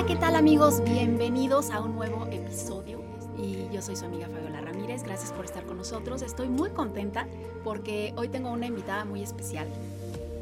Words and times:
Hola, 0.00 0.08
¿qué 0.08 0.16
tal 0.16 0.34
amigos? 0.34 0.82
Bienvenidos 0.82 1.68
a 1.68 1.82
un 1.82 1.94
nuevo 1.94 2.26
episodio. 2.28 3.02
Y 3.36 3.68
yo 3.70 3.82
soy 3.82 3.96
su 3.96 4.06
amiga 4.06 4.28
Fabiola 4.28 4.62
Ramírez. 4.62 5.02
Gracias 5.02 5.30
por 5.30 5.44
estar 5.44 5.66
con 5.66 5.76
nosotros. 5.76 6.22
Estoy 6.22 6.48
muy 6.48 6.70
contenta 6.70 7.28
porque 7.64 8.14
hoy 8.16 8.28
tengo 8.28 8.50
una 8.50 8.64
invitada 8.64 9.04
muy 9.04 9.22
especial. 9.22 9.68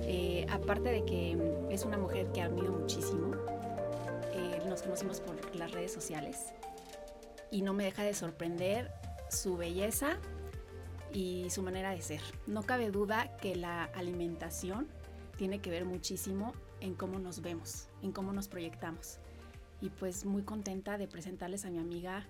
Eh, 0.02 0.46
aparte 0.48 0.90
de 0.90 1.04
que 1.04 1.36
es 1.70 1.84
una 1.84 1.98
mujer 1.98 2.30
que 2.30 2.40
admiro 2.40 2.70
muchísimo, 2.70 3.34
eh, 4.32 4.62
nos 4.68 4.82
conocimos 4.82 5.20
por 5.20 5.56
las 5.56 5.72
redes 5.72 5.92
sociales 5.92 6.52
y 7.50 7.62
no 7.62 7.74
me 7.74 7.82
deja 7.82 8.04
de 8.04 8.14
sorprender 8.14 8.92
su 9.28 9.56
belleza 9.56 10.18
y 11.12 11.50
su 11.50 11.64
manera 11.64 11.90
de 11.90 12.00
ser. 12.00 12.20
No 12.46 12.62
cabe 12.62 12.92
duda 12.92 13.36
que 13.38 13.56
la 13.56 13.86
alimentación 13.86 14.86
tiene 15.36 15.58
que 15.58 15.70
ver 15.70 15.84
muchísimo 15.84 16.52
en 16.78 16.94
cómo 16.94 17.18
nos 17.18 17.42
vemos, 17.42 17.88
en 18.02 18.12
cómo 18.12 18.32
nos 18.32 18.46
proyectamos. 18.46 19.18
Y 19.80 19.90
pues 19.90 20.24
muy 20.24 20.42
contenta 20.42 20.98
de 20.98 21.06
presentarles 21.06 21.64
a 21.64 21.70
mi 21.70 21.78
amiga 21.78 22.24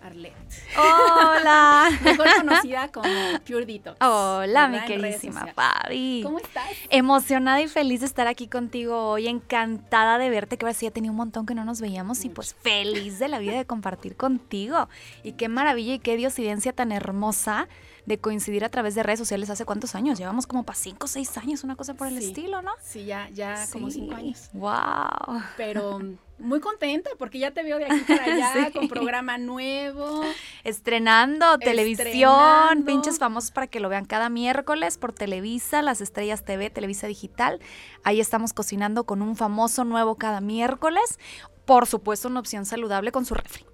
Arlette. 0.00 0.34
Hola. 0.76 1.88
Mejor 2.02 2.26
conocida 2.38 2.88
como 2.92 3.08
Pure 3.46 3.64
Detox. 3.66 3.96
Hola, 4.02 4.68
mi 4.68 4.80
queridísima. 4.80 5.46
Fabi. 5.54 6.20
¿Cómo 6.22 6.38
estás? 6.38 6.64
Emocionada 6.90 7.60
y 7.62 7.68
feliz 7.68 8.00
de 8.00 8.06
estar 8.06 8.26
aquí 8.26 8.48
contigo 8.48 9.08
hoy, 9.10 9.28
encantada 9.28 10.18
de 10.18 10.28
verte, 10.30 10.56
que 10.58 10.64
ahora 10.66 10.74
sí 10.74 10.86
ya 10.86 10.90
tenía 10.92 11.10
un 11.10 11.16
montón 11.16 11.46
que 11.46 11.54
no 11.54 11.64
nos 11.64 11.80
veíamos 11.80 12.24
y 12.24 12.28
pues 12.30 12.54
feliz 12.54 13.18
de 13.18 13.28
la 13.28 13.38
vida 13.38 13.56
de 13.56 13.64
compartir 13.66 14.16
contigo. 14.16 14.88
Y 15.22 15.32
qué 15.32 15.48
maravilla 15.48 15.94
y 15.94 15.98
qué 15.98 16.16
diosidencia 16.16 16.72
tan 16.74 16.92
hermosa 16.92 17.68
de 18.04 18.18
coincidir 18.18 18.64
a 18.64 18.68
través 18.68 18.94
de 18.94 19.02
redes 19.02 19.18
sociales 19.20 19.48
hace 19.48 19.64
cuántos 19.64 19.94
años. 19.94 20.18
Llevamos 20.18 20.46
como 20.46 20.64
para 20.64 20.76
cinco 20.78 21.04
o 21.06 21.08
seis 21.08 21.36
años, 21.38 21.64
una 21.64 21.76
cosa 21.76 21.94
por 21.94 22.08
el 22.08 22.18
Sí. 22.18 22.26
estilo, 22.26 22.60
¿no? 22.60 22.72
Sí, 22.82 23.06
ya, 23.06 23.30
ya 23.30 23.66
como 23.72 23.90
cinco 23.90 24.14
años. 24.14 24.50
Wow. 24.52 25.40
Pero 25.56 26.00
muy 26.38 26.60
contenta 26.60 27.10
porque 27.18 27.38
ya 27.38 27.52
te 27.52 27.62
veo 27.62 27.78
de 27.78 27.84
aquí 27.86 28.00
para 28.06 28.24
allá 28.34 28.66
Sí. 28.66 28.72
con 28.72 28.88
programa 28.88 29.38
nuevo. 29.38 30.22
Estrenando 30.64 31.58
televisión, 31.58 32.06
Estrenando. 32.08 32.86
pinches 32.86 33.18
famosos 33.18 33.50
para 33.50 33.66
que 33.66 33.80
lo 33.80 33.88
vean 33.88 34.04
cada 34.04 34.28
miércoles 34.28 34.98
por 34.98 35.12
Televisa, 35.12 35.82
las 35.82 36.00
Estrellas 36.00 36.44
TV, 36.44 36.70
Televisa 36.70 37.06
Digital. 37.06 37.60
Ahí 38.02 38.20
estamos 38.20 38.52
cocinando 38.52 39.04
con 39.04 39.22
un 39.22 39.36
famoso 39.36 39.84
nuevo 39.84 40.16
cada 40.16 40.40
miércoles. 40.40 41.18
Por 41.64 41.86
supuesto, 41.86 42.28
una 42.28 42.40
opción 42.40 42.66
saludable 42.66 43.12
con 43.12 43.24
su 43.24 43.34
refri. 43.34 43.64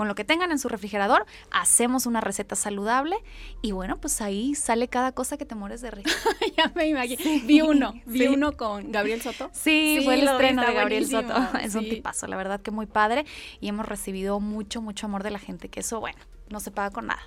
Con 0.00 0.08
lo 0.08 0.14
que 0.14 0.24
tengan 0.24 0.50
en 0.50 0.58
su 0.58 0.70
refrigerador, 0.70 1.26
hacemos 1.50 2.06
una 2.06 2.22
receta 2.22 2.56
saludable 2.56 3.16
y 3.60 3.72
bueno, 3.72 4.00
pues 4.00 4.22
ahí 4.22 4.54
sale 4.54 4.88
cada 4.88 5.12
cosa 5.12 5.36
que 5.36 5.44
te 5.44 5.54
mueres 5.54 5.82
de 5.82 5.90
risa. 5.90 6.08
ya 6.56 6.72
me 6.74 6.86
imagino. 6.86 7.22
Vi 7.46 7.60
uno, 7.60 7.92
vi 8.06 8.20
Sí. 8.20 8.28
uno 8.28 8.56
con 8.56 8.92
Gabriel 8.92 9.20
Soto. 9.20 9.50
Sí, 9.52 9.96
Sí, 9.98 10.04
fue 10.06 10.14
el 10.14 10.26
estreno 10.26 10.62
de 10.64 10.72
Gabriel 10.72 11.04
buenísimo, 11.06 11.36
Soto. 11.44 11.58
Es 11.62 11.74
un 11.74 11.86
tipazo, 11.86 12.26
la 12.28 12.38
verdad 12.38 12.62
que 12.62 12.70
muy 12.70 12.86
padre 12.86 13.26
y 13.60 13.68
hemos 13.68 13.84
recibido 13.84 14.40
mucho, 14.40 14.80
mucho 14.80 15.04
amor 15.04 15.22
de 15.22 15.32
la 15.32 15.38
gente, 15.38 15.68
que 15.68 15.80
eso, 15.80 16.00
bueno, 16.00 16.16
no 16.48 16.60
se 16.60 16.70
paga 16.70 16.88
con 16.92 17.08
nada. 17.08 17.20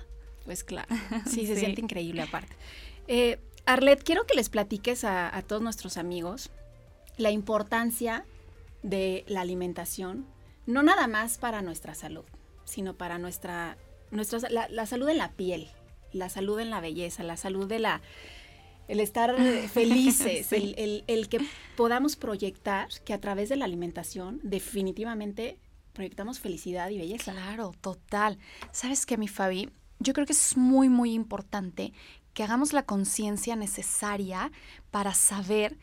Pues 0.44 0.64
claro, 0.64 0.88
sí, 1.30 1.46
se 1.46 1.54
siente 1.54 1.80
increíble 1.80 2.22
aparte. 2.22 2.56
Eh, 3.06 3.38
Arlet, 3.66 4.02
quiero 4.02 4.26
que 4.26 4.34
les 4.34 4.48
platiques 4.48 5.04
a, 5.04 5.32
a 5.32 5.42
todos 5.42 5.62
nuestros 5.62 5.96
amigos 5.96 6.50
la 7.18 7.30
importancia 7.30 8.24
de 8.82 9.22
la 9.28 9.42
alimentación, 9.42 10.26
no 10.66 10.82
nada 10.82 11.06
más 11.06 11.38
para 11.38 11.62
nuestra 11.62 11.94
salud, 11.94 12.24
sino 12.74 12.94
para 12.96 13.18
nuestra, 13.18 13.76
nuestra 14.10 14.38
la, 14.50 14.68
la 14.68 14.86
salud 14.86 15.08
en 15.08 15.18
la 15.18 15.30
piel, 15.32 15.68
la 16.12 16.28
salud 16.28 16.58
en 16.58 16.70
la 16.70 16.80
belleza, 16.80 17.22
la 17.22 17.36
salud 17.36 17.68
de 17.68 17.78
la 17.78 18.02
el 18.88 19.00
estar 19.00 19.34
eh, 19.38 19.68
felices, 19.72 20.46
Sí. 20.48 20.56
el, 20.56 20.74
el- 20.76 21.04
el 21.06 21.28
que 21.28 21.38
podamos 21.76 22.16
proyectar 22.16 22.88
que 23.04 23.14
a 23.14 23.20
través 23.20 23.48
de 23.48 23.56
la 23.56 23.64
alimentación 23.64 24.40
definitivamente 24.42 25.58
proyectamos 25.92 26.40
felicidad 26.40 26.90
y 26.90 26.98
belleza. 26.98 27.32
Claro, 27.32 27.72
total. 27.80 28.38
¿Sabes 28.72 29.06
qué, 29.06 29.16
mi 29.16 29.28
Fabi? 29.28 29.70
Yo 30.00 30.12
creo 30.12 30.26
que 30.26 30.32
es 30.32 30.56
muy, 30.56 30.88
muy 30.88 31.14
importante 31.14 31.92
que 32.34 32.42
hagamos 32.42 32.72
la 32.72 32.82
conciencia 32.84 33.54
necesaria 33.54 34.50
para 34.90 35.14
saber 35.14 35.76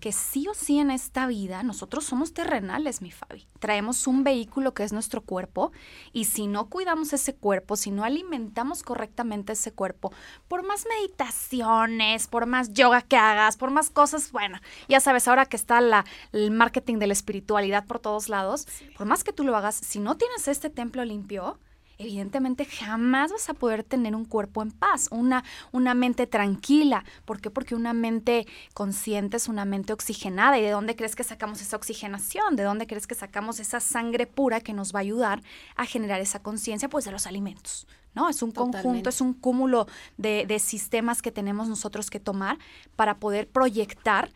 que 0.00 0.12
sí 0.12 0.46
o 0.48 0.54
sí 0.54 0.78
en 0.78 0.90
esta 0.90 1.26
vida 1.26 1.62
nosotros 1.62 2.04
somos 2.04 2.32
terrenales, 2.32 3.02
mi 3.02 3.10
Fabi. 3.10 3.46
Traemos 3.58 4.06
un 4.06 4.24
vehículo 4.24 4.74
que 4.74 4.84
es 4.84 4.92
nuestro 4.92 5.22
cuerpo 5.22 5.72
y 6.12 6.24
si 6.24 6.46
no 6.46 6.68
cuidamos 6.68 7.12
ese 7.12 7.34
cuerpo, 7.34 7.76
si 7.76 7.90
no 7.90 8.04
alimentamos 8.04 8.82
correctamente 8.82 9.54
ese 9.54 9.72
cuerpo, 9.72 10.12
por 10.46 10.66
más 10.66 10.86
meditaciones, 10.88 12.26
por 12.26 12.46
más 12.46 12.72
yoga 12.72 13.02
que 13.02 13.16
hagas, 13.16 13.56
por 13.56 13.70
más 13.70 13.90
cosas, 13.90 14.32
bueno, 14.32 14.60
ya 14.88 15.00
sabes, 15.00 15.28
ahora 15.28 15.46
que 15.46 15.56
está 15.56 15.80
la, 15.80 16.04
el 16.32 16.50
marketing 16.50 16.98
de 16.98 17.08
la 17.08 17.12
espiritualidad 17.12 17.86
por 17.86 17.98
todos 17.98 18.28
lados, 18.28 18.66
por 18.96 19.06
más 19.06 19.24
que 19.24 19.32
tú 19.32 19.44
lo 19.44 19.56
hagas, 19.56 19.74
si 19.74 19.98
no 19.98 20.16
tienes 20.16 20.48
este 20.48 20.70
templo 20.70 21.04
limpio, 21.04 21.58
evidentemente 21.98 22.64
jamás 22.64 23.32
vas 23.32 23.48
a 23.50 23.54
poder 23.54 23.82
tener 23.82 24.14
un 24.14 24.24
cuerpo 24.24 24.62
en 24.62 24.70
paz, 24.70 25.08
una, 25.10 25.44
una 25.72 25.94
mente 25.94 26.26
tranquila. 26.26 27.04
¿Por 27.24 27.40
qué? 27.40 27.50
Porque 27.50 27.74
una 27.74 27.92
mente 27.92 28.46
consciente 28.72 29.36
es 29.36 29.48
una 29.48 29.64
mente 29.64 29.92
oxigenada. 29.92 30.58
¿Y 30.58 30.62
de 30.62 30.70
dónde 30.70 30.94
crees 30.94 31.16
que 31.16 31.24
sacamos 31.24 31.60
esa 31.60 31.76
oxigenación? 31.76 32.54
¿De 32.56 32.62
dónde 32.62 32.86
crees 32.86 33.06
que 33.06 33.16
sacamos 33.16 33.58
esa 33.58 33.80
sangre 33.80 34.26
pura 34.26 34.60
que 34.60 34.72
nos 34.72 34.94
va 34.94 35.00
a 35.00 35.02
ayudar 35.02 35.42
a 35.74 35.84
generar 35.84 36.20
esa 36.20 36.40
conciencia? 36.40 36.88
Pues 36.88 37.04
de 37.04 37.10
los 37.10 37.26
alimentos. 37.26 37.86
¿no? 38.14 38.28
Es 38.28 38.42
un 38.42 38.52
Totalmente. 38.52 38.82
conjunto, 38.82 39.10
es 39.10 39.20
un 39.20 39.34
cúmulo 39.34 39.86
de, 40.16 40.46
de 40.46 40.58
sistemas 40.60 41.20
que 41.20 41.32
tenemos 41.32 41.68
nosotros 41.68 42.10
que 42.10 42.20
tomar 42.20 42.58
para 42.96 43.18
poder 43.18 43.48
proyectar 43.48 44.32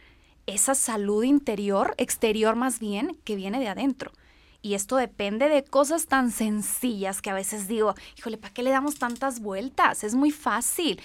esa 0.47 0.75
salud 0.75 1.23
interior, 1.23 1.95
exterior 1.97 2.57
más 2.57 2.81
bien, 2.81 3.17
que 3.25 3.37
viene 3.37 3.61
de 3.61 3.69
adentro. 3.69 4.11
Y 4.65 4.75
esto 4.75 4.95
depende 4.95 5.49
de 5.49 5.65
cosas 5.65 6.07
tan 6.07 6.31
sencillas 6.31 7.21
que 7.21 7.31
a 7.31 7.35
veces 7.35 7.67
digo, 7.67 7.97
híjole, 8.17 8.39
¿para 8.39 8.55
qué 8.55 8.63
le 8.63 8.71
damos 8.71 8.95
tantas 8.95 9.41
vueltas? 9.41 10.05
Es 10.05 10.15
muy 10.15 10.31
fácil. 10.31 11.01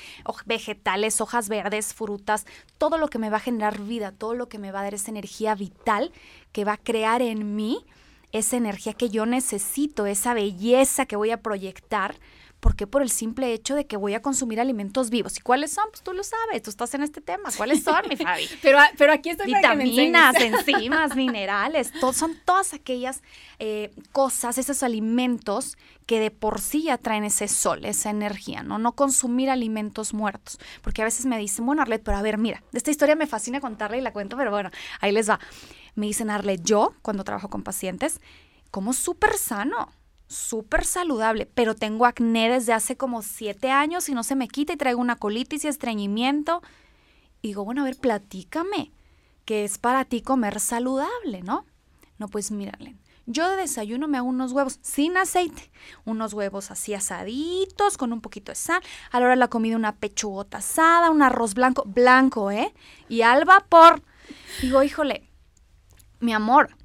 Vegetales, 0.45 1.21
hojas 1.21 1.49
verdes, 1.49 1.95
frutas, 1.95 2.45
todo 2.77 2.99
lo 2.99 3.07
que 3.07 3.17
me 3.17 3.31
va 3.31 3.37
a 3.37 3.41
generar 3.41 3.81
vida, 3.81 4.11
todo 4.11 4.35
lo 4.35 4.47
que 4.47 4.59
me 4.59 4.71
va 4.71 4.81
a 4.81 4.83
dar 4.83 4.93
esa 4.93 5.09
energía 5.09 5.55
vital 5.55 6.11
que 6.51 6.65
va 6.65 6.73
a 6.73 6.77
crear 6.77 7.23
en 7.23 7.55
mí 7.55 7.83
esa 8.31 8.57
energía 8.57 8.93
que 8.93 9.09
yo 9.09 9.25
necesito, 9.25 10.05
esa 10.05 10.35
belleza 10.35 11.07
que 11.07 11.15
voy 11.15 11.31
a 11.31 11.41
proyectar. 11.41 12.15
¿Por 12.59 12.75
qué? 12.75 12.87
Por 12.87 13.03
el 13.03 13.11
simple 13.11 13.53
hecho 13.53 13.75
de 13.75 13.85
que 13.85 13.97
voy 13.97 14.15
a 14.15 14.21
consumir 14.21 14.59
alimentos 14.59 15.09
vivos. 15.11 15.37
¿Y 15.37 15.41
cuáles 15.41 15.71
son? 15.71 15.85
Pues 15.91 16.01
tú 16.01 16.11
lo 16.13 16.23
sabes, 16.23 16.63
tú 16.63 16.71
estás 16.71 16.91
en 16.95 17.03
este 17.03 17.21
tema. 17.21 17.49
¿Cuáles 17.55 17.83
son, 17.83 18.01
mi 18.09 18.15
Fabi? 18.17 18.47
Pero, 18.63 18.79
pero 18.97 19.13
aquí 19.13 19.29
estoy 19.29 19.51
para 19.51 19.61
que 19.69 19.75
me 19.77 19.83
vitaminas, 19.83 20.35
enzimas, 20.39 21.15
minerales, 21.15 21.91
to- 21.99 22.13
son 22.13 22.35
todas 22.45 22.73
aquellas 22.73 23.21
eh, 23.59 23.91
cosas, 24.11 24.57
esos 24.57 24.81
alimentos 24.83 25.77
que 26.07 26.19
de 26.19 26.31
por 26.31 26.59
sí 26.59 26.83
ya 26.83 26.97
traen 26.97 27.23
ese 27.25 27.47
sol, 27.47 27.85
esa 27.85 28.09
energía, 28.09 28.63
¿no? 28.63 28.79
No 28.79 28.93
consumir 28.93 29.49
alimentos 29.51 30.13
muertos. 30.15 30.57
Porque 30.81 31.01
a 31.03 31.05
veces 31.05 31.25
me 31.27 31.37
dicen, 31.37 31.65
bueno, 31.65 31.81
Arlet, 31.83 32.01
pero 32.03 32.17
a 32.17 32.21
ver, 32.23 32.37
mira, 32.39 32.63
esta 32.73 32.89
historia 32.91 33.15
me 33.15 33.27
fascina 33.27 33.61
contarla 33.61 33.97
y 33.97 34.01
la 34.01 34.13
cuento, 34.13 34.35
pero 34.35 34.49
bueno, 34.49 34.71
ahí 34.99 35.11
les 35.11 35.29
va. 35.29 35.39
Me 35.95 36.07
dicen, 36.07 36.29
Arlet, 36.31 36.61
yo, 36.63 36.93
cuando 37.03 37.23
trabajo 37.23 37.49
con 37.49 37.61
pacientes, 37.63 38.19
como 38.71 38.93
súper 38.93 39.37
sano, 39.37 39.91
súper 40.27 40.85
saludable, 40.85 41.45
pero 41.45 41.75
tengo 41.75 42.05
acné 42.05 42.49
desde 42.49 42.73
hace 42.73 42.97
como 42.97 43.21
siete 43.21 43.71
años 43.71 44.09
y 44.09 44.13
no 44.13 44.23
se 44.23 44.35
me 44.35 44.47
quita 44.47 44.73
y 44.73 44.77
traigo 44.77 44.99
una 44.99 45.15
colitis 45.15 45.65
y 45.65 45.67
estreñimiento. 45.67 46.61
Y 47.41 47.49
digo, 47.49 47.63
bueno, 47.63 47.81
a 47.81 47.85
ver, 47.85 47.97
platícame, 47.97 48.91
¿qué 49.45 49.63
es 49.63 49.77
para 49.77 50.05
ti 50.05 50.21
comer 50.21 50.59
saludable, 50.59 51.41
no? 51.43 51.65
No, 52.17 52.27
pues 52.27 52.51
mírale, 52.51 52.95
yo 53.29 53.49
de 53.49 53.57
desayuno 53.57 54.07
me 54.07 54.17
hago 54.17 54.27
unos 54.27 54.53
huevos 54.53 54.79
sin 54.81 55.17
aceite, 55.17 55.69
unos 56.05 56.33
huevos 56.33 56.71
así 56.71 56.93
asaditos, 56.93 57.97
con 57.97 58.13
un 58.13 58.21
poquito 58.21 58.53
de 58.53 58.55
sal, 58.55 58.81
a 59.11 59.19
la 59.19 59.25
hora 59.25 59.35
de 59.35 59.39
la 59.39 59.49
comida 59.49 59.75
una 59.75 59.95
pechugota 59.97 60.59
asada, 60.59 61.11
un 61.11 61.21
arroz 61.21 61.53
blanco, 61.53 61.83
blanco, 61.85 62.51
¿eh? 62.51 62.73
Y 63.09 63.21
al 63.21 63.43
vapor. 63.45 64.01
Digo, 64.61 64.81
híjole, 64.81 65.29
mi 66.19 66.33
amor, 66.33 66.76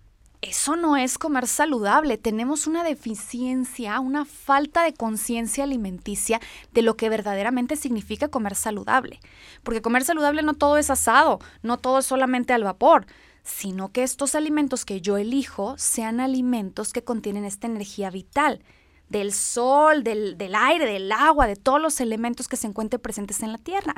eso 0.42 0.74
no 0.74 0.96
es 0.96 1.18
comer 1.18 1.46
saludable. 1.46 2.18
Tenemos 2.18 2.66
una 2.66 2.82
deficiencia, 2.82 4.00
una 4.00 4.24
falta 4.24 4.82
de 4.82 4.92
conciencia 4.92 5.62
alimenticia 5.62 6.40
de 6.72 6.82
lo 6.82 6.96
que 6.96 7.08
verdaderamente 7.08 7.76
significa 7.76 8.28
comer 8.28 8.56
saludable. 8.56 9.20
Porque 9.62 9.82
comer 9.82 10.04
saludable 10.04 10.42
no 10.42 10.54
todo 10.54 10.78
es 10.78 10.90
asado, 10.90 11.38
no 11.62 11.78
todo 11.78 12.00
es 12.00 12.06
solamente 12.06 12.52
al 12.52 12.64
vapor, 12.64 13.06
sino 13.44 13.92
que 13.92 14.02
estos 14.02 14.34
alimentos 14.34 14.84
que 14.84 15.00
yo 15.00 15.16
elijo 15.16 15.76
sean 15.78 16.18
alimentos 16.20 16.92
que 16.92 17.04
contienen 17.04 17.44
esta 17.44 17.68
energía 17.68 18.10
vital 18.10 18.62
del 19.08 19.32
sol, 19.32 20.02
del, 20.02 20.36
del 20.38 20.56
aire, 20.56 20.86
del 20.86 21.12
agua, 21.12 21.46
de 21.46 21.54
todos 21.54 21.80
los 21.80 22.00
elementos 22.00 22.48
que 22.48 22.56
se 22.56 22.66
encuentren 22.66 23.00
presentes 23.00 23.42
en 23.42 23.52
la 23.52 23.58
tierra. 23.58 23.94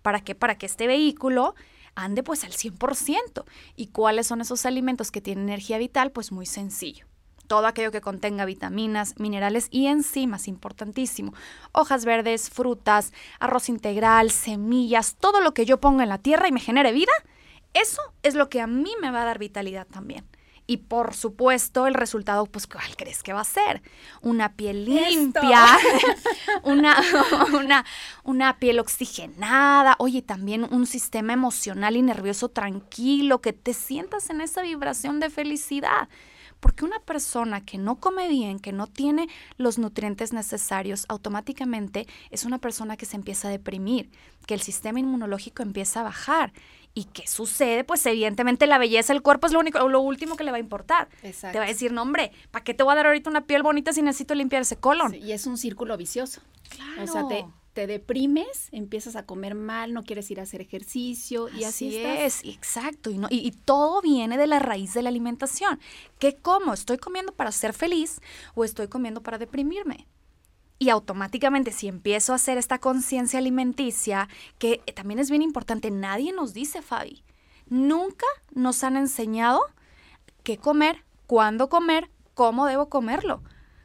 ¿Para 0.00 0.20
qué? 0.20 0.34
Para 0.34 0.56
que 0.56 0.66
este 0.66 0.86
vehículo 0.86 1.54
ande 1.94 2.22
pues 2.22 2.44
al 2.44 2.52
100%. 2.52 3.44
¿Y 3.76 3.88
cuáles 3.88 4.26
son 4.26 4.40
esos 4.40 4.66
alimentos 4.66 5.10
que 5.10 5.20
tienen 5.20 5.44
energía 5.44 5.78
vital? 5.78 6.12
Pues 6.12 6.32
muy 6.32 6.46
sencillo. 6.46 7.06
Todo 7.46 7.66
aquello 7.66 7.92
que 7.92 8.00
contenga 8.00 8.44
vitaminas, 8.44 9.18
minerales 9.18 9.68
y 9.70 9.86
enzimas, 9.86 10.48
importantísimo. 10.48 11.34
Hojas 11.72 12.04
verdes, 12.04 12.48
frutas, 12.48 13.12
arroz 13.40 13.68
integral, 13.68 14.30
semillas, 14.30 15.16
todo 15.18 15.40
lo 15.40 15.52
que 15.52 15.66
yo 15.66 15.78
ponga 15.80 16.02
en 16.04 16.08
la 16.08 16.18
tierra 16.18 16.48
y 16.48 16.52
me 16.52 16.60
genere 16.60 16.92
vida, 16.92 17.12
eso 17.74 18.00
es 18.22 18.34
lo 18.34 18.48
que 18.48 18.60
a 18.60 18.66
mí 18.66 18.92
me 19.00 19.10
va 19.10 19.22
a 19.22 19.26
dar 19.26 19.38
vitalidad 19.38 19.86
también. 19.86 20.24
Y 20.66 20.78
por 20.78 21.14
supuesto, 21.14 21.86
el 21.86 21.94
resultado, 21.94 22.46
pues, 22.46 22.66
¿cuál 22.66 22.96
crees 22.96 23.22
que 23.22 23.32
va 23.32 23.40
a 23.40 23.44
ser? 23.44 23.82
Una 24.20 24.54
piel 24.54 24.84
limpia, 24.84 25.66
una, 26.62 26.96
una, 27.52 27.84
una 28.22 28.58
piel 28.58 28.78
oxigenada, 28.78 29.96
oye, 29.98 30.22
también 30.22 30.66
un 30.70 30.86
sistema 30.86 31.32
emocional 31.32 31.96
y 31.96 32.02
nervioso 32.02 32.48
tranquilo, 32.48 33.40
que 33.40 33.52
te 33.52 33.74
sientas 33.74 34.30
en 34.30 34.40
esa 34.40 34.62
vibración 34.62 35.18
de 35.18 35.30
felicidad. 35.30 36.08
Porque 36.62 36.84
una 36.84 37.00
persona 37.00 37.64
que 37.64 37.76
no 37.76 37.96
come 37.96 38.28
bien, 38.28 38.60
que 38.60 38.70
no 38.70 38.86
tiene 38.86 39.28
los 39.56 39.78
nutrientes 39.78 40.32
necesarios, 40.32 41.06
automáticamente 41.08 42.06
es 42.30 42.44
una 42.44 42.58
persona 42.58 42.96
que 42.96 43.04
se 43.04 43.16
empieza 43.16 43.48
a 43.48 43.50
deprimir, 43.50 44.12
que 44.46 44.54
el 44.54 44.60
sistema 44.60 45.00
inmunológico 45.00 45.64
empieza 45.64 46.00
a 46.00 46.04
bajar. 46.04 46.52
¿Y 46.94 47.06
qué 47.06 47.26
sucede? 47.26 47.82
Pues 47.82 48.06
evidentemente 48.06 48.68
la 48.68 48.78
belleza 48.78 49.12
del 49.12 49.22
cuerpo 49.22 49.48
es 49.48 49.52
lo 49.52 49.58
único, 49.58 49.88
lo 49.88 50.00
último 50.00 50.36
que 50.36 50.44
le 50.44 50.52
va 50.52 50.58
a 50.58 50.60
importar. 50.60 51.08
Te 51.20 51.58
va 51.58 51.64
a 51.64 51.66
decir, 51.66 51.90
no 51.90 52.02
hombre, 52.02 52.30
¿para 52.52 52.62
qué 52.62 52.74
te 52.74 52.84
voy 52.84 52.92
a 52.92 52.94
dar 52.96 53.06
ahorita 53.08 53.28
una 53.28 53.44
piel 53.44 53.64
bonita 53.64 53.92
si 53.92 54.00
necesito 54.00 54.36
limpiar 54.36 54.62
ese 54.62 54.76
colon? 54.76 55.16
y 55.16 55.32
es 55.32 55.48
un 55.48 55.58
círculo 55.58 55.96
vicioso. 55.96 56.42
Claro. 56.68 57.02
O 57.02 57.06
sea, 57.08 57.26
te, 57.26 57.44
te 57.72 57.86
deprimes, 57.86 58.68
empiezas 58.72 59.16
a 59.16 59.24
comer 59.24 59.54
mal, 59.54 59.94
no 59.94 60.04
quieres 60.04 60.30
ir 60.30 60.40
a 60.40 60.42
hacer 60.42 60.60
ejercicio 60.60 61.48
y 61.48 61.64
así, 61.64 61.96
es, 61.96 62.44
exacto. 62.44 63.10
Y, 63.10 63.18
no, 63.18 63.28
y, 63.30 63.50
todo 63.52 64.02
viene 64.02 64.36
de 64.36 64.46
la 64.46 64.58
raíz 64.58 64.92
de 64.94 65.02
la 65.02 65.08
alimentación. 65.08 65.80
¿Qué 66.18 66.36
como? 66.36 66.74
¿Estoy 66.74 66.98
comiendo 66.98 67.32
para 67.32 67.50
ser 67.52 67.72
feliz 67.72 68.20
o 68.54 68.64
estoy 68.64 68.88
comiendo 68.88 69.22
para 69.22 69.38
deprimirme? 69.38 70.06
Y 70.78 70.90
automáticamente 70.90 71.70
si 71.70 71.88
empiezo 71.88 72.32
a 72.32 72.36
hacer 72.36 72.58
esta 72.58 72.78
conciencia 72.78 73.38
alimenticia, 73.38 74.28
que 74.58 74.82
también 74.94 75.20
es 75.20 75.30
bien 75.30 75.42
importante, 75.42 75.90
nadie 75.90 76.32
nos 76.32 76.52
dice, 76.52 76.82
Fabi, 76.82 77.22
nunca 77.68 78.26
nos 78.52 78.84
han 78.84 78.96
enseñado 78.96 79.60
qué 80.42 80.58
comer, 80.58 81.04
cuándo 81.26 81.68
comer, 81.68 82.10
cómo 82.34 82.66
debo 82.66 82.88
comerlo. 82.88 83.42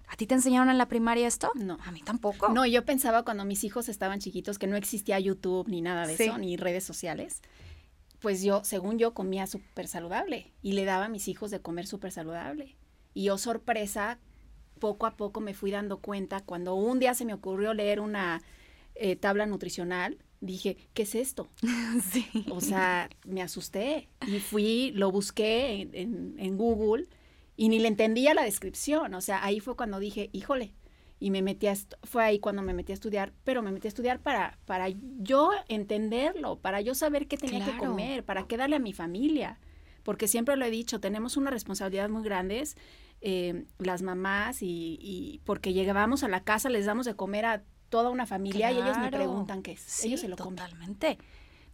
¿A 0.07 0.15
ti 0.15 0.25
te 0.25 0.35
enseñaron 0.35 0.69
en 0.69 0.77
la 0.77 0.87
primaria 0.87 1.27
esto? 1.27 1.51
No. 1.55 1.77
A 1.85 1.91
mí 1.91 2.01
tampoco. 2.01 2.49
No, 2.49 2.65
yo 2.65 2.85
pensaba 2.85 3.23
cuando 3.23 3.43
mis 3.43 3.63
hijos 3.63 3.89
estaban 3.89 4.19
chiquitos 4.19 4.57
que 4.57 4.67
no 4.67 4.77
existía 4.77 5.19
YouTube 5.19 5.67
ni 5.67 5.81
nada 5.81 6.07
de 6.07 6.13
eso, 6.13 6.37
ni 6.37 6.55
redes 6.55 6.85
sociales. 6.85 7.41
Pues 8.19 8.41
yo, 8.41 8.63
según 8.63 8.97
yo, 8.97 9.13
comía 9.13 9.47
súper 9.47 9.87
saludable 9.87 10.53
y 10.61 10.73
le 10.73 10.85
daba 10.85 11.05
a 11.05 11.09
mis 11.09 11.27
hijos 11.27 11.51
de 11.51 11.61
comer 11.61 11.87
súper 11.87 12.11
saludable. 12.11 12.77
Y 13.13 13.25
yo, 13.25 13.37
sorpresa, 13.37 14.19
poco 14.79 15.05
a 15.05 15.17
poco 15.17 15.41
me 15.41 15.53
fui 15.53 15.71
dando 15.71 15.97
cuenta 15.97 16.39
cuando 16.39 16.75
un 16.75 16.99
día 16.99 17.13
se 17.13 17.25
me 17.25 17.33
ocurrió 17.33 17.73
leer 17.73 17.99
una 17.99 18.41
eh, 18.95 19.17
tabla 19.17 19.45
nutricional. 19.45 20.17
Dije, 20.39 20.77
¿qué 20.93 21.03
es 21.03 21.15
esto? 21.15 21.49
Sí. 22.11 22.27
O 22.49 22.61
sea, 22.61 23.09
me 23.25 23.41
asusté 23.41 24.07
y 24.25 24.39
fui, 24.39 24.91
lo 24.95 25.11
busqué 25.11 25.81
en, 25.91 26.35
en 26.37 26.57
Google 26.57 27.07
y 27.57 27.69
ni 27.69 27.79
le 27.79 27.87
entendía 27.87 28.35
la 28.35 28.43
descripción, 28.43 29.15
o 29.15 29.21
sea, 29.21 29.43
ahí 29.43 29.59
fue 29.59 29.75
cuando 29.75 29.99
dije, 29.99 30.29
híjole, 30.31 30.75
y 31.19 31.31
me 31.31 31.41
metí 31.41 31.65
a, 31.65 31.73
fue 32.03 32.23
ahí 32.23 32.39
cuando 32.39 32.61
me 32.61 32.73
metí 32.73 32.91
a 32.91 32.95
estudiar, 32.95 33.33
pero 33.43 33.63
me 33.63 33.71
metí 33.71 33.87
a 33.87 33.89
estudiar 33.89 34.19
para, 34.19 34.59
para 34.65 34.87
yo 34.89 35.49
entenderlo, 35.67 36.59
para 36.59 36.81
yo 36.81 36.93
saber 36.93 37.27
qué 37.27 37.35
tenía 37.35 37.65
que 37.65 37.75
comer, 37.77 38.23
para 38.23 38.45
qué 38.47 38.55
darle 38.55 38.75
a 38.75 38.79
mi 38.79 38.93
familia, 38.93 39.59
porque 40.03 40.27
siempre 40.27 40.55
lo 40.55 40.65
he 40.65 40.69
dicho, 40.69 40.99
tenemos 40.99 41.35
una 41.35 41.49
responsabilidad 41.49 42.09
muy 42.09 42.23
grande, 42.23 42.63
eh, 43.21 43.65
las 43.79 44.03
mamás, 44.03 44.59
y, 44.61 45.41
porque 45.43 45.73
llegábamos 45.73 46.23
a 46.23 46.27
la 46.27 46.43
casa, 46.43 46.69
les 46.69 46.85
damos 46.85 47.07
de 47.07 47.15
comer 47.15 47.45
a 47.45 47.63
toda 47.89 48.11
una 48.11 48.27
familia 48.27 48.71
y 48.71 48.77
ellos 48.77 48.99
me 48.99 49.09
preguntan 49.09 49.63
qué 49.63 49.71
es, 49.71 50.05
ellos 50.05 50.19
se 50.19 50.27
lo 50.27 50.37
comen. 50.37 50.63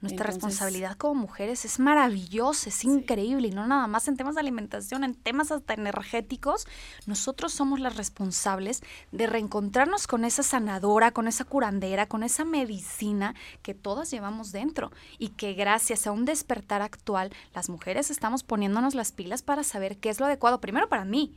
Nuestra 0.03 0.25
responsabilidad 0.25 0.97
como 0.97 1.15
mujeres 1.15 1.63
es 1.63 1.79
maravillosa, 1.79 2.67
es 2.67 2.83
increíble, 2.83 3.47
y 3.47 3.51
no 3.51 3.65
nada 3.65 3.87
más 3.87 4.09
en 4.09 4.17
temas 4.17 4.35
de 4.35 4.41
alimentación, 4.41 5.05
en 5.05 5.15
temas 5.15 5.49
hasta 5.49 5.75
energéticos. 5.75 6.67
Nosotros 7.05 7.53
somos 7.53 7.79
las 7.79 7.95
responsables 7.95 8.83
de 9.13 9.27
reencontrarnos 9.27 10.05
con 10.05 10.25
esa 10.25 10.43
sanadora, 10.43 11.11
con 11.11 11.29
esa 11.29 11.45
curandera, 11.45 12.07
con 12.07 12.23
esa 12.23 12.43
medicina 12.43 13.33
que 13.61 13.73
todas 13.73 14.11
llevamos 14.11 14.51
dentro 14.51 14.91
y 15.19 15.29
que 15.29 15.53
gracias 15.53 16.05
a 16.05 16.11
un 16.11 16.25
despertar 16.25 16.81
actual, 16.81 17.31
las 17.55 17.69
mujeres 17.69 18.11
estamos 18.11 18.43
poniéndonos 18.43 18.95
las 18.95 19.13
pilas 19.13 19.41
para 19.41 19.63
saber 19.63 19.99
qué 19.99 20.09
es 20.09 20.19
lo 20.19 20.25
adecuado, 20.25 20.59
primero 20.59 20.89
para 20.89 21.05
mí, 21.05 21.33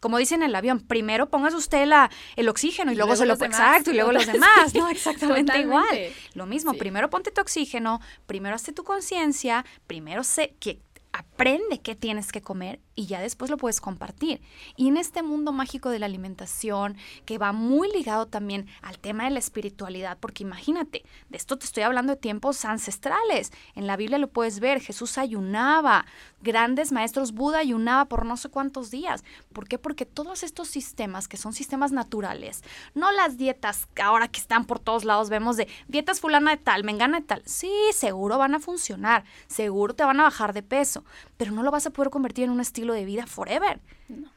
como 0.00 0.18
dicen 0.18 0.42
en 0.42 0.50
el 0.50 0.54
avión, 0.54 0.80
primero 0.80 1.28
pongas 1.28 1.54
usted 1.54 1.86
la, 1.86 2.10
el 2.36 2.48
oxígeno 2.48 2.92
y, 2.92 2.96
luego, 2.96 3.16
se 3.16 3.26
lo 3.26 3.34
exacto 3.34 3.90
y 3.90 3.94
luego 3.94 4.12
los 4.12 4.26
demás, 4.26 4.74
¿no? 4.74 4.88
Exactamente 4.90 5.58
igual. 5.58 5.86
Lo 6.34 6.46
mismo, 6.46 6.74
primero 6.74 7.10
ponte 7.10 7.30
tu 7.30 7.40
oxígeno, 7.40 8.00
primero 8.26 8.54
hazte 8.54 8.72
tu 8.72 8.84
conciencia, 8.84 9.64
primero 9.86 10.24
sé 10.24 10.54
que 10.60 10.80
aprende 11.12 11.80
qué 11.80 11.94
tienes 11.94 12.32
que 12.32 12.42
comer 12.42 12.80
y 12.96 13.06
ya 13.06 13.20
después 13.20 13.50
lo 13.50 13.58
puedes 13.58 13.80
compartir. 13.80 14.40
Y 14.74 14.88
en 14.88 14.96
este 14.96 15.22
mundo 15.22 15.52
mágico 15.52 15.90
de 15.90 15.98
la 15.98 16.06
alimentación, 16.06 16.96
que 17.26 17.38
va 17.38 17.52
muy 17.52 17.92
ligado 17.92 18.26
también 18.26 18.66
al 18.82 18.98
tema 18.98 19.24
de 19.24 19.30
la 19.30 19.38
espiritualidad, 19.38 20.16
porque 20.18 20.42
imagínate, 20.42 21.04
de 21.28 21.36
esto 21.36 21.58
te 21.58 21.66
estoy 21.66 21.84
hablando 21.84 22.14
de 22.14 22.20
tiempos 22.20 22.64
ancestrales. 22.64 23.52
En 23.74 23.86
la 23.86 23.96
Biblia 23.96 24.18
lo 24.18 24.28
puedes 24.28 24.58
ver, 24.58 24.80
Jesús 24.80 25.18
ayunaba, 25.18 26.06
grandes 26.40 26.90
maestros, 26.90 27.32
Buda 27.32 27.58
ayunaba 27.58 28.06
por 28.06 28.24
no 28.24 28.36
sé 28.36 28.48
cuántos 28.48 28.90
días. 28.90 29.24
¿Por 29.52 29.68
qué? 29.68 29.78
Porque 29.78 30.06
todos 30.06 30.42
estos 30.42 30.68
sistemas, 30.68 31.28
que 31.28 31.36
son 31.36 31.52
sistemas 31.52 31.92
naturales, 31.92 32.62
no 32.94 33.12
las 33.12 33.36
dietas 33.36 33.86
que 33.94 34.02
ahora 34.02 34.28
que 34.28 34.40
están 34.40 34.64
por 34.64 34.78
todos 34.78 35.04
lados, 35.04 35.28
vemos 35.28 35.58
de 35.58 35.68
dietas 35.86 36.20
fulana 36.20 36.52
de 36.52 36.56
tal, 36.56 36.82
mengana 36.82 37.20
de 37.20 37.26
tal, 37.26 37.42
sí, 37.44 37.70
seguro 37.92 38.38
van 38.38 38.54
a 38.54 38.60
funcionar, 38.60 39.24
seguro 39.48 39.94
te 39.94 40.04
van 40.04 40.20
a 40.20 40.24
bajar 40.24 40.54
de 40.54 40.62
peso, 40.62 41.04
pero 41.36 41.52
no 41.52 41.62
lo 41.62 41.70
vas 41.70 41.86
a 41.86 41.90
poder 41.90 42.10
convertir 42.10 42.44
en 42.44 42.50
un 42.50 42.60
estilo 42.60 42.85
de 42.92 43.04
vida 43.04 43.26
forever. 43.26 43.80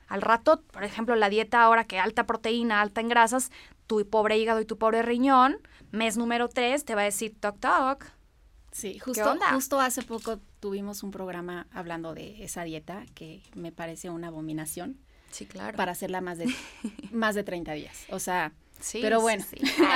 Al 0.07 0.22
rato, 0.22 0.62
por 0.72 0.84
ejemplo, 0.84 1.16
la 1.16 1.30
dieta 1.30 1.62
ahora 1.62 1.84
que 1.84 2.00
alta 2.00 2.25
proteína, 2.25 2.81
alta 2.81 3.01
en 3.01 3.10
grasas, 3.10 3.51
tu 3.88 4.07
pobre 4.10 4.38
hígado 4.38 4.62
y 4.62 4.66
tu 4.66 4.78
pobre 4.78 5.01
riñón, 5.01 5.57
mes 5.92 6.18
número 6.18 6.48
3 6.48 6.84
te 6.86 6.96
va 6.96 7.01
a 7.01 7.06
decir 7.06 7.36
toc 7.40 7.60
toc. 7.60 8.06
Sí, 8.72 9.00
justo, 9.00 9.36
justo 9.51 9.80
hace 9.80 10.04
poco 10.04 10.40
tuvimos 10.60 11.04
un 11.04 11.12
programa 11.12 11.68
hablando 11.72 12.13
de 12.13 12.44
esa 12.44 12.63
dieta 12.63 13.04
que 13.16 13.42
me 13.56 13.72
parece 13.72 14.10
una 14.10 14.28
abominación. 14.28 14.98
Sí, 15.31 15.45
claro. 15.45 15.78
Para 15.78 15.92
hacerla 15.92 16.22
más 16.22 16.38
de, 16.38 16.54
más 17.12 17.36
de 17.36 17.44
30 17.44 17.74
días. 17.74 18.06
O 18.10 18.19
sea, 18.19 18.52
Sí, 18.80 19.00
pero 19.02 19.19
bueno, 19.19 19.44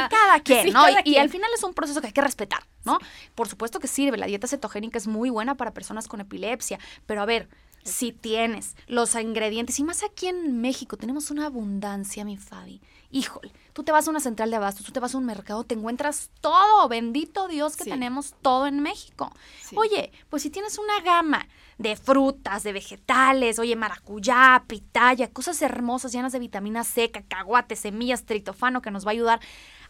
cada 0.09 0.39
quien, 0.43 0.73
¿no? 0.73 0.83
y, 1.05 1.15
al 1.15 1.29
final 1.29 1.49
es 1.55 1.63
un 1.63 1.73
proceso 1.73 2.01
que 2.01 2.07
hay 2.07 2.13
que 2.13 2.21
respetar, 2.21 2.63
¿no? 2.83 2.99
Por 3.33 3.47
supuesto 3.47 3.79
que 3.79 3.87
sirve, 3.87 4.17
la 4.17 4.25
dieta 4.25 4.47
cetogénica 4.47 4.97
es 4.97 5.07
muy 5.07 5.29
buena 5.29 5.55
para 5.55 5.73
personas 5.73 6.07
con 6.07 6.19
epilepsia, 6.19 6.79
pero 7.05 7.21
a 7.21 7.25
ver, 7.25 7.47
si 7.83 8.11
tienes 8.11 8.75
los 8.87 9.15
ingredientes, 9.15 9.79
y 9.79 9.83
más 9.83 10.03
aquí 10.03 10.27
en 10.27 10.61
México 10.61 10.97
tenemos 10.97 11.31
una 11.31 11.45
abundancia, 11.45 12.25
mi 12.25 12.37
Fabi. 12.37 12.81
Híjole, 13.11 13.51
tú 13.73 13.83
te 13.83 13.91
vas 13.91 14.07
a 14.07 14.09
una 14.09 14.19
central 14.19 14.49
de 14.49 14.55
abastos, 14.55 14.85
tú 14.85 14.91
te 14.91 14.99
vas 14.99 15.13
a 15.13 15.17
un 15.17 15.25
mercado, 15.25 15.63
te 15.63 15.75
encuentras 15.75 16.31
todo, 16.41 16.87
bendito 16.89 17.47
Dios 17.47 17.75
que 17.75 17.83
tenemos 17.83 18.33
todo 18.41 18.65
en 18.65 18.79
México. 18.79 19.31
Oye, 19.75 20.11
pues 20.29 20.41
si 20.41 20.49
tienes 20.49 20.79
una 20.79 20.99
gama 21.01 21.47
de 21.77 21.95
frutas, 21.95 22.63
de 22.63 22.73
vegetales, 22.73 23.59
oye, 23.59 23.75
maracuyá, 23.75 24.63
pitaya, 24.67 25.31
cosas 25.31 25.61
hermosas 25.61 26.11
llenas 26.11 26.31
de 26.31 26.39
vitamina 26.39 26.83
C, 26.83 27.11
cacahuate, 27.11 27.75
semillas, 27.75 28.25
tritofano 28.25 28.81
que 28.81 28.91
nos 28.91 29.05
va 29.05 29.11
a 29.11 29.13
ayudar 29.13 29.39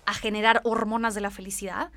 a 0.05 0.13
generar 0.13 0.61
hormonas 0.65 1.15
de 1.15 1.21
la 1.21 1.31
felicidad, 1.31 1.91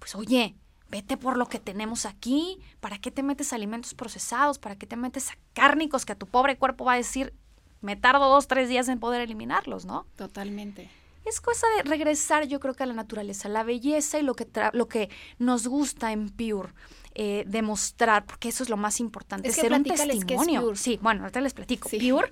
pues 0.00 0.14
oye, 0.16 0.56
vete 0.94 1.16
por 1.16 1.36
lo 1.36 1.46
que 1.46 1.58
tenemos 1.58 2.06
aquí. 2.06 2.60
¿Para 2.78 2.98
qué 2.98 3.10
te 3.10 3.24
metes 3.24 3.52
alimentos 3.52 3.94
procesados? 3.94 4.60
¿Para 4.60 4.76
qué 4.76 4.86
te 4.86 4.94
metes 4.94 5.30
a 5.30 5.34
cárnicos 5.52 6.04
que 6.04 6.12
a 6.12 6.14
tu 6.14 6.26
pobre 6.26 6.56
cuerpo 6.56 6.84
va 6.84 6.92
a 6.92 6.96
decir, 6.96 7.34
me 7.80 7.96
tardo 7.96 8.28
dos, 8.28 8.46
tres 8.46 8.68
días 8.68 8.88
en 8.88 9.00
poder 9.00 9.20
eliminarlos, 9.20 9.86
¿no? 9.86 10.06
Totalmente. 10.14 10.88
Es 11.24 11.40
cosa 11.40 11.66
de 11.76 11.82
regresar, 11.82 12.46
yo 12.46 12.60
creo 12.60 12.74
que 12.74 12.84
a 12.84 12.86
la 12.86 12.94
naturaleza, 12.94 13.48
la 13.48 13.64
belleza 13.64 14.20
y 14.20 14.22
lo 14.22 14.34
que, 14.34 14.46
lo 14.72 14.86
que 14.86 15.08
nos 15.38 15.66
gusta 15.66 16.12
en 16.12 16.28
Pure. 16.28 16.68
Eh, 17.16 17.44
demostrar, 17.46 18.26
porque 18.26 18.48
eso 18.48 18.64
es 18.64 18.68
lo 18.68 18.76
más 18.76 18.98
importante, 18.98 19.48
es 19.48 19.54
ser 19.54 19.72
un 19.72 19.84
testimonio. 19.84 20.74
Sí, 20.74 20.98
bueno, 21.00 21.22
ahorita 21.22 21.40
les 21.40 21.54
platico. 21.54 21.88
Pure 21.88 22.28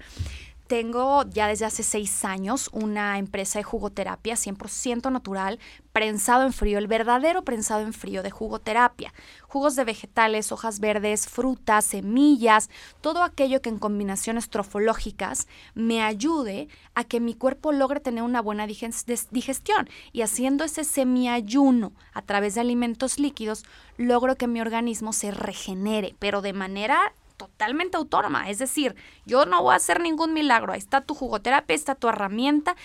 tengo 0.66 1.24
ya 1.28 1.48
desde 1.48 1.66
hace 1.66 1.82
seis 1.82 2.24
años 2.24 2.70
una 2.72 3.18
empresa 3.18 3.58
de 3.58 3.64
jugoterapia 3.64 4.34
100% 4.34 5.10
natural, 5.10 5.58
prensado 5.92 6.44
en 6.44 6.52
frío, 6.52 6.78
el 6.78 6.86
verdadero 6.86 7.42
prensado 7.42 7.82
en 7.82 7.92
frío 7.92 8.22
de 8.22 8.30
jugoterapia. 8.30 9.12
Jugos 9.42 9.76
de 9.76 9.84
vegetales, 9.84 10.50
hojas 10.50 10.80
verdes, 10.80 11.28
frutas, 11.28 11.84
semillas, 11.84 12.70
todo 13.00 13.22
aquello 13.22 13.60
que 13.60 13.68
en 13.68 13.78
combinaciones 13.78 14.48
trofológicas 14.48 15.46
me 15.74 16.02
ayude 16.02 16.68
a 16.94 17.04
que 17.04 17.20
mi 17.20 17.34
cuerpo 17.34 17.72
logre 17.72 18.00
tener 18.00 18.22
una 18.22 18.40
buena 18.40 18.66
digestión. 18.66 19.88
Y 20.12 20.22
haciendo 20.22 20.64
ese 20.64 20.84
semiayuno 20.84 21.92
a 22.14 22.22
través 22.22 22.54
de 22.54 22.62
alimentos 22.62 23.18
líquidos, 23.18 23.64
logro 23.98 24.36
que 24.36 24.46
mi 24.46 24.60
organismo 24.60 25.12
se 25.12 25.30
regenere, 25.30 26.14
pero 26.18 26.40
de 26.40 26.54
manera 26.54 27.12
totalmente 27.46 27.96
autónoma. 27.96 28.48
Es 28.48 28.58
decir, 28.58 28.94
yo 29.26 29.46
no 29.46 29.62
voy 29.62 29.72
a 29.72 29.76
hacer 29.76 30.00
ningún 30.00 30.32
milagro. 30.32 30.72
Ahí 30.72 30.78
está 30.78 31.00
tu 31.00 31.14
jugoterapia, 31.14 31.74
está 31.74 31.96
tu 31.96 32.08
herramienta, 32.08 32.76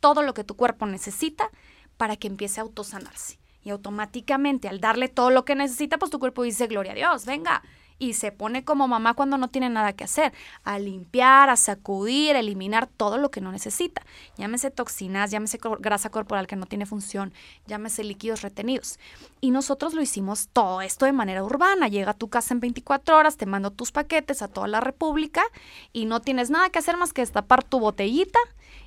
todo 0.00 0.22
lo 0.22 0.32
que 0.32 0.42
tu 0.42 0.56
cuerpo 0.56 0.86
necesita 0.86 1.50
para 1.98 2.16
que 2.16 2.28
empiece 2.28 2.60
a 2.60 2.62
autosanarse. 2.62 3.38
Y 3.62 3.70
automáticamente 3.70 4.68
al 4.68 4.80
darle 4.80 5.08
todo 5.08 5.30
lo 5.30 5.44
que 5.44 5.54
necesita, 5.54 5.98
pues 5.98 6.10
tu 6.10 6.18
cuerpo 6.18 6.44
dice, 6.44 6.66
gloria 6.66 6.92
a 6.92 6.94
Dios, 6.94 7.26
venga. 7.26 7.62
Y 7.98 8.14
se 8.14 8.32
pone 8.32 8.64
como 8.64 8.88
mamá 8.88 9.14
cuando 9.14 9.38
no 9.38 9.48
tiene 9.48 9.70
nada 9.70 9.94
que 9.94 10.04
hacer, 10.04 10.32
a 10.64 10.78
limpiar, 10.78 11.50
a 11.50 11.56
sacudir, 11.56 12.36
a 12.36 12.40
eliminar 12.40 12.86
todo 12.86 13.18
lo 13.18 13.30
que 13.30 13.40
no 13.40 13.52
necesita. 13.52 14.02
Llámese 14.36 14.70
toxinas, 14.70 15.30
llámese 15.30 15.58
grasa 15.80 16.10
corporal 16.10 16.46
que 16.46 16.56
no 16.56 16.66
tiene 16.66 16.86
función, 16.86 17.32
llámese 17.66 18.04
líquidos 18.04 18.42
retenidos. 18.42 18.98
Y 19.40 19.50
nosotros 19.50 19.94
lo 19.94 20.02
hicimos 20.02 20.48
todo 20.52 20.82
esto 20.82 21.06
de 21.06 21.12
manera 21.12 21.42
urbana. 21.42 21.88
Llega 21.88 22.12
a 22.12 22.14
tu 22.14 22.28
casa 22.28 22.54
en 22.54 22.60
24 22.60 23.16
horas, 23.16 23.36
te 23.36 23.46
mando 23.46 23.70
tus 23.70 23.92
paquetes 23.92 24.42
a 24.42 24.48
toda 24.48 24.68
la 24.68 24.80
República 24.80 25.42
y 25.92 26.04
no 26.04 26.20
tienes 26.20 26.50
nada 26.50 26.70
que 26.70 26.78
hacer 26.78 26.96
más 26.96 27.12
que 27.12 27.22
destapar 27.22 27.64
tu 27.64 27.80
botellita 27.80 28.38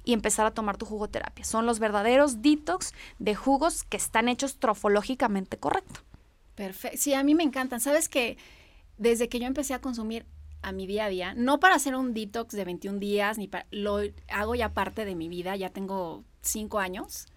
y 0.04 0.14
empezar 0.14 0.46
a 0.46 0.52
tomar 0.52 0.78
tu 0.78 0.86
jugoterapia. 0.86 1.46
Son 1.46 1.66
los 1.66 1.80
verdaderos 1.80 2.42
detox 2.42 2.94
de 3.18 3.36
jugos 3.36 3.84
que 3.84 3.98
están 3.98 4.30
hechos 4.30 4.58
trofológicamente 4.60 5.58
correcto. 5.58 6.02
Perfecto. 6.56 6.98
Sí, 7.00 7.14
a 7.14 7.24
mí 7.24 7.36
me 7.36 7.44
encantan. 7.44 7.80
¿Sabes 7.80 8.10
que 8.10 8.38
desde 9.00 9.30
que 9.30 9.40
yo 9.40 9.48
empecé 9.48 9.74
a 9.74 9.82
consumir 9.82 10.28
a 10.62 10.72
mi 10.74 10.86
día 10.86 11.06
a 11.06 11.10
día, 11.10 11.34
no 11.36 11.60
para 11.60 11.76
hacer 11.76 11.96
un 11.96 12.14
detox 12.14 12.54
de 12.54 12.66
21 12.66 13.00
días, 13.00 13.38
ni 13.38 13.48
para, 13.48 13.66
lo 13.72 14.00
hago 14.28 14.56
ya 14.56 14.74
parte 14.74 15.06
de 15.06 15.16
mi 15.16 15.30
vida, 15.30 15.56
ya 15.56 15.70
tengo 15.70 16.26
cinco 16.42 16.80
años 16.80 17.28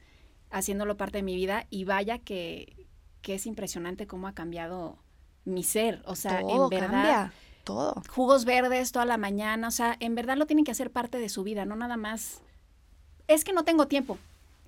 haciéndolo 0.50 0.97
parte 0.97 1.19
de 1.19 1.23
mi 1.23 1.35
vida 1.35 1.66
y 1.71 1.85
vaya 1.85 2.19
que, 2.19 2.88
que 3.23 3.37
es 3.37 3.47
impresionante 3.47 4.07
cómo 4.07 4.26
ha 4.26 4.35
cambiado 4.35 4.99
mi 5.45 5.62
ser, 5.62 6.02
o 6.04 6.16
sea, 6.16 6.40
en 6.40 6.69
verdad. 6.69 7.33
todo. 7.64 8.02
Jugos 8.11 8.45
verdes 8.45 8.92
toda 8.92 9.07
la 9.07 9.16
mañana, 9.16 9.69
o 9.69 9.71
sea, 9.71 9.97
en 10.00 10.14
verdad 10.14 10.37
lo 10.37 10.47
tienen 10.47 10.64
que 10.64 10.73
hacer 10.73 10.90
parte 10.90 11.19
de 11.19 11.28
su 11.28 11.45
vida, 11.45 11.64
no 11.64 11.76
nada 11.76 11.97
más. 11.97 12.42
Es 13.28 13.45
que 13.45 13.52
no 13.52 13.64
tengo 13.64 13.87
tiempo 13.87 14.19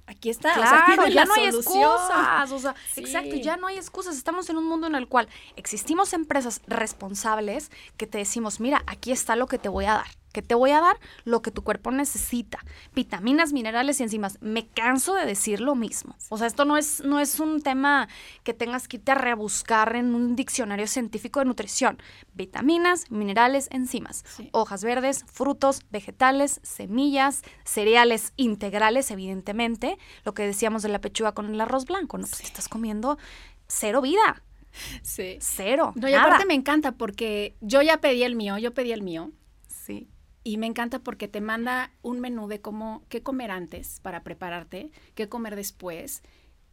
aquí 0.07 0.31
está. 0.31 0.55
Claro, 0.55 1.07
ya 1.09 1.25
no 1.25 1.35
hay 1.35 1.47
excusas. 1.47 2.53
O 2.53 2.59
sea, 2.59 2.75
exacto, 2.97 3.37
ya 3.37 3.57
no 3.57 3.67
hay 3.67 3.77
excusas. 3.77 4.17
Estamos 4.17 4.49
en 4.51 4.57
un 4.57 4.65
mundo 4.65 4.87
en 4.87 4.95
el 4.95 5.09
cual 5.09 5.29
existimos 5.57 6.13
empresas 6.13 6.61
responsables 6.67 7.71
que 7.97 8.07
te 8.07 8.19
decimos, 8.19 8.61
mira, 8.61 8.83
aquí 8.87 9.13
está 9.13 9.37
lo 9.37 9.47
que 9.47 9.59
te 9.59 9.69
voy 9.69 9.87
a 9.87 9.95
dar 9.95 10.24
que 10.35 10.43
te 10.43 10.57
voy 10.57 10.73
a 10.73 10.81
dar 10.81 10.99
lo 11.25 11.41
que 11.43 11.53
tu 11.53 11.63
cuerpo 11.63 11.93
necesita, 11.93 12.59
vitaminas, 12.93 13.53
minerales 13.53 14.01
y 14.01 14.03
enzimas. 14.03 14.37
Me 14.43 14.67
canso 14.67 15.15
de 15.15 15.25
decir 15.25 15.61
lo 15.61 15.77
mismo. 15.77 16.17
O 16.29 16.37
sea, 16.37 16.49
esto 16.49 16.65
no 16.65 16.77
es, 16.77 17.05
no 17.05 17.21
es 17.21 17.39
un 17.39 17.63
tema 17.63 18.09
que 18.43 18.53
tengas 18.53 18.89
que 18.89 18.97
irte 18.97 19.13
a 19.13 19.15
rebuscar 19.15 19.95
en 19.95 20.13
un 20.15 20.35
diccionario 20.35 20.89
científico 20.89 21.39
de 21.39 21.47
nutrición. 21.47 22.03
Vitaminas, 22.35 23.13
minerales, 23.13 23.69
enzimas, 23.71 24.25
hojas 24.51 24.83
verdes, 24.83 25.25
frutos, 25.33 25.83
vegetales, 25.91 26.61
semillas, 26.65 27.43
cereales 27.65 28.33
integrales, 28.37 29.13
evidentemente. 29.13 29.99
Lo 30.25 30.35
que 30.35 30.43
decíamos 30.43 30.83
de 30.83 30.89
la 30.89 31.01
pechuga 31.01 31.31
con 31.31 31.55
el 31.55 31.61
arroz 31.61 31.85
blanco, 31.85 32.19
¿no? 32.19 32.27
Pues 32.27 32.39
te 32.39 32.45
estás 32.45 32.69
comiendo 32.69 33.19
cero 33.69 34.01
vida. 34.01 34.43
Sí. 35.03 35.37
Cero. 35.41 35.93
No, 35.95 36.09
y 36.09 36.15
aparte 36.15 36.45
me 36.45 36.55
encanta 36.55 36.91
porque 36.91 37.55
yo 37.61 37.83
ya 37.83 38.01
pedí 38.01 38.25
el 38.25 38.35
mío, 38.35 38.59
yo 38.59 38.75
pedí 38.75 38.91
el 38.91 39.03
mío. 39.03 39.31
Y 40.45 40.59
me 40.59 40.67
encanta 40.67 40.99
porque 40.99 41.27
te 41.27 41.41
manda 41.41 41.91
un 42.03 42.21
menú 42.21 42.47
de 42.49 42.61
cómo, 42.61 43.03
qué 43.09 43.23
comer 43.23 43.51
antes 43.51 44.01
para 44.01 44.23
prepararte, 44.23 44.91
qué 45.15 45.29
comer 45.29 45.57
después 45.57 46.23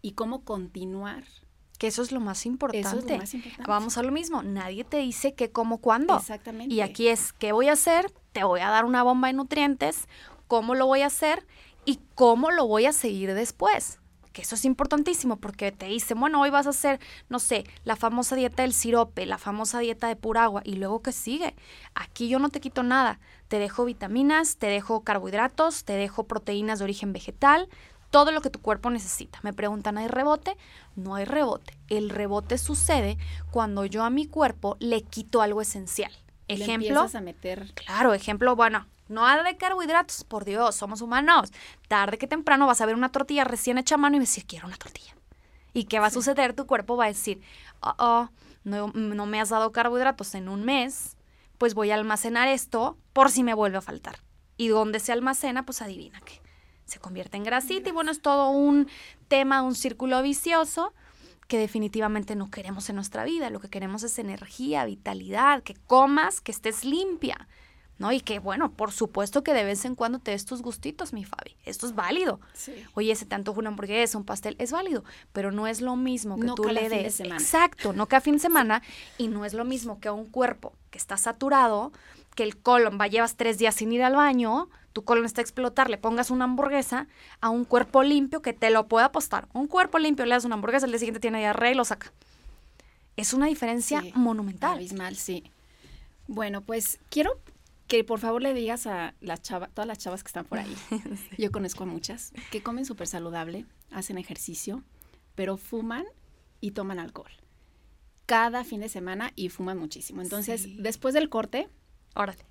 y 0.01 0.12
cómo 0.12 0.44
continuar. 0.44 1.24
Que 1.80 1.88
eso 1.88 2.04
es 2.04 2.12
lo 2.12 2.20
más 2.20 2.46
importante. 2.46 2.88
Eso 2.88 3.00
es 3.00 3.06
lo 3.06 3.18
más 3.18 3.34
importante. 3.34 3.63
Vamos 3.66 3.98
a 3.98 4.04
lo 4.04 4.12
mismo. 4.12 4.44
Nadie 4.44 4.84
te 4.84 4.98
dice 4.98 5.34
qué, 5.34 5.51
cómo, 5.51 5.78
cuándo. 5.80 6.18
Exactamente. 6.18 6.75
Y 6.75 6.82
aquí 6.82 7.08
es, 7.08 7.32
¿qué 7.34 7.54
voy 7.54 7.70
a 7.70 7.74
hacer? 7.74 8.12
Te 8.34 8.44
voy 8.44 8.60
a 8.60 8.70
dar 8.70 8.84
una 8.86 9.04
bomba 9.04 9.30
de 9.30 9.34
nutrientes, 9.34 10.08
cómo 10.48 10.75
lo 10.75 10.86
voy 10.86 11.01
a 11.01 11.08
hacer 11.08 11.48
y 11.86 12.00
cómo 12.13 12.51
lo 12.51 12.68
voy 12.68 12.86
a 12.86 12.94
seguir 12.94 13.34
después 13.34 14.00
que 14.34 14.42
eso 14.42 14.56
es 14.56 14.66
importantísimo 14.66 15.38
porque 15.38 15.72
te 15.72 15.88
dicen, 15.88 16.20
bueno, 16.20 16.42
hoy 16.42 16.50
vas 16.50 16.68
a 16.68 16.72
hacer, 16.72 17.00
no 17.30 17.40
sé, 17.40 17.66
la 17.84 17.96
famosa 17.96 18.36
dieta 18.36 18.64
del 18.64 18.74
sirope, 18.74 19.26
la 19.26 19.38
famosa 19.38 19.80
dieta 19.80 20.08
de 20.08 20.16
pura 20.16 20.44
agua, 20.44 20.62
y 20.66 20.76
luego 20.76 21.02
¿qué 21.02 21.12
sigue? 21.12 21.56
Aquí 21.96 22.30
yo 22.30 22.40
no 22.40 22.50
te 22.50 22.62
quito 22.62 22.84
nada, 22.84 23.20
te 23.48 23.60
dejo 23.60 23.86
vitaminas, 23.86 24.58
te 24.58 24.68
dejo 24.68 25.02
carbohidratos, 25.02 25.84
te 25.84 25.94
dejo 25.94 26.26
proteínas 26.26 26.80
de 26.80 26.86
origen 26.86 27.14
vegetal, 27.14 27.68
todo 28.10 28.32
lo 28.32 28.42
que 28.42 28.50
tu 28.50 28.60
cuerpo 28.60 28.90
necesita. 28.90 29.40
Me 29.42 29.54
preguntan, 29.54 29.98
¿hay 29.98 30.08
rebote? 30.08 30.58
No 30.96 31.16
hay 31.16 31.26
rebote. 31.26 31.78
El 31.88 32.10
rebote 32.10 32.58
sucede 32.58 33.18
cuando 33.52 33.86
yo 33.86 34.04
a 34.04 34.10
mi 34.10 34.28
cuerpo 34.28 34.76
le 34.80 35.02
quito 35.02 35.42
algo 35.42 35.62
esencial. 35.62 36.12
Ejemplo. 36.50 37.08
a 37.14 37.22
meter. 37.22 37.74
Claro, 37.74 38.14
ejemplo, 38.14 38.56
bueno, 38.58 38.86
no 39.12 39.25
hay 39.25 39.44
de 39.44 39.58
carbohidratos, 39.58 40.24
por 40.24 40.46
Dios, 40.46 40.75
somos 40.75 41.01
humanos. 41.01 41.51
Tarde 41.88 42.18
que 42.18 42.27
temprano 42.27 42.68
vas 42.68 42.82
a 42.82 42.86
ver 42.86 42.96
una 42.96 43.12
tortilla 43.12 43.44
recién 43.44 43.77
hecha 43.77 43.96
a 43.96 43.98
mano 43.98 44.15
y 44.15 44.20
vas 44.20 44.30
a 44.30 44.32
decir, 44.32 44.46
quiero 44.46 44.68
una 44.68 44.77
tortilla. 44.77 45.15
¿Y 45.74 45.86
qué 45.86 46.00
va 46.00 46.08
a 46.08 46.12
suceder? 46.12 46.53
Tu 46.53 46.65
cuerpo 46.65 46.98
va 46.98 47.06
a 47.06 47.08
decir, 47.08 47.41
oh, 47.82 47.94
oh, 47.98 48.30
no, 48.63 48.88
no 48.94 49.25
me 49.25 49.39
has 49.39 49.50
dado 49.50 49.72
carbohidratos 49.72 50.36
en 50.36 50.50
un 50.50 50.63
mes, 50.63 51.18
pues 51.58 51.74
voy 51.74 51.91
a 51.91 51.96
almacenar 51.96 52.48
esto 52.48 52.98
por 53.13 53.30
si 53.30 53.44
me 53.44 53.53
vuelve 53.53 53.77
a 53.77 53.82
faltar. 53.82 54.18
Y 54.58 54.68
donde 54.68 55.00
se 55.00 55.12
almacena, 55.12 55.65
pues 55.65 55.82
adivina 55.82 56.20
que 56.22 56.41
se 56.86 57.00
convierte 57.00 57.38
en 57.38 57.44
grasita 57.44 57.89
y 57.89 57.91
bueno, 57.94 58.12
es 58.12 58.22
todo 58.22 58.50
un 58.50 58.88
tema, 59.27 59.62
un 59.62 59.75
círculo 59.75 60.22
vicioso 60.22 60.94
que 61.48 61.58
definitivamente 61.58 62.36
no 62.36 62.50
queremos 62.50 62.89
en 62.89 62.96
nuestra 62.96 63.24
vida. 63.24 63.50
Lo 63.50 63.60
que 63.60 63.70
queremos 63.70 64.03
es 64.03 64.20
energía, 64.20 64.86
vitalidad, 64.86 65.63
que 65.63 65.75
comas, 65.75 66.41
que 66.41 66.51
estés 66.51 66.86
limpia. 66.86 67.48
¿No? 68.01 68.12
Y 68.12 68.20
que, 68.20 68.39
bueno, 68.39 68.72
por 68.72 68.91
supuesto 68.91 69.43
que 69.43 69.53
de 69.53 69.63
vez 69.63 69.86
en 69.86 69.96
cuando 69.96 70.20
te 70.20 70.31
des 70.31 70.43
tus 70.46 70.62
gustitos, 70.62 71.13
mi 71.13 71.24
Fabi. 71.24 71.55
Esto 71.63 71.86
es 71.86 71.96
válido. 71.96 72.41
Oye, 72.96 73.12
ese 73.12 73.25
tanto 73.25 73.53
una 73.53 73.70
hamburguesa, 73.70 74.17
un 74.17 74.25
pastel, 74.25 74.55
es 74.60 74.72
válido, 74.72 75.03
pero 75.31 75.51
no 75.51 75.67
es 75.67 75.81
lo 75.81 75.96
mismo 75.96 76.38
que 76.39 76.48
tú 76.55 76.67
le 76.67 76.89
des. 76.89 77.20
Exacto, 77.20 77.93
no 77.93 78.08
cada 78.08 78.20
fin 78.20 78.34
de 78.34 78.39
semana. 78.39 78.81
Y 79.17 79.27
no 79.27 79.46
es 79.46 79.53
lo 79.53 79.63
mismo 79.63 80.00
que 80.00 80.08
a 80.08 80.13
un 80.13 80.25
cuerpo 80.25 80.74
que 80.89 80.98
está 80.98 81.15
saturado, 81.15 81.93
que 82.36 82.43
el 82.43 82.58
colon 82.58 82.98
va, 83.00 83.08
llevas 83.08 83.36
tres 83.36 83.60
días 83.60 83.75
sin 83.75 83.91
ir 83.91 84.03
al 84.03 84.15
baño, 84.15 84.67
tu 84.93 85.03
colon 85.03 85.25
está 85.25 85.41
a 85.41 85.43
explotar, 85.43 85.89
le 85.89 85.98
pongas 85.98 86.31
una 86.31 86.46
hamburguesa 86.46 87.08
a 87.39 87.50
un 87.50 87.65
cuerpo 87.65 88.01
limpio 88.01 88.41
que 88.41 88.53
te 88.53 88.72
lo 88.72 88.88
puede 88.88 89.05
apostar. 89.05 89.48
Un 89.53 89.67
cuerpo 89.67 90.00
limpio 90.00 90.25
le 90.25 90.34
das 90.34 90.43
una 90.43 90.55
hamburguesa, 90.55 90.88
el 90.88 90.91
día 90.91 91.00
siguiente 91.00 91.20
tiene 91.20 91.38
diarrea 91.38 91.72
y 91.72 91.75
lo 91.75 91.86
saca. 91.86 92.12
Es 93.15 93.34
una 93.34 93.46
diferencia 93.46 94.03
monumental. 94.15 94.77
Abismal, 94.77 95.15
sí. 95.17 95.43
Bueno, 96.27 96.62
pues 96.62 96.98
quiero 97.10 97.38
que 97.92 98.06
por 98.06 98.20
favor 98.20 98.42
le 98.42 98.54
digas 98.54 98.88
a 98.88 99.16
las 99.20 99.42
chavas, 99.42 99.70
todas 99.74 99.86
las 99.86 99.98
chavas 99.98 100.24
que 100.24 100.28
están 100.28 100.46
por 100.46 100.60
ahí, 100.60 100.74
yo 101.38 101.52
conozco 101.52 101.84
a 101.84 101.86
muchas, 101.86 102.32
que 102.50 102.64
comen 102.64 102.86
súper 102.86 103.06
saludable, 103.06 103.66
hacen 103.90 104.18
ejercicio, 104.18 104.86
pero 105.36 105.58
fuman 105.58 106.06
y 106.62 106.72
toman 106.72 107.00
alcohol. 107.00 107.34
Cada 108.28 108.64
fin 108.64 108.80
de 108.80 108.88
semana 108.88 109.34
y 109.36 109.50
fuman 109.50 109.78
muchísimo. 109.78 110.22
Entonces, 110.22 110.82
después 110.82 111.14
del 111.14 111.28
corte, 111.28 111.68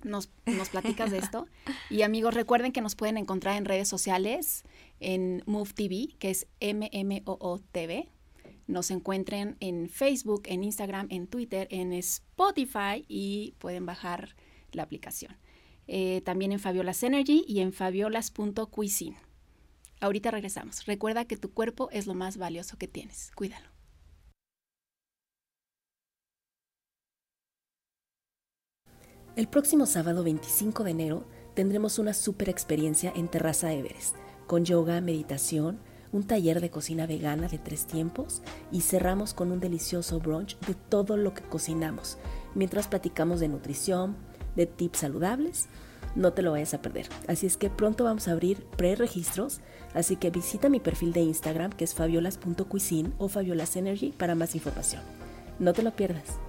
Nos, 0.03 0.29
nos 0.45 0.69
platicas 0.75 1.09
de 1.09 1.17
esto. 1.17 1.47
Y 1.89 2.03
amigos, 2.03 2.35
recuerden 2.35 2.71
que 2.71 2.81
nos 2.81 2.93
pueden 2.95 3.17
encontrar 3.17 3.57
en 3.57 3.65
redes 3.65 3.87
sociales, 3.87 4.61
en 4.99 5.41
Move 5.47 5.73
TV, 5.73 6.09
que 6.19 6.29
es 6.29 6.45
M-M-O-O-TV. 6.59 8.09
Nos 8.67 8.91
encuentren 8.91 9.57
en 9.59 9.89
Facebook, 9.89 10.43
en 10.45 10.63
Instagram, 10.63 11.07
en 11.09 11.25
Twitter, 11.25 11.67
en 11.71 11.93
Spotify 11.93 13.05
y 13.07 13.55
pueden 13.57 13.87
bajar 13.87 14.35
la 14.73 14.83
aplicación. 14.83 15.37
Eh, 15.87 16.21
también 16.21 16.51
en 16.51 16.59
Fabiolas 16.59 17.03
Energy 17.03 17.43
y 17.47 17.59
en 17.59 17.73
fabiolas.cuisine. 17.73 19.17
Ahorita 19.99 20.31
regresamos. 20.31 20.85
Recuerda 20.85 21.25
que 21.25 21.37
tu 21.37 21.53
cuerpo 21.53 21.89
es 21.91 22.07
lo 22.07 22.13
más 22.13 22.37
valioso 22.37 22.77
que 22.77 22.87
tienes. 22.87 23.31
Cuídalo. 23.35 23.69
El 29.35 29.47
próximo 29.47 29.85
sábado 29.85 30.23
25 30.23 30.83
de 30.83 30.91
enero 30.91 31.27
tendremos 31.53 31.99
una 31.99 32.13
super 32.13 32.49
experiencia 32.49 33.13
en 33.15 33.29
Terraza 33.29 33.71
Everest, 33.71 34.15
con 34.45 34.65
yoga, 34.65 34.99
meditación, 34.99 35.79
un 36.11 36.23
taller 36.23 36.59
de 36.59 36.69
cocina 36.69 37.07
vegana 37.07 37.47
de 37.47 37.57
tres 37.57 37.85
tiempos 37.85 38.41
y 38.71 38.81
cerramos 38.81 39.33
con 39.33 39.53
un 39.53 39.61
delicioso 39.61 40.19
brunch 40.19 40.59
de 40.59 40.73
todo 40.73 41.15
lo 41.15 41.33
que 41.33 41.43
cocinamos, 41.43 42.17
mientras 42.55 42.89
platicamos 42.89 43.39
de 43.39 43.47
nutrición, 43.47 44.17
de 44.55 44.65
tips 44.65 44.99
saludables. 44.99 45.67
No 46.15 46.33
te 46.33 46.41
lo 46.41 46.51
vayas 46.51 46.73
a 46.73 46.81
perder. 46.81 47.07
Así 47.27 47.45
es 47.47 47.57
que 47.57 47.69
pronto 47.69 48.03
vamos 48.03 48.27
a 48.27 48.31
abrir 48.31 48.65
pre-registros, 48.77 49.61
así 49.93 50.17
que 50.17 50.29
visita 50.29 50.69
mi 50.69 50.79
perfil 50.79 51.13
de 51.13 51.21
Instagram 51.21 51.71
que 51.71 51.85
es 51.85 51.93
fabiolas.cuisine 51.93 53.13
o 53.17 53.29
fabiolasenergy 53.29 54.11
para 54.11 54.35
más 54.35 54.55
información. 54.55 55.01
No 55.59 55.73
te 55.73 55.83
lo 55.83 55.91
pierdas. 55.91 56.39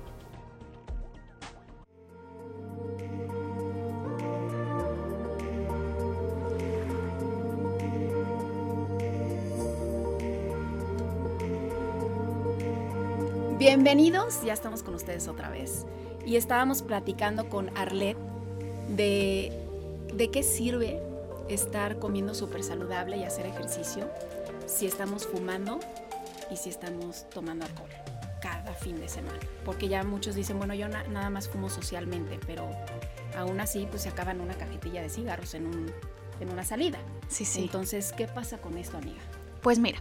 Bienvenidos, 13.58 14.42
ya 14.42 14.54
estamos 14.54 14.82
con 14.82 14.96
ustedes 14.96 15.28
otra 15.28 15.48
vez 15.48 15.86
y 16.26 16.36
estábamos 16.36 16.82
platicando 16.82 17.48
con 17.48 17.76
Arlet 17.76 18.16
de, 18.88 19.52
de 20.14 20.30
qué 20.30 20.42
sirve 20.42 21.00
estar 21.48 21.98
comiendo 21.98 22.34
súper 22.34 22.62
saludable 22.62 23.16
y 23.16 23.24
hacer 23.24 23.46
ejercicio 23.46 24.08
si 24.66 24.86
estamos 24.86 25.26
fumando 25.26 25.80
y 26.50 26.56
si 26.56 26.70
estamos 26.70 27.28
tomando 27.30 27.64
alcohol 27.64 27.90
cada 28.40 28.74
fin 28.74 28.98
de 28.98 29.08
semana. 29.08 29.38
Porque 29.64 29.88
ya 29.88 30.02
muchos 30.02 30.34
dicen, 30.34 30.58
bueno, 30.58 30.74
yo 30.74 30.88
nada 30.88 31.30
más 31.30 31.48
fumo 31.48 31.70
socialmente, 31.70 32.38
pero 32.46 32.68
aún 33.36 33.60
así 33.60 33.86
pues 33.88 34.02
se 34.02 34.08
acaban 34.08 34.40
una 34.40 34.54
cajetilla 34.54 35.00
de 35.00 35.08
cigarros 35.08 35.54
en, 35.54 35.66
un, 35.66 35.92
en 36.40 36.50
una 36.50 36.64
salida. 36.64 36.98
Sí, 37.28 37.44
sí. 37.44 37.62
Entonces, 37.62 38.12
¿qué 38.12 38.26
pasa 38.26 38.58
con 38.58 38.76
esto, 38.76 38.98
amiga? 38.98 39.20
Pues 39.62 39.78
mira, 39.78 40.00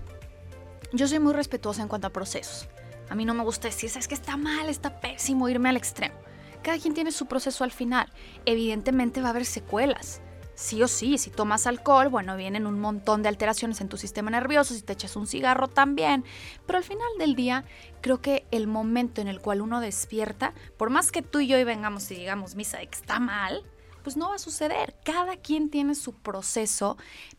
yo 0.92 1.08
soy 1.08 1.20
muy 1.20 1.34
respetuosa 1.34 1.84
en 1.84 1.88
cuanto 1.88 2.08
a 2.08 2.10
procesos. 2.10 2.68
A 3.12 3.16
mí 3.16 3.26
no 3.26 3.34
me 3.34 3.44
gusta 3.44 3.68
decir, 3.68 3.92
es 3.94 4.08
que 4.08 4.16
está 4.16 4.38
mal, 4.38 4.70
está 4.70 5.02
pésimo 5.02 5.50
irme 5.50 5.68
al 5.68 5.76
extremo. 5.76 6.16
Cada 6.64 6.80
quien 6.80 6.94
tiene 6.94 7.12
su 7.12 7.26
proceso 7.26 7.66
al 7.66 7.74
final. 7.74 8.08
Evidentemente 8.46 9.20
va 9.20 9.28
a 9.28 9.32
haber 9.32 9.44
secuelas. 9.44 10.22
Sí 10.56 10.82
o 10.82 10.88
sí, 10.88 11.18
si 11.18 11.30
tomas 11.30 11.68
alcohol, 11.68 12.08
bueno, 12.08 12.38
vienen 12.38 12.66
un 12.66 12.80
montón 12.80 13.22
de 13.22 13.28
alteraciones 13.28 13.82
en 13.82 13.90
tu 13.90 13.98
sistema 13.98 14.32
nervioso, 14.32 14.74
si 14.74 14.82
te 14.82 14.94
echas 14.94 15.18
un 15.18 15.28
cigarro 15.28 15.68
también, 15.68 16.24
pero 16.66 16.78
al 16.78 16.86
final 16.86 17.10
del 17.20 17.36
día 17.36 17.66
creo 18.00 18.22
que 18.22 18.46
el 18.50 18.68
momento 18.68 19.20
en 19.20 19.28
el 19.28 19.42
cual 19.42 19.60
uno 19.60 19.82
despierta, 19.82 20.54
por 20.78 20.90
más 20.90 21.12
que 21.12 21.22
tú 21.22 21.42
y 21.42 21.48
yo 21.48 21.60
y 21.60 21.66
vengamos 21.66 22.10
y 22.12 22.16
digamos 22.16 22.56
misa 22.56 22.82
está 22.82 23.20
mal, 23.20 23.66
pues 24.04 24.16
no 24.16 24.30
va 24.30 24.36
a 24.36 24.40
suceder. 24.40 24.96
Cada 25.04 25.36
quien 25.36 25.70
tiene 25.70 25.96
su 25.96 26.14
proceso 26.14 26.96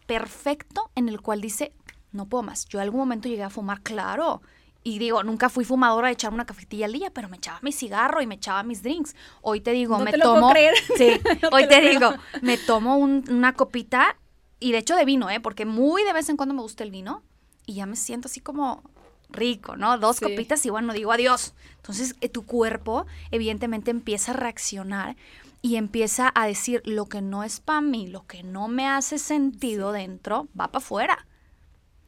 perfecto 0.07 0.91
en 0.97 1.09
el 1.09 1.23
cual 1.23 1.41
dice, 1.41 1.73
no 2.11 2.27
puedo 2.27 2.43
más. 2.43 2.67
Yo 2.67 2.79
algún 2.79 3.01
momento 3.01 3.29
llegué 3.29 3.45
a 3.45 3.49
fumar, 3.49 3.81
claro, 3.81 4.43
y 4.85 4.99
digo, 4.99 5.23
nunca 5.23 5.49
fui 5.49 5.65
fumadora 5.65 6.09
de 6.09 6.15
echarme 6.15 6.37
una 6.37 6.47
cafetilla 6.47 6.87
al 6.87 6.93
día, 6.93 7.11
pero 7.13 7.29
me 7.29 7.37
echaba 7.37 7.61
mi 7.63 7.73
cigarro 7.73 8.21
y 8.21 8.27
me 8.27 8.35
echaba 8.35 8.63
mis 8.63 8.83
drinks. 8.83 9.15
Hoy 9.41 9.61
te 9.61 9.71
digo, 9.73 9.99
me 9.99 10.13
tomo. 10.13 10.53
Sí, 10.97 11.21
hoy 11.53 11.69
te, 11.69 11.81
digo, 11.81 12.15
me 12.41 12.59
tomo 12.59 12.97
una 12.97 13.55
copita 13.55 14.17
y 14.59 14.73
de 14.73 14.79
hecho 14.79 14.97
de 14.97 15.05
vino, 15.05 15.31
¿eh? 15.31 15.41
Porque 15.41 15.65
muy 15.65 16.03
de 16.05 16.13
vez 16.13 16.29
en 16.29 16.37
cuando 16.37 16.55
me 16.55 16.63
gusta 16.63 16.85
el 16.85 16.91
vino 16.91 17.23
y 17.65 17.75
ya 17.75 17.87
me 17.87 17.97
siento 17.97 18.27
así 18.27 18.41
como 18.41 18.83
rico, 19.29 19.77
¿no? 19.77 19.99
Dos 19.99 20.21
copitas 20.21 20.65
y 20.67 20.71
bueno, 20.71 20.93
digo 20.93 21.13
adiós. 21.13 21.55
Entonces, 21.77 22.17
eh, 22.21 22.29
tu 22.29 22.45
cuerpo 22.45 23.07
evidentemente 23.31 23.91
empieza 23.91 24.33
a 24.33 24.37
reaccionar 24.37 25.17
y 25.63 25.77
empieza 25.77 26.33
a 26.35 26.47
decir 26.47 26.83
lo 26.85 27.07
que 27.07 27.23
no 27.23 27.45
es 27.45 27.61
para 27.61 27.81
mí, 27.81 28.09
lo 28.09 28.27
que 28.27 28.43
no 28.43 28.67
me 28.67 28.89
hace 28.89 29.19
sentido 29.19 29.93
dentro, 29.93 30.49
va 30.59 30.69
para 30.69 30.85
afuera 30.85 31.27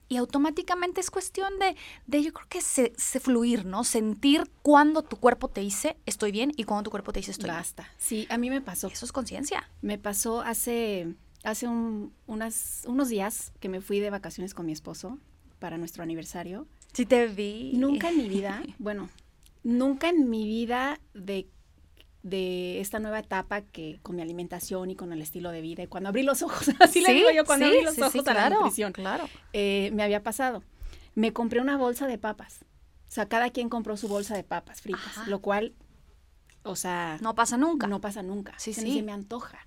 y 0.09 0.17
automáticamente 0.17 1.01
es 1.01 1.11
cuestión 1.11 1.59
de, 1.59 1.77
de 2.07 2.23
yo 2.23 2.33
creo 2.33 2.49
que 2.49 2.61
se, 2.61 2.93
fluir, 3.21 3.65
¿no? 3.65 3.85
Sentir 3.85 4.51
cuando 4.63 5.03
tu 5.03 5.17
cuerpo 5.17 5.49
te 5.49 5.61
dice 5.61 5.97
estoy 6.07 6.33
bien 6.33 6.53
y 6.57 6.65
cuando 6.65 6.85
tu 6.85 6.91
cuerpo 6.91 7.13
te 7.13 7.21
dice 7.21 7.31
estoy 7.31 7.51
Basta. 7.51 7.85
bien. 7.85 7.95
Sí, 7.99 8.27
a 8.31 8.39
mí 8.39 8.51
me 8.51 8.61
pasó. 8.61 8.89
Eso 8.89 9.07
es 9.07 9.13
conciencia. 9.13 9.69
Me 9.83 9.99
pasó 9.99 10.41
hace, 10.41 11.15
hace 11.43 11.69
unas, 12.27 12.83
unos 12.87 13.09
días 13.09 13.53
que 13.61 13.69
me 13.69 13.81
fui 13.81 14.01
de 14.01 14.11
vacaciones 14.11 14.55
con 14.55 14.67
mi 14.67 14.73
esposo 14.73 15.19
para 15.59 15.79
nuestro 15.79 16.03
aniversario. 16.03 16.67
Sí 16.93 17.07
te 17.07 17.27
vi. 17.27 17.73
Nunca 17.75 18.11
en 18.11 18.19
mi 18.19 18.29
vida, 18.29 18.63
bueno, 18.79 19.09
nunca 19.63 20.09
en 20.09 20.29
mi 20.29 20.45
vida 20.45 21.01
de 21.15 21.49
de 22.25 22.81
esta 22.81 22.99
nueva 22.99 23.19
etapa 23.19 23.61
que 23.61 24.01
con 24.03 24.17
mi 24.17 24.23
alimentación 24.23 24.91
y 24.91 24.97
con 24.97 25.13
el 25.13 25.21
estilo 25.21 25.51
de 25.51 25.61
vida 25.61 25.83
y 25.83 25.87
cuando 25.87 26.09
abrí 26.09 26.23
los 26.23 26.43
ojos, 26.43 26.71
así 26.81 27.03
le 27.03 27.13
digo 27.13 27.31
yo, 27.31 27.45
cuando 27.45 27.67
abrí 27.67 27.83
los 27.83 27.99
ojos 27.99 28.27
a 28.27 28.35
la 28.35 28.51
nutrición, 28.51 28.93
claro. 28.93 29.29
Eh, 29.53 29.91
me 29.93 30.03
había 30.03 30.23
pasado. 30.23 30.65
Me 31.15 31.33
compré 31.33 31.61
una 31.61 31.77
bolsa 31.77 32.09
de 32.09 32.19
papas. 32.19 32.65
O 33.09 33.13
sea, 33.15 33.29
cada 33.29 33.51
quien 33.51 33.69
compró 33.69 33.97
su 33.97 34.09
bolsa 34.09 34.35
de 34.35 34.43
papas 34.43 34.81
fritas, 34.81 35.29
lo 35.29 35.41
cual, 35.41 35.75
o 36.65 36.75
sea... 36.75 37.19
No 37.21 37.35
pasa 37.35 37.57
nunca. 37.59 37.87
No 37.87 38.01
pasa 38.01 38.23
nunca. 38.23 38.55
Sí, 38.59 38.73
se 38.73 38.81
sí. 38.81 39.03
Me 39.03 39.13
antoja. 39.13 39.59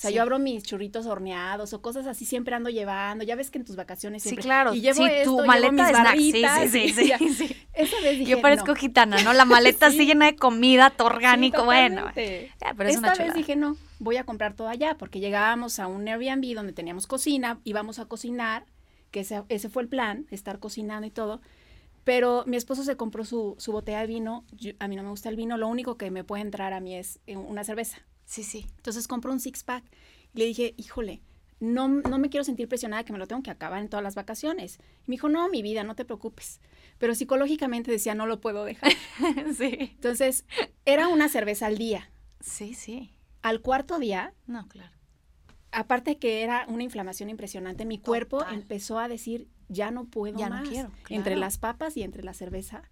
O 0.00 0.02
sea, 0.02 0.10
yo 0.12 0.22
abro 0.22 0.38
mis 0.38 0.62
churritos 0.62 1.04
horneados 1.04 1.74
o 1.74 1.82
cosas 1.82 2.06
así, 2.06 2.24
siempre 2.24 2.54
ando 2.54 2.70
llevando. 2.70 3.22
Ya 3.22 3.36
ves 3.36 3.50
que 3.50 3.58
en 3.58 3.66
tus 3.66 3.76
vacaciones 3.76 4.22
siempre. 4.22 4.42
Sí, 4.42 4.48
claro. 4.48 4.72
Y 4.72 4.80
llevo 4.80 5.04
sí, 5.04 5.10
esto, 5.12 5.36
tu 5.36 5.44
maleta 5.44 5.72
mis 5.72 5.92
barritas, 5.92 6.70
Sí, 6.70 6.88
sí, 6.88 7.12
sí. 7.18 7.34
sí, 7.34 7.56
Esa 7.74 8.00
vez 8.00 8.18
dije, 8.18 8.30
Yo 8.30 8.40
parezco 8.40 8.74
gitana, 8.74 9.20
¿no? 9.22 9.34
La 9.34 9.44
maleta 9.44 9.88
así 9.88 10.06
llena 10.06 10.24
de 10.24 10.36
comida, 10.36 10.88
todo 10.88 11.08
orgánico, 11.08 11.66
bueno. 11.66 12.06
Ya, 12.16 12.72
pero 12.74 12.88
es 12.88 12.96
Esta 12.96 13.14
vez 13.14 13.34
dije, 13.34 13.56
no, 13.56 13.76
voy 13.98 14.16
a 14.16 14.24
comprar 14.24 14.54
todo 14.54 14.68
allá, 14.68 14.96
porque 14.96 15.20
llegábamos 15.20 15.78
a 15.78 15.86
un 15.86 16.08
Airbnb 16.08 16.54
donde 16.54 16.72
teníamos 16.72 17.06
cocina, 17.06 17.60
íbamos 17.64 17.98
a 17.98 18.06
cocinar, 18.06 18.64
que 19.10 19.20
ese, 19.20 19.42
ese 19.50 19.68
fue 19.68 19.82
el 19.82 19.90
plan, 19.90 20.26
estar 20.30 20.60
cocinando 20.60 21.06
y 21.06 21.10
todo. 21.10 21.42
Pero 22.04 22.44
mi 22.46 22.56
esposo 22.56 22.84
se 22.84 22.96
compró 22.96 23.26
su, 23.26 23.54
su 23.58 23.70
botella 23.72 24.00
de 24.00 24.06
vino. 24.06 24.46
a 24.78 24.88
mí 24.88 24.96
no 24.96 25.02
me 25.02 25.10
gusta 25.10 25.28
el 25.28 25.36
vino. 25.36 25.58
Lo 25.58 25.68
único 25.68 25.98
que 25.98 26.10
me 26.10 26.24
puede 26.24 26.40
entrar 26.40 26.72
a 26.72 26.80
mí 26.80 26.96
es 26.96 27.20
eh, 27.26 27.36
una 27.36 27.64
cerveza. 27.64 27.98
Sí, 28.30 28.44
sí. 28.44 28.64
Entonces 28.76 29.08
compró 29.08 29.32
un 29.32 29.40
six 29.40 29.64
pack 29.64 29.82
le 30.34 30.44
dije, 30.44 30.74
híjole, 30.76 31.20
no, 31.58 31.88
no 31.88 32.18
me 32.20 32.30
quiero 32.30 32.44
sentir 32.44 32.68
presionada 32.68 33.02
que 33.04 33.12
me 33.12 33.18
lo 33.18 33.26
tengo 33.26 33.42
que 33.42 33.50
acabar 33.50 33.80
en 33.80 33.88
todas 33.88 34.04
las 34.04 34.14
vacaciones. 34.14 34.78
Y 35.00 35.10
me 35.10 35.14
dijo, 35.14 35.28
no, 35.28 35.48
mi 35.48 35.62
vida, 35.62 35.82
no 35.82 35.96
te 35.96 36.04
preocupes. 36.04 36.60
Pero 36.98 37.16
psicológicamente 37.16 37.90
decía, 37.90 38.14
no 38.14 38.26
lo 38.26 38.40
puedo 38.40 38.64
dejar. 38.64 38.92
sí. 39.58 39.90
Entonces, 39.94 40.44
era 40.84 41.08
una 41.08 41.28
cerveza 41.28 41.66
al 41.66 41.76
día. 41.76 42.08
Sí, 42.38 42.74
sí. 42.74 43.10
Al 43.42 43.62
cuarto 43.62 43.98
día. 43.98 44.32
No, 44.46 44.68
claro. 44.68 44.92
Aparte 45.72 46.18
que 46.18 46.42
era 46.42 46.66
una 46.68 46.84
inflamación 46.84 47.30
impresionante, 47.30 47.84
mi 47.84 47.98
cuerpo 47.98 48.44
empezó 48.52 49.00
a 49.00 49.08
decir, 49.08 49.48
ya 49.68 49.90
no 49.90 50.04
puedo 50.04 50.38
ya 50.38 50.48
más. 50.48 50.64
No 50.64 50.70
quiero, 50.70 50.90
Entre 51.08 51.34
las 51.34 51.58
papas 51.58 51.96
y 51.96 52.04
entre 52.04 52.22
la 52.22 52.34
cerveza. 52.34 52.82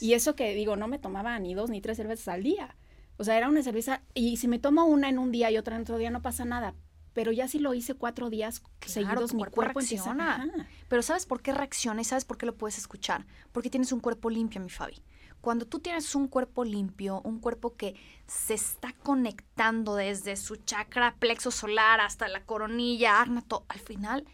Y 0.00 0.12
eso 0.12 0.36
que 0.36 0.54
digo, 0.54 0.76
no 0.76 0.86
me 0.86 1.00
tomaba 1.00 1.36
ni 1.40 1.54
dos 1.54 1.68
ni 1.68 1.80
tres 1.80 1.96
cervezas 1.96 2.28
al 2.28 2.44
día. 2.44 2.76
O 3.16 3.24
sea, 3.24 3.36
era 3.36 3.48
una 3.48 3.62
cerveza, 3.62 4.02
y 4.12 4.36
si 4.38 4.48
me 4.48 4.58
tomo 4.58 4.84
una 4.84 5.08
en 5.08 5.18
un 5.18 5.32
día 5.32 5.50
y 5.50 5.58
otra 5.58 5.76
en 5.76 5.82
otro 5.82 5.98
día, 5.98 6.10
no 6.10 6.22
pasa 6.22 6.44
nada 6.44 6.74
pero 7.14 7.30
ya 7.32 7.48
si 7.48 7.60
lo 7.60 7.72
hice 7.72 7.94
cuatro 7.94 8.28
días 8.28 8.62
seguidos, 8.84 9.32
mi 9.32 9.44
cuerpo, 9.44 9.80
reacciona. 9.80 10.68
pero 10.88 11.00
¿sabes 11.00 11.24
por 11.24 11.40
qué 11.40 11.54
reacciona 11.54 12.02
y 12.02 12.04
sabes 12.04 12.24
por 12.24 12.36
qué 12.36 12.44
lo 12.44 12.56
puedes 12.56 12.76
escuchar? 12.76 13.24
Porque 13.52 13.70
tienes 13.70 13.92
un 13.92 14.00
cuerpo 14.00 14.28
limpio, 14.28 14.60
mi 14.60 14.68
Fabi. 14.68 15.00
Cuando 15.40 15.66
tú 15.66 15.78
tienes 15.78 16.14
un 16.14 16.26
cuerpo 16.26 16.64
limpio, 16.64 17.20
un 17.22 17.38
cuerpo 17.38 17.76
que 17.76 17.94
se 18.26 18.54
está 18.54 18.92
conectando 18.92 19.94
desde 19.94 20.36
su 20.36 20.56
chakra 20.56 21.14
plexo 21.18 21.50
solar 21.50 22.00
hasta 22.00 22.28
la 22.28 22.44
coronilla, 22.44 23.20
arnato, 23.20 23.64
al 23.68 23.78
final 23.78 24.26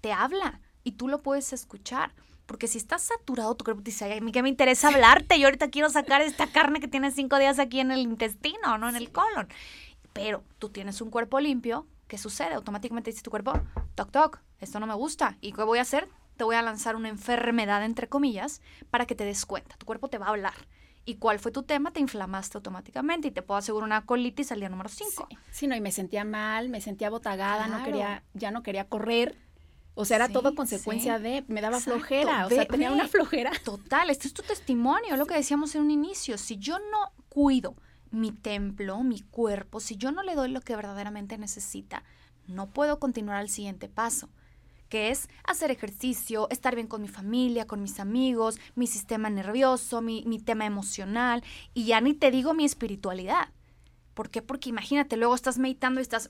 te 0.00 0.12
habla 0.12 0.60
y 0.82 0.92
tú 0.92 1.06
lo 1.06 1.22
puedes 1.22 1.52
escuchar. 1.52 2.14
Porque 2.46 2.68
si 2.68 2.78
estás 2.78 3.02
saturado, 3.02 3.54
tu 3.54 3.64
cuerpo 3.64 3.82
te 3.82 3.90
dice, 3.90 4.12
a 4.12 4.20
mí 4.20 4.32
que 4.32 4.42
me 4.42 4.48
interesa 4.48 4.88
hablarte, 4.88 5.38
yo 5.38 5.46
ahorita 5.46 5.70
quiero 5.70 5.88
sacar 5.88 6.20
esta 6.22 6.46
carne 6.46 6.80
que 6.80 6.88
tiene 6.88 7.10
cinco 7.10 7.38
días 7.38 7.58
aquí 7.58 7.80
en 7.80 7.90
el 7.90 8.00
intestino, 8.00 8.78
no 8.78 8.88
en 8.88 8.96
el 8.96 9.10
colon. 9.10 9.48
Pero 10.12 10.44
tú 10.58 10.68
tienes 10.68 11.00
un 11.00 11.10
cuerpo 11.10 11.40
limpio 11.40 11.86
¿qué 12.08 12.18
sucede? 12.18 12.54
Automáticamente 12.54 13.10
dice 13.10 13.22
tu 13.22 13.30
cuerpo, 13.30 13.52
toc, 13.94 14.10
toc, 14.10 14.40
esto 14.60 14.80
no 14.80 14.86
me 14.86 14.94
gusta. 14.94 15.36
¿Y 15.40 15.52
qué 15.52 15.62
voy 15.62 15.78
a 15.78 15.82
hacer? 15.82 16.08
Te 16.36 16.44
voy 16.44 16.56
a 16.56 16.62
lanzar 16.62 16.96
una 16.96 17.08
enfermedad, 17.08 17.84
entre 17.84 18.08
comillas, 18.08 18.60
para 18.90 19.06
que 19.06 19.14
te 19.14 19.24
des 19.24 19.44
cuenta. 19.46 19.76
Tu 19.76 19.86
cuerpo 19.86 20.08
te 20.08 20.18
va 20.18 20.26
a 20.26 20.30
hablar. 20.30 20.54
¿Y 21.04 21.16
cuál 21.16 21.38
fue 21.38 21.52
tu 21.52 21.64
tema? 21.64 21.90
Te 21.90 22.00
inflamaste 22.00 22.56
automáticamente 22.56 23.28
y 23.28 23.30
te 23.30 23.42
puedo 23.42 23.58
asegurar 23.58 23.86
una 23.86 24.06
colitis 24.06 24.52
al 24.52 24.60
día 24.60 24.68
número 24.68 24.88
5. 24.88 25.28
Sí. 25.50 25.66
no, 25.66 25.76
y 25.76 25.80
me 25.80 25.92
sentía 25.92 26.24
mal, 26.24 26.70
me 26.70 26.80
sentía 26.80 27.10
botagada, 27.10 27.66
no 27.66 27.84
quería, 27.84 28.22
ya 28.32 28.50
no 28.50 28.62
quería 28.62 28.88
correr. 28.88 29.36
O 29.94 30.04
sea, 30.04 30.16
era 30.16 30.28
todo 30.28 30.54
consecuencia 30.54 31.20
de, 31.20 31.44
me 31.46 31.60
daba 31.60 31.80
flojera, 31.80 32.46
o 32.46 32.48
sea, 32.48 32.66
tenía 32.66 32.90
una 32.90 33.06
flojera. 33.06 33.52
Total, 33.64 34.10
este 34.10 34.26
es 34.26 34.34
tu 34.34 34.42
testimonio, 34.42 35.16
lo 35.16 35.26
que 35.26 35.34
decíamos 35.34 35.74
en 35.76 35.82
un 35.82 35.90
inicio. 35.92 36.36
Si 36.36 36.56
yo 36.56 36.78
no 36.78 37.12
cuido 37.28 37.76
mi 38.10 38.32
templo, 38.32 39.02
mi 39.02 39.20
cuerpo, 39.20 39.80
si 39.80 39.96
yo 39.96 40.10
no 40.10 40.22
le 40.22 40.34
doy 40.34 40.50
lo 40.50 40.60
que 40.60 40.74
verdaderamente 40.74 41.38
necesita, 41.38 42.02
no 42.46 42.70
puedo 42.70 42.98
continuar 42.98 43.36
al 43.36 43.48
siguiente 43.48 43.88
paso, 43.88 44.28
que 44.88 45.10
es 45.10 45.28
hacer 45.44 45.70
ejercicio, 45.70 46.48
estar 46.50 46.74
bien 46.74 46.86
con 46.86 47.02
mi 47.02 47.08
familia, 47.08 47.66
con 47.66 47.82
mis 47.82 48.00
amigos, 48.00 48.58
mi 48.74 48.86
sistema 48.86 49.30
nervioso, 49.30 50.00
mi, 50.02 50.22
tema 50.44 50.66
emocional, 50.66 51.42
y 51.72 51.86
ya 51.86 52.00
ni 52.00 52.14
te 52.14 52.30
digo 52.30 52.54
mi 52.54 52.64
espiritualidad. 52.64 53.48
¿Por 54.14 54.30
qué? 54.30 54.42
Porque 54.42 54.68
imagínate, 54.68 55.16
luego 55.16 55.34
estás 55.34 55.58
meditando 55.58 56.00
y 56.00 56.02
estás 56.02 56.28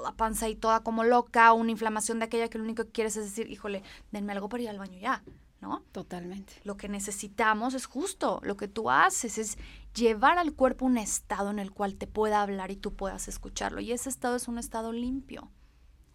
la 0.00 0.12
panza 0.12 0.46
ahí 0.46 0.56
toda 0.56 0.80
como 0.80 1.04
loca, 1.04 1.52
una 1.52 1.70
inflamación 1.70 2.18
de 2.18 2.26
aquella 2.26 2.48
que 2.48 2.58
lo 2.58 2.64
único 2.64 2.84
que 2.84 2.92
quieres 2.92 3.16
es 3.16 3.24
decir, 3.24 3.50
híjole, 3.50 3.82
denme 4.10 4.32
algo 4.32 4.48
para 4.48 4.62
ir 4.62 4.68
al 4.68 4.78
baño 4.78 4.98
ya. 4.98 5.22
¿no? 5.60 5.82
Totalmente. 5.92 6.54
Lo 6.64 6.76
que 6.76 6.88
necesitamos 6.88 7.74
es 7.74 7.86
justo, 7.86 8.40
lo 8.42 8.56
que 8.56 8.66
tú 8.66 8.90
haces 8.90 9.38
es 9.38 9.58
llevar 9.94 10.38
al 10.38 10.54
cuerpo 10.54 10.84
un 10.84 10.98
estado 10.98 11.50
en 11.50 11.60
el 11.60 11.70
cual 11.70 11.94
te 11.94 12.08
pueda 12.08 12.42
hablar 12.42 12.72
y 12.72 12.76
tú 12.76 12.94
puedas 12.94 13.28
escucharlo. 13.28 13.80
Y 13.80 13.92
ese 13.92 14.08
estado 14.08 14.34
es 14.34 14.48
un 14.48 14.58
estado 14.58 14.92
limpio. 14.92 15.50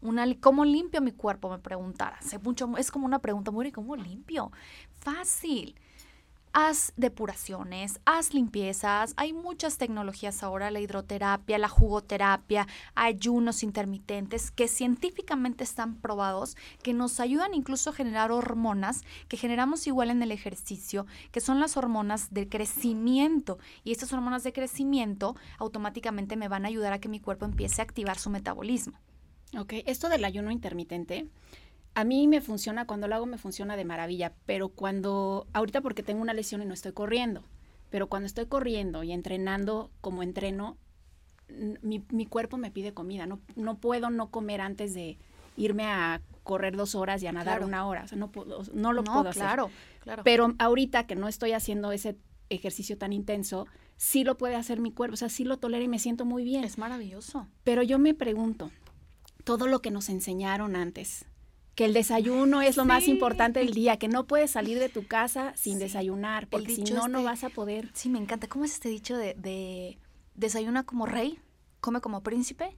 Una, 0.02 0.26
¿Cómo 0.42 0.66
limpio 0.66 1.02
mi 1.02 1.14
cuerpo? 1.14 1.50
Me 1.50 1.60
preguntaras. 1.60 2.26
Es 2.78 2.92
como 2.92 3.06
una 3.06 3.20
pregunta 3.20 3.50
muy, 3.50 3.72
¿cómo 3.72 3.96
limpio? 3.96 4.52
Fácil 5.00 5.80
haz 6.58 6.92
depuraciones, 6.98 8.00
haz 8.04 8.34
limpiezas. 8.34 9.14
Hay 9.16 9.32
muchas 9.32 9.78
tecnologías 9.78 10.42
ahora, 10.42 10.72
la 10.72 10.80
hidroterapia, 10.80 11.60
la 11.60 11.70
jugoterapia, 11.70 12.66
ayunos 12.96 13.62
intermitentes 13.62 14.50
que 14.50 14.68
científicamente 14.68 15.64
están 15.64 15.98
probados, 15.98 16.58
que 16.82 16.96
nos 16.96 17.20
ayudan 17.20 17.54
incluso 17.54 17.92
a 17.92 17.94
generar 17.94 18.32
hormonas 18.32 19.04
que 19.28 19.38
generamos 19.38 19.86
igual 19.86 20.10
en 20.10 20.24
el 20.24 20.32
ejercicio, 20.32 21.06
que 21.32 21.42
son 21.42 21.60
las 21.60 21.78
hormonas 21.78 22.34
de 22.34 22.50
crecimiento. 22.50 23.60
Y 23.84 23.92
estas 23.92 24.12
hormonas 24.12 24.44
de 24.44 24.52
crecimiento 24.52 25.36
automáticamente 25.60 26.38
me 26.38 26.48
van 26.48 26.66
a 26.66 26.70
ayudar 26.70 26.92
a 26.92 27.00
que 27.00 27.08
mi 27.08 27.20
cuerpo 27.20 27.46
empiece 27.46 27.82
a 27.82 27.84
activar 27.84 28.18
su 28.18 28.32
metabolismo. 28.32 28.98
Ok, 29.56 29.74
esto 29.86 30.10
del 30.10 30.26
ayuno 30.26 30.50
intermitente 30.50 31.28
a 31.98 32.04
mí 32.04 32.28
me 32.28 32.42
funciona, 32.42 32.86
cuando 32.86 33.08
lo 33.08 33.16
hago 33.16 33.26
me 33.26 33.40
funciona 33.40 33.76
de 33.76 33.84
maravilla, 33.84 34.32
pero 34.46 34.70
cuando, 34.70 35.48
ahorita 35.54 35.82
porque 35.82 36.04
tengo 36.04 36.22
una 36.22 36.36
lesión 36.36 36.62
y 36.62 36.66
no 36.66 36.76
estoy 36.76 36.92
corriendo, 36.92 37.44
pero 37.90 38.06
cuando 38.06 38.28
estoy 38.28 38.46
corriendo 38.46 39.04
y 39.04 39.12
entrenando 39.12 39.90
como 40.00 40.22
entreno, 40.22 40.78
mi, 41.82 42.06
mi 42.12 42.28
cuerpo 42.28 42.58
me 42.58 42.70
pide 42.70 42.94
comida, 42.94 43.26
no, 43.26 43.40
no 43.56 43.80
puedo 43.80 44.12
no 44.12 44.30
comer 44.30 44.62
antes 44.62 44.94
de 44.94 45.18
irme 45.56 45.86
a 45.86 46.22
correr 46.44 46.78
dos 46.78 46.94
horas 46.94 47.24
y 47.24 47.26
a 47.26 47.32
nadar 47.32 47.64
una 47.64 47.88
hora, 47.88 48.04
o 48.04 48.08
sea, 48.08 48.16
no, 48.20 48.32
puedo, 48.32 48.62
no 48.74 48.94
lo 48.94 49.04
puedo 49.04 49.30
hacer. 49.30 49.42
Claro, 49.42 49.72
claro. 50.02 50.24
Pero 50.24 50.54
ahorita 50.60 51.08
que 51.08 51.16
no 51.16 51.28
estoy 51.28 51.54
haciendo 51.54 51.92
ese 51.92 52.16
ejercicio 52.52 53.00
tan 53.00 53.12
intenso, 53.12 53.66
sí 53.96 54.24
lo 54.24 54.38
puede 54.38 54.54
hacer 54.54 54.80
mi 54.80 54.92
cuerpo, 54.92 55.16
o 55.16 55.18
sea, 55.18 55.30
sí 55.30 55.46
lo 55.46 55.58
tolera 55.58 55.84
y 55.84 55.88
me 55.88 55.98
siento 55.98 56.26
muy 56.26 56.44
bien. 56.44 56.64
Es 56.64 56.78
maravilloso. 56.78 57.48
Pero 57.64 57.82
yo 57.82 57.98
me 57.98 58.14
pregunto, 58.14 58.70
todo 59.46 59.66
lo 59.66 59.82
que 59.82 59.90
nos 59.90 60.10
enseñaron 60.10 60.76
antes, 60.76 61.26
que 61.78 61.86
el 61.86 61.94
desayuno 61.94 62.64
es 62.64 62.76
lo 62.76 62.86
más 62.86 63.08
importante 63.08 63.60
del 63.60 63.72
día, 63.72 63.98
que 63.98 64.08
no 64.08 64.26
puedes 64.26 64.50
salir 64.50 64.80
de 64.80 64.90
tu 64.90 65.06
casa 65.06 65.54
sin 65.56 65.78
desayunar, 65.78 66.48
porque 66.48 66.74
si 66.74 66.82
no, 66.82 67.08
no 67.08 67.20
este 67.20 67.30
vas 67.30 67.44
a 67.44 67.50
poder. 67.50 67.92
Sí, 67.94 68.10
me 68.10 68.18
encanta. 68.18 68.48
¿Cómo 68.48 68.66
es 68.66 68.74
este 68.74 68.90
dicho 68.90 69.16
de, 69.16 70.00
desayuna 70.34 70.88
como 70.88 71.06
rey, 71.06 71.40
come 71.80 72.02
como 72.02 72.24
príncipe 72.24 72.76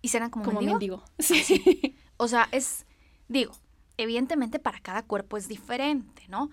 y 0.00 0.08
cena 0.08 0.30
como, 0.30 0.46
como 0.46 0.62
mendigo? 0.62 1.04
Sí. 1.18 1.94
O 2.16 2.26
sea, 2.26 2.48
es, 2.50 2.86
digo, 3.28 3.52
evidentemente 3.98 4.58
para 4.58 4.80
cada 4.80 5.02
cuerpo 5.02 5.36
es 5.36 5.46
diferente, 5.46 6.22
¿no? 6.28 6.50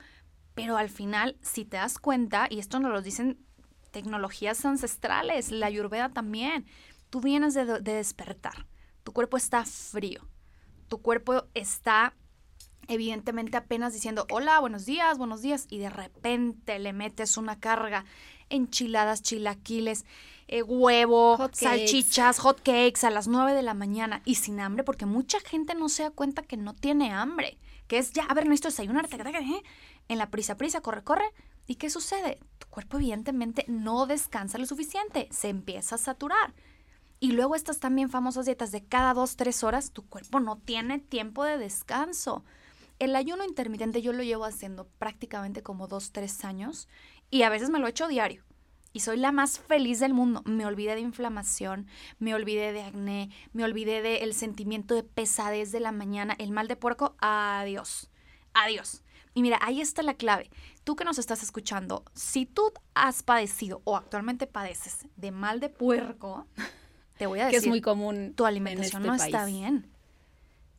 Pero 0.54 0.76
al 0.76 0.90
final, 0.90 1.38
si 1.42 1.64
te 1.64 1.78
das 1.78 1.98
cuenta, 1.98 2.48
y 2.50 2.60
esto 2.60 2.82
nos 2.82 2.92
lo 2.92 3.02
dicen 3.02 3.40
tecnologías 3.92 4.66
ancestrales, 4.66 5.50
la 5.50 5.68
ayurveda 5.68 6.10
también, 6.10 6.66
tú 7.10 7.22
vienes 7.22 7.54
de 7.54 7.80
despertar, 7.80 8.68
tu 9.06 9.14
cuerpo 9.14 9.38
está 9.38 9.64
frío 9.64 10.28
tu 10.88 11.02
cuerpo 11.02 11.46
está 11.54 12.14
evidentemente 12.88 13.58
apenas 13.58 13.94
diciendo 13.94 14.26
hola, 14.30 14.60
buenos 14.60 14.86
días, 14.86 15.18
buenos 15.18 15.42
días, 15.42 15.68
y 15.70 15.80
de 15.80 15.90
repente 15.90 16.80
le 16.80 16.94
metes 16.94 17.38
una 17.38 17.60
carga, 17.60 18.06
enchiladas, 18.50 19.22
chilaquiles, 19.22 20.06
eh, 20.48 20.62
huevo, 20.62 21.38
salchichas, 21.54 22.40
hot 22.40 22.60
cakes 22.60 23.06
a 23.06 23.10
las 23.10 23.28
9 23.28 23.54
de 23.54 23.64
la 23.64 23.74
mañana 23.74 24.22
y 24.26 24.36
sin 24.36 24.60
hambre, 24.60 24.84
porque 24.84 25.06
mucha 25.06 25.40
gente 25.40 25.74
no 25.74 25.90
se 25.90 26.04
da 26.04 26.12
cuenta 26.12 26.44
que 26.44 26.58
no 26.58 26.76
tiene 26.76 27.12
hambre, 27.12 27.58
que 27.88 27.98
es 27.98 28.14
ya, 28.14 28.26
a 28.26 28.34
ver, 28.34 28.46
necesito 28.46 28.70
desayunar, 28.70 29.08
¿eh? 29.12 29.64
en 30.08 30.18
la 30.18 30.30
prisa, 30.30 30.56
prisa, 30.56 30.82
corre, 30.82 31.04
corre. 31.04 31.26
¿Y 31.68 31.76
qué 31.76 31.90
sucede? 31.90 32.38
Tu 32.60 32.68
cuerpo 32.68 32.98
evidentemente 32.98 33.66
no 33.68 34.06
descansa 34.06 34.60
lo 34.60 34.68
suficiente, 34.68 35.28
se 35.32 35.50
empieza 35.50 35.96
a 35.96 35.98
saturar. 35.98 36.54
Y 37.20 37.32
luego 37.32 37.56
estas 37.56 37.80
también 37.80 38.10
famosas 38.10 38.46
dietas 38.46 38.72
de 38.72 38.84
cada 38.84 39.14
dos, 39.14 39.36
tres 39.36 39.64
horas, 39.64 39.92
tu 39.92 40.08
cuerpo 40.08 40.40
no 40.40 40.58
tiene 40.58 41.00
tiempo 41.00 41.44
de 41.44 41.58
descanso. 41.58 42.44
El 43.00 43.16
ayuno 43.16 43.44
intermitente 43.44 44.02
yo 44.02 44.14
lo 44.14 44.24
llevo 44.24 44.46
haciendo 44.46 44.88
prácticamente 45.00 45.64
como 45.64 45.88
dos, 45.88 46.12
tres 46.12 46.46
años 46.46 46.88
y 47.30 47.44
a 47.44 47.50
veces 47.50 47.70
me 47.70 47.80
lo 47.80 47.88
echo 47.88 48.08
diario. 48.08 48.44
Y 48.94 49.02
soy 49.02 49.18
la 49.18 49.34
más 49.34 49.60
feliz 49.60 50.00
del 50.00 50.14
mundo. 50.14 50.42
Me 50.46 50.66
olvidé 50.66 50.96
de 50.96 51.02
inflamación, 51.02 51.88
me 52.18 52.34
olvidé 52.34 52.72
de 52.72 52.84
acné, 52.84 53.30
me 53.52 53.66
olvidé 53.66 54.02
del 54.02 54.34
sentimiento 54.34 54.96
de 54.96 55.04
pesadez 55.04 55.74
de 55.74 55.82
la 55.82 55.92
mañana, 55.92 56.34
el 56.40 56.52
mal 56.52 56.70
de 56.70 56.78
puerco. 56.78 57.16
Adiós, 57.20 58.10
adiós. 58.54 59.04
Y 59.34 59.42
mira, 59.42 59.60
ahí 59.62 59.82
está 59.82 60.02
la 60.02 60.14
clave. 60.14 60.50
Tú 60.86 60.96
que 60.96 61.04
nos 61.04 61.20
estás 61.20 61.44
escuchando, 61.44 62.06
si 62.14 62.46
tú 62.46 62.72
has 62.94 63.22
padecido 63.22 63.82
o 63.84 63.98
actualmente 63.98 64.48
padeces 64.48 65.06
de 65.18 65.32
mal 65.32 65.60
de 65.60 65.68
puerco, 65.68 66.48
te 67.18 67.28
voy 67.28 67.40
a 67.40 67.46
decir. 67.46 67.60
Que 67.60 67.66
es 67.66 67.70
muy 67.70 67.82
común. 67.82 68.34
Tu 68.36 68.46
alimentación 68.46 69.04
este 69.04 69.08
no 69.08 69.16
está 69.16 69.46
bien. 69.46 69.90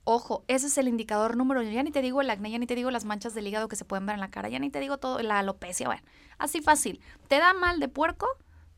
Ojo, 0.05 0.45
ese 0.47 0.69
es 0.69 0.79
el 0.79 0.87
indicador 0.87 1.37
número 1.37 1.61
uno. 1.61 1.71
Ya 1.71 1.83
ni 1.83 1.91
te 1.91 2.01
digo 2.01 2.21
el 2.21 2.31
acné, 2.31 2.51
ya 2.51 2.59
ni 2.59 2.67
te 2.67 2.77
digo 2.77 2.91
las 2.91 3.05
manchas 3.05 3.35
del 3.35 3.47
hígado 3.47 3.69
que 3.69 3.77
se 3.77 3.85
pueden 3.85 4.07
ver 4.07 4.15
en 4.15 4.21
la 4.21 4.31
cara, 4.31 4.49
ya 4.49 4.59
ni 4.59 4.71
te 4.71 4.79
digo 4.79 4.99
todo, 4.99 5.21
la 5.21 5.41
alopecia. 5.41 5.89
Bueno, 5.89 6.03
así 6.39 6.61
fácil. 6.61 7.01
Te 7.29 7.39
da 7.39 7.55
mal 7.55 7.81
de 7.81 7.89
puerco, 7.89 8.29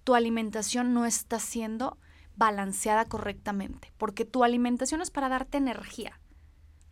tu 0.05 0.15
alimentación 0.15 0.95
no 0.95 1.05
está 1.05 1.39
siendo 1.39 1.99
balanceada 2.37 3.05
correctamente. 3.05 3.93
Porque 3.99 4.25
tu 4.25 4.43
alimentación 4.43 5.03
es 5.03 5.11
para 5.11 5.29
darte 5.29 5.59
energía, 5.59 6.19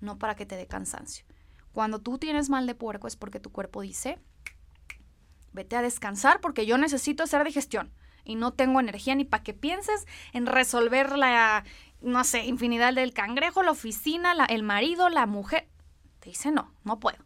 no 0.01 0.19
para 0.19 0.35
que 0.35 0.45
te 0.45 0.57
dé 0.57 0.67
cansancio. 0.67 1.25
Cuando 1.73 2.01
tú 2.01 2.19
tienes 2.19 2.51
mal 2.51 2.67
de 2.67 2.75
puerco 2.75 3.07
es 3.07 3.17
porque 3.17 3.41
tu 3.41 3.53
cuerpo 3.53 3.81
dice, 3.81 4.19
vete 5.53 5.77
a 5.77 5.83
descansar 5.83 6.41
porque 6.41 6.67
yo 6.67 6.77
necesito 6.77 7.23
hacer 7.23 7.43
digestión 7.45 7.91
y 8.27 8.35
no 8.35 8.53
tengo 8.53 8.81
energía 8.81 9.15
ni 9.15 9.25
para 9.25 9.43
que 9.43 9.55
pienses 9.55 10.07
en 10.33 10.47
resolver 10.47 11.17
la, 11.17 11.65
no 12.01 12.25
sé, 12.25 12.45
infinidad 12.45 12.93
del 12.93 13.13
cangrejo, 13.13 13.63
la 13.63 13.71
oficina, 13.71 14.35
la, 14.35 14.45
el 14.45 14.63
marido, 14.63 15.09
la 15.09 15.27
mujer. 15.27 15.69
Te 16.21 16.31
dice, 16.31 16.51
no, 16.51 16.73
no 16.85 16.99
puedo. 16.99 17.19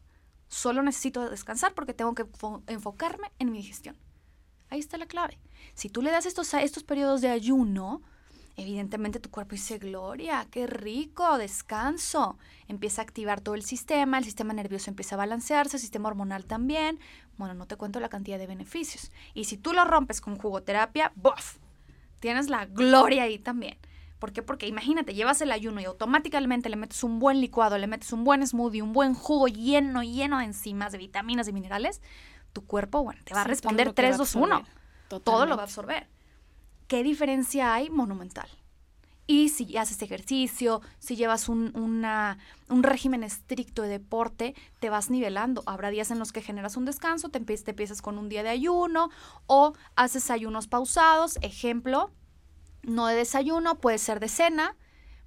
Solo 0.48 0.82
necesito 0.82 1.28
descansar 1.30 1.74
porque 1.74 1.94
tengo 1.94 2.14
que 2.14 2.26
enfocarme 2.66 3.30
en 3.38 3.50
mi 3.50 3.58
digestión. 3.58 3.96
Ahí 4.68 4.78
está 4.78 4.98
la 4.98 5.06
clave. 5.06 5.38
Si 5.74 5.88
tú 5.88 6.02
le 6.02 6.10
das 6.10 6.26
estos, 6.26 6.52
estos 6.54 6.84
periodos 6.84 7.20
de 7.20 7.28
ayuno, 7.28 8.02
evidentemente 8.56 9.20
tu 9.20 9.30
cuerpo 9.30 9.52
dice, 9.52 9.78
Gloria, 9.78 10.46
qué 10.50 10.66
rico, 10.66 11.38
descanso. 11.38 12.38
Empieza 12.68 13.02
a 13.02 13.04
activar 13.04 13.40
todo 13.40 13.54
el 13.54 13.62
sistema, 13.62 14.18
el 14.18 14.24
sistema 14.24 14.52
nervioso 14.52 14.90
empieza 14.90 15.14
a 15.14 15.18
balancearse, 15.18 15.76
el 15.76 15.80
sistema 15.80 16.08
hormonal 16.08 16.44
también. 16.46 16.98
Bueno, 17.40 17.55
no 17.55 17.66
te 17.66 17.76
cuento 17.76 18.00
la 18.00 18.11
cantidad 18.11 18.38
de 18.38 18.46
beneficios. 18.46 19.11
Y 19.33 19.44
si 19.44 19.57
tú 19.57 19.72
lo 19.72 19.87
rompes 19.87 20.20
con 20.20 20.37
jugoterapia, 20.37 21.11
¡bof! 21.16 21.57
Tienes 22.20 22.50
la 22.50 22.66
gloria 22.66 23.22
ahí 23.22 23.38
también. 23.38 23.79
¿Por 24.18 24.31
qué? 24.35 24.42
Porque 24.42 24.66
imagínate, 24.68 25.14
llevas 25.14 25.40
el 25.40 25.50
ayuno 25.50 25.81
y 25.81 25.87
automáticamente 25.87 26.68
le 26.68 26.76
metes 26.76 27.03
un 27.03 27.18
buen 27.18 27.40
licuado, 27.40 27.79
le 27.79 27.87
metes 27.87 28.12
un 28.12 28.24
buen 28.24 28.46
smoothie, 28.46 28.83
un 28.83 28.92
buen 28.92 29.14
jugo 29.14 29.48
lleno, 29.48 30.03
lleno 30.03 30.38
de 30.38 30.44
enzimas, 30.44 30.92
de 30.92 30.98
vitaminas 30.98 31.48
y 31.48 31.55
minerales, 31.55 32.03
tu 32.53 32.66
cuerpo, 32.66 33.03
bueno, 33.03 33.22
te 33.24 33.33
va 33.33 33.40
a 33.40 33.44
responder 33.44 33.94
3, 33.94 34.18
2, 34.18 34.35
1. 34.35 34.64
Todo 35.24 35.46
lo 35.46 35.57
va 35.57 35.62
a 35.62 35.64
absorber. 35.64 36.09
¿Qué 36.88 37.03
diferencia 37.03 37.72
hay? 37.72 37.88
Monumental. 37.88 38.50
Y 39.31 39.49
si 39.49 39.77
haces 39.77 40.03
ejercicio, 40.03 40.81
si 40.99 41.14
llevas 41.14 41.49
un, 41.49 41.73
un 41.77 42.83
régimen 42.83 43.23
estricto 43.23 43.83
de 43.83 43.88
deporte, 43.88 44.57
te 44.81 44.90
vas 44.90 45.09
nivelando. 45.09 45.62
Habrá 45.66 45.90
días 45.90 46.11
en 46.11 46.19
los 46.19 46.33
que 46.33 46.43
generas 46.43 46.77
un 46.77 46.85
descanso, 46.85 47.29
te, 47.29 47.38
te 47.38 47.71
empiezas 47.71 48.03
con 48.03 48.19
un 48.19 48.29
día 48.29 48.43
de 48.43 48.49
ayuno 48.49 49.09
o 49.47 49.73
haces 49.95 50.33
ayunos 50.33 50.66
pausados. 50.66 51.38
Ejemplo, 51.43 52.11
no 52.83 53.07
de 53.07 53.14
desayuno, 53.14 53.77
puede 53.77 53.99
ser 53.99 54.19
de 54.19 54.27
cena. 54.27 54.77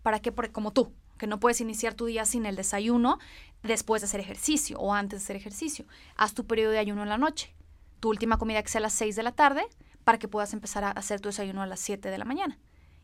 ¿Para 0.02 0.20
qué? 0.20 0.34
Porque 0.34 0.52
como 0.52 0.74
tú, 0.74 0.92
que 1.18 1.26
no 1.26 1.40
puedes 1.40 1.62
iniciar 1.62 1.94
tu 1.94 2.06
día 2.06 2.26
sin 2.26 2.46
el 2.46 2.58
desayuno 2.58 3.20
después 3.62 4.02
de 4.02 4.08
hacer 4.08 4.20
ejercicio 4.20 4.78
o 4.80 4.94
antes 4.94 5.22
de 5.22 5.24
hacer 5.24 5.36
ejercicio. 5.38 5.86
Haz 6.18 6.34
tu 6.34 6.46
periodo 6.46 6.72
de 6.72 6.80
ayuno 6.80 7.04
en 7.04 7.10
la 7.10 7.18
noche. 7.18 7.56
Tu 8.02 8.10
última 8.10 8.38
comida 8.38 8.62
que 8.64 8.68
sea 8.68 8.80
a 8.80 8.82
las 8.82 8.94
6 8.96 9.16
de 9.16 9.24
la 9.24 9.32
tarde 9.32 9.64
para 10.04 10.20
que 10.20 10.28
puedas 10.28 10.52
empezar 10.52 10.84
a 10.84 10.90
hacer 10.92 11.22
tu 11.22 11.30
desayuno 11.30 11.62
a 11.62 11.68
las 11.68 11.80
7 11.80 12.10
de 12.10 12.18
la 12.18 12.26
mañana. 12.26 12.60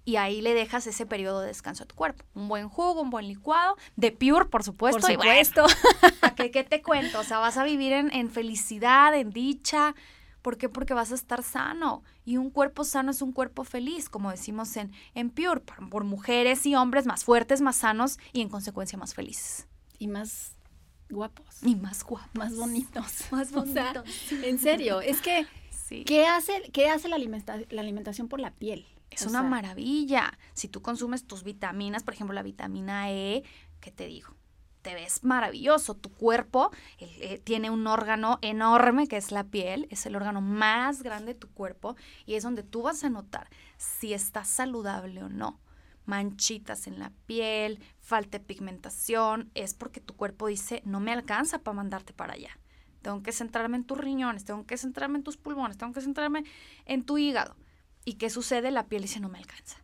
Y 0.09 0.15
ahí 0.17 0.41
le 0.41 0.55
dejas 0.55 0.87
ese 0.87 1.05
periodo 1.05 1.41
de 1.41 1.47
descanso 1.49 1.83
a 1.83 1.85
tu 1.85 1.93
cuerpo. 1.93 2.25
Un 2.33 2.47
buen 2.47 2.67
jugo, 2.67 2.99
un 2.99 3.11
buen 3.11 3.27
licuado, 3.27 3.77
de 3.95 4.11
pure, 4.11 4.45
por 4.45 4.63
supuesto. 4.63 4.99
Por 4.99 5.11
supuesto. 5.11 5.67
¿qué, 6.35 6.49
¿qué, 6.49 6.63
te 6.63 6.81
cuento? 6.81 7.19
O 7.19 7.23
sea, 7.23 7.37
vas 7.37 7.57
a 7.57 7.63
vivir 7.63 7.93
en, 7.93 8.11
en 8.11 8.31
felicidad, 8.31 9.13
en 9.13 9.29
dicha. 9.29 9.93
¿Por 10.41 10.57
qué? 10.57 10.67
Porque 10.67 10.95
vas 10.95 11.11
a 11.11 11.13
estar 11.13 11.43
sano. 11.43 12.01
Y 12.25 12.37
un 12.37 12.49
cuerpo 12.49 12.85
sano 12.85 13.11
es 13.11 13.21
un 13.21 13.33
cuerpo 13.33 13.63
feliz, 13.63 14.09
como 14.09 14.31
decimos 14.31 14.75
en, 14.77 14.91
en 15.13 15.29
Pure, 15.29 15.59
por, 15.59 15.87
por 15.91 16.03
mujeres 16.05 16.65
y 16.65 16.73
hombres 16.73 17.05
más 17.05 17.23
fuertes, 17.23 17.61
más 17.61 17.75
sanos 17.75 18.17
y 18.33 18.41
en 18.41 18.49
consecuencia 18.49 18.97
más 18.97 19.13
felices. 19.13 19.67
Y 19.99 20.07
más 20.07 20.55
guapos. 21.07 21.61
Y 21.61 21.75
más 21.75 22.03
guapos. 22.03 22.33
Más 22.33 22.55
bonitos. 22.55 23.25
Más 23.31 23.51
bonitos. 23.51 24.31
en 24.31 24.57
serio, 24.57 25.01
es 25.01 25.21
que 25.21 25.45
¿Qué 26.05 26.25
hace, 26.25 26.69
qué 26.71 26.89
hace 26.89 27.09
la, 27.09 27.17
la 27.17 27.81
alimentación 27.81 28.27
por 28.27 28.39
la 28.39 28.51
piel? 28.51 28.87
Es 29.09 29.25
una 29.25 29.43
maravilla. 29.43 30.37
Si 30.53 30.67
tú 30.67 30.81
consumes 30.81 31.25
tus 31.25 31.43
vitaminas, 31.43 32.03
por 32.03 32.13
ejemplo, 32.13 32.33
la 32.33 32.43
vitamina 32.43 33.11
E, 33.11 33.43
¿qué 33.79 33.91
te 33.91 34.07
digo? 34.07 34.35
Te 34.81 34.93
ves 34.93 35.23
maravilloso. 35.23 35.95
Tu 35.95 36.11
cuerpo 36.11 36.71
eh, 36.99 37.41
tiene 37.43 37.69
un 37.69 37.85
órgano 37.87 38.39
enorme 38.41 39.07
que 39.07 39.17
es 39.17 39.31
la 39.31 39.43
piel. 39.43 39.87
Es 39.89 40.05
el 40.05 40.15
órgano 40.15 40.41
más 40.41 41.03
grande 41.03 41.33
de 41.33 41.39
tu 41.39 41.49
cuerpo 41.49 41.95
y 42.25 42.35
es 42.35 42.43
donde 42.43 42.63
tú 42.63 42.83
vas 42.83 43.03
a 43.03 43.09
notar 43.09 43.49
si 43.77 44.13
estás 44.13 44.47
saludable 44.47 45.23
o 45.23 45.29
no. 45.29 45.59
Manchitas 46.05 46.87
en 46.87 46.97
la 46.97 47.11
piel, 47.25 47.79
falta 47.99 48.39
de 48.39 48.43
pigmentación, 48.43 49.51
es 49.53 49.75
porque 49.75 49.99
tu 50.01 50.15
cuerpo 50.15 50.47
dice, 50.47 50.81
no 50.83 50.99
me 50.99 51.11
alcanza 51.11 51.59
para 51.59 51.75
mandarte 51.75 52.13
para 52.13 52.33
allá 52.33 52.57
tengo 53.01 53.23
que 53.23 53.31
centrarme 53.31 53.77
en 53.77 53.85
tus 53.85 53.97
riñones, 53.97 54.45
tengo 54.45 54.65
que 54.65 54.77
centrarme 54.77 55.17
en 55.17 55.23
tus 55.23 55.37
pulmones, 55.37 55.77
tengo 55.77 55.93
que 55.93 56.01
centrarme 56.01 56.43
en 56.85 57.03
tu 57.03 57.17
hígado. 57.17 57.55
¿Y 58.05 58.13
qué 58.13 58.29
sucede? 58.29 58.71
La 58.71 58.87
piel 58.87 59.03
dice 59.03 59.19
no 59.19 59.29
me 59.29 59.37
alcanza. 59.37 59.77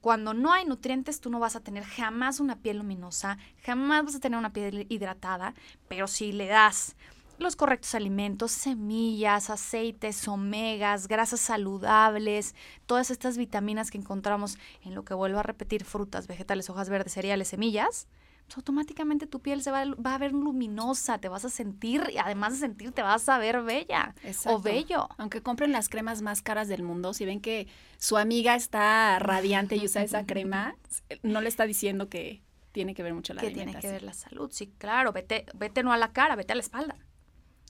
Cuando 0.00 0.34
no 0.34 0.52
hay 0.52 0.66
nutrientes, 0.66 1.20
tú 1.20 1.30
no 1.30 1.40
vas 1.40 1.56
a 1.56 1.60
tener 1.60 1.82
jamás 1.84 2.38
una 2.38 2.56
piel 2.56 2.76
luminosa, 2.76 3.38
jamás 3.64 4.04
vas 4.04 4.14
a 4.16 4.20
tener 4.20 4.38
una 4.38 4.52
piel 4.52 4.86
hidratada, 4.90 5.54
pero 5.88 6.08
si 6.08 6.32
le 6.32 6.46
das 6.46 6.94
los 7.38 7.56
correctos 7.56 7.94
alimentos, 7.94 8.52
semillas, 8.52 9.50
aceites, 9.50 10.28
omegas, 10.28 11.08
grasas 11.08 11.40
saludables, 11.40 12.54
todas 12.86 13.10
estas 13.10 13.38
vitaminas 13.38 13.90
que 13.90 13.98
encontramos 13.98 14.58
en 14.82 14.94
lo 14.94 15.04
que 15.04 15.14
vuelvo 15.14 15.38
a 15.38 15.42
repetir, 15.42 15.84
frutas, 15.84 16.26
vegetales, 16.26 16.70
hojas 16.70 16.90
verdes, 16.90 17.14
cereales, 17.14 17.48
semillas, 17.48 18.06
pues, 18.46 18.58
automáticamente 18.58 19.26
tu 19.26 19.40
piel 19.40 19.62
se 19.62 19.70
va, 19.70 19.84
va, 19.94 20.14
a 20.14 20.18
ver 20.18 20.32
luminosa, 20.32 21.18
te 21.18 21.28
vas 21.28 21.44
a 21.44 21.48
sentir, 21.48 22.10
y 22.12 22.18
además 22.18 22.52
de 22.52 22.58
sentir, 22.58 22.92
te 22.92 23.02
vas 23.02 23.28
a 23.28 23.38
ver 23.38 23.62
bella 23.62 24.14
o 24.46 24.60
bello. 24.60 25.08
Aunque 25.16 25.42
compren 25.42 25.72
las 25.72 25.88
cremas 25.88 26.22
más 26.22 26.42
caras 26.42 26.68
del 26.68 26.82
mundo, 26.82 27.14
si 27.14 27.24
ven 27.24 27.40
que 27.40 27.66
su 27.98 28.16
amiga 28.16 28.54
está 28.54 29.18
radiante 29.18 29.76
y 29.76 29.84
usa 29.84 30.02
esa 30.02 30.26
crema, 30.26 30.76
no 31.22 31.40
le 31.40 31.48
está 31.48 31.66
diciendo 31.66 32.08
que 32.08 32.42
tiene 32.72 32.94
que 32.94 33.02
ver 33.02 33.14
mucho 33.14 33.34
la 33.34 33.40
que 33.40 33.50
tiene 33.50 33.74
que 33.78 33.90
ver 33.90 34.02
la 34.02 34.12
salud, 34.12 34.50
sí, 34.52 34.72
claro, 34.78 35.12
vete, 35.12 35.46
vete 35.54 35.82
no 35.82 35.92
a 35.92 35.96
la 35.96 36.12
cara, 36.12 36.36
vete 36.36 36.52
a 36.52 36.56
la 36.56 36.62
espalda. 36.62 36.96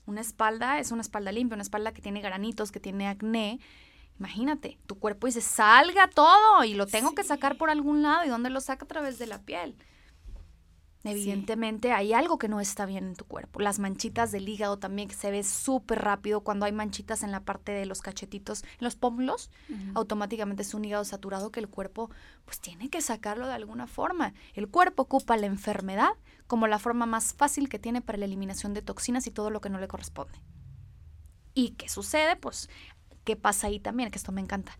Una 0.07 0.21
espalda 0.21 0.79
es 0.79 0.91
una 0.91 1.01
espalda 1.01 1.31
limpia, 1.31 1.55
una 1.55 1.63
espalda 1.63 1.93
que 1.93 2.01
tiene 2.01 2.21
granitos, 2.21 2.71
que 2.71 2.79
tiene 2.79 3.07
acné. 3.07 3.59
Imagínate, 4.19 4.77
tu 4.85 4.99
cuerpo 4.99 5.27
dice, 5.27 5.41
salga 5.41 6.09
todo 6.09 6.63
y 6.63 6.73
lo 6.73 6.85
tengo 6.85 7.15
que 7.15 7.23
sacar 7.23 7.57
por 7.57 7.69
algún 7.69 8.03
lado. 8.03 8.23
¿Y 8.23 8.29
dónde 8.29 8.49
lo 8.49 8.61
saca? 8.61 8.85
A 8.85 8.87
través 8.87 9.17
de 9.17 9.25
la 9.25 9.41
piel. 9.41 9.75
Evidentemente 11.05 11.91
hay 11.91 12.13
algo 12.13 12.39
que 12.39 12.47
no 12.47 12.59
está 12.59 12.85
bien 12.85 13.05
en 13.05 13.15
tu 13.15 13.25
cuerpo. 13.25 13.59
Las 13.59 13.77
manchitas 13.77 14.31
del 14.31 14.49
hígado 14.49 14.79
también 14.79 15.07
que 15.07 15.13
se 15.13 15.29
ve 15.29 15.43
súper 15.43 16.01
rápido 16.01 16.41
cuando 16.41 16.65
hay 16.65 16.71
manchitas 16.71 17.21
en 17.21 17.31
la 17.31 17.41
parte 17.41 17.71
de 17.71 17.85
los 17.85 18.01
cachetitos, 18.01 18.63
en 18.63 18.85
los 18.85 18.95
pómulos, 18.95 19.51
automáticamente 19.93 20.63
es 20.63 20.73
un 20.73 20.83
hígado 20.83 21.05
saturado 21.05 21.51
que 21.51 21.59
el 21.59 21.67
cuerpo 21.67 22.09
pues 22.45 22.59
tiene 22.59 22.89
que 22.89 23.01
sacarlo 23.01 23.47
de 23.47 23.53
alguna 23.53 23.85
forma. 23.85 24.33
El 24.53 24.67
cuerpo 24.67 25.03
ocupa 25.03 25.37
la 25.37 25.45
enfermedad 25.45 26.09
como 26.47 26.67
la 26.67 26.79
forma 26.79 27.05
más 27.05 27.33
fácil 27.33 27.69
que 27.69 27.79
tiene 27.79 28.01
para 28.01 28.17
la 28.17 28.25
eliminación 28.25 28.73
de 28.73 28.81
toxinas 28.81 29.27
y 29.27 29.31
todo 29.31 29.51
lo 29.51 29.61
que 29.61 29.69
no 29.69 29.79
le 29.79 29.87
corresponde. 29.87 30.39
¿Y 31.53 31.71
qué 31.71 31.87
sucede? 31.87 32.35
Pues, 32.35 32.69
¿qué 33.23 33.35
pasa 33.35 33.67
ahí 33.67 33.79
también? 33.79 34.11
Que 34.11 34.17
esto 34.17 34.31
me 34.31 34.41
encanta. 34.41 34.77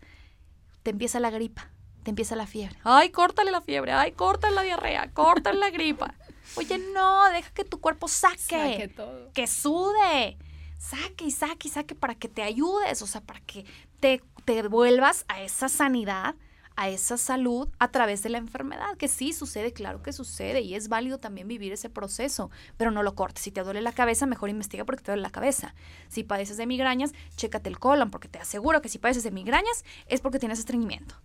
Te 0.82 0.90
empieza 0.90 1.20
la 1.20 1.30
gripa 1.30 1.70
te 2.06 2.10
empieza 2.10 2.36
la 2.36 2.46
fiebre. 2.46 2.78
Ay, 2.84 3.10
córtale 3.10 3.50
la 3.50 3.60
fiebre, 3.60 3.90
ay, 3.90 4.12
córtale 4.12 4.54
la 4.54 4.62
diarrea, 4.62 5.10
córtale 5.12 5.58
la 5.58 5.70
gripa. 5.70 6.14
Oye, 6.54 6.78
no, 6.94 7.28
deja 7.30 7.50
que 7.50 7.64
tu 7.64 7.80
cuerpo 7.80 8.06
saque, 8.06 8.38
saque 8.38 8.88
todo. 8.94 9.32
que 9.32 9.48
sude, 9.48 10.38
saque 10.78 11.24
y 11.24 11.32
saque 11.32 11.66
y 11.66 11.70
saque 11.72 11.96
para 11.96 12.14
que 12.14 12.28
te 12.28 12.44
ayudes, 12.44 13.02
o 13.02 13.08
sea, 13.08 13.22
para 13.22 13.40
que 13.40 13.64
te, 13.98 14.22
te 14.44 14.62
vuelvas 14.68 15.24
a 15.26 15.42
esa 15.42 15.68
sanidad, 15.68 16.36
a 16.76 16.88
esa 16.88 17.16
salud 17.16 17.68
a 17.80 17.90
través 17.90 18.22
de 18.22 18.28
la 18.28 18.38
enfermedad, 18.38 18.96
que 18.96 19.08
sí 19.08 19.32
sucede, 19.32 19.72
claro 19.72 20.00
que 20.04 20.12
sucede 20.12 20.60
y 20.60 20.76
es 20.76 20.88
válido 20.88 21.18
también 21.18 21.48
vivir 21.48 21.72
ese 21.72 21.90
proceso, 21.90 22.52
pero 22.76 22.92
no 22.92 23.02
lo 23.02 23.16
cortes. 23.16 23.42
Si 23.42 23.50
te 23.50 23.64
duele 23.64 23.80
la 23.80 23.90
cabeza, 23.90 24.26
mejor 24.26 24.48
investiga 24.48 24.84
porque 24.84 25.02
te 25.02 25.10
duele 25.10 25.22
la 25.22 25.30
cabeza. 25.30 25.74
Si 26.06 26.22
padeces 26.22 26.56
de 26.56 26.66
migrañas, 26.66 27.14
chécate 27.34 27.68
el 27.68 27.80
colon, 27.80 28.12
porque 28.12 28.28
te 28.28 28.38
aseguro 28.38 28.80
que 28.80 28.90
si 28.90 28.98
padeces 28.98 29.24
de 29.24 29.32
migrañas 29.32 29.84
es 30.06 30.20
porque 30.20 30.38
tienes 30.38 30.60
estreñimiento 30.60 31.16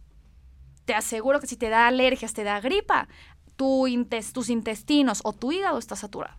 te 0.86 0.94
aseguro 0.94 1.40
que 1.40 1.48
si 1.48 1.58
te 1.58 1.70
da 1.70 1.88
alergias, 1.88 2.34
te 2.34 2.44
da 2.44 2.60
gripa, 2.60 3.08
tu 3.56 3.86
tus 4.34 4.50
intestinos 4.50 5.22
o 5.24 5.34
tu 5.34 5.52
hígado 5.52 5.78
está 5.78 5.96
saturado. 5.96 6.36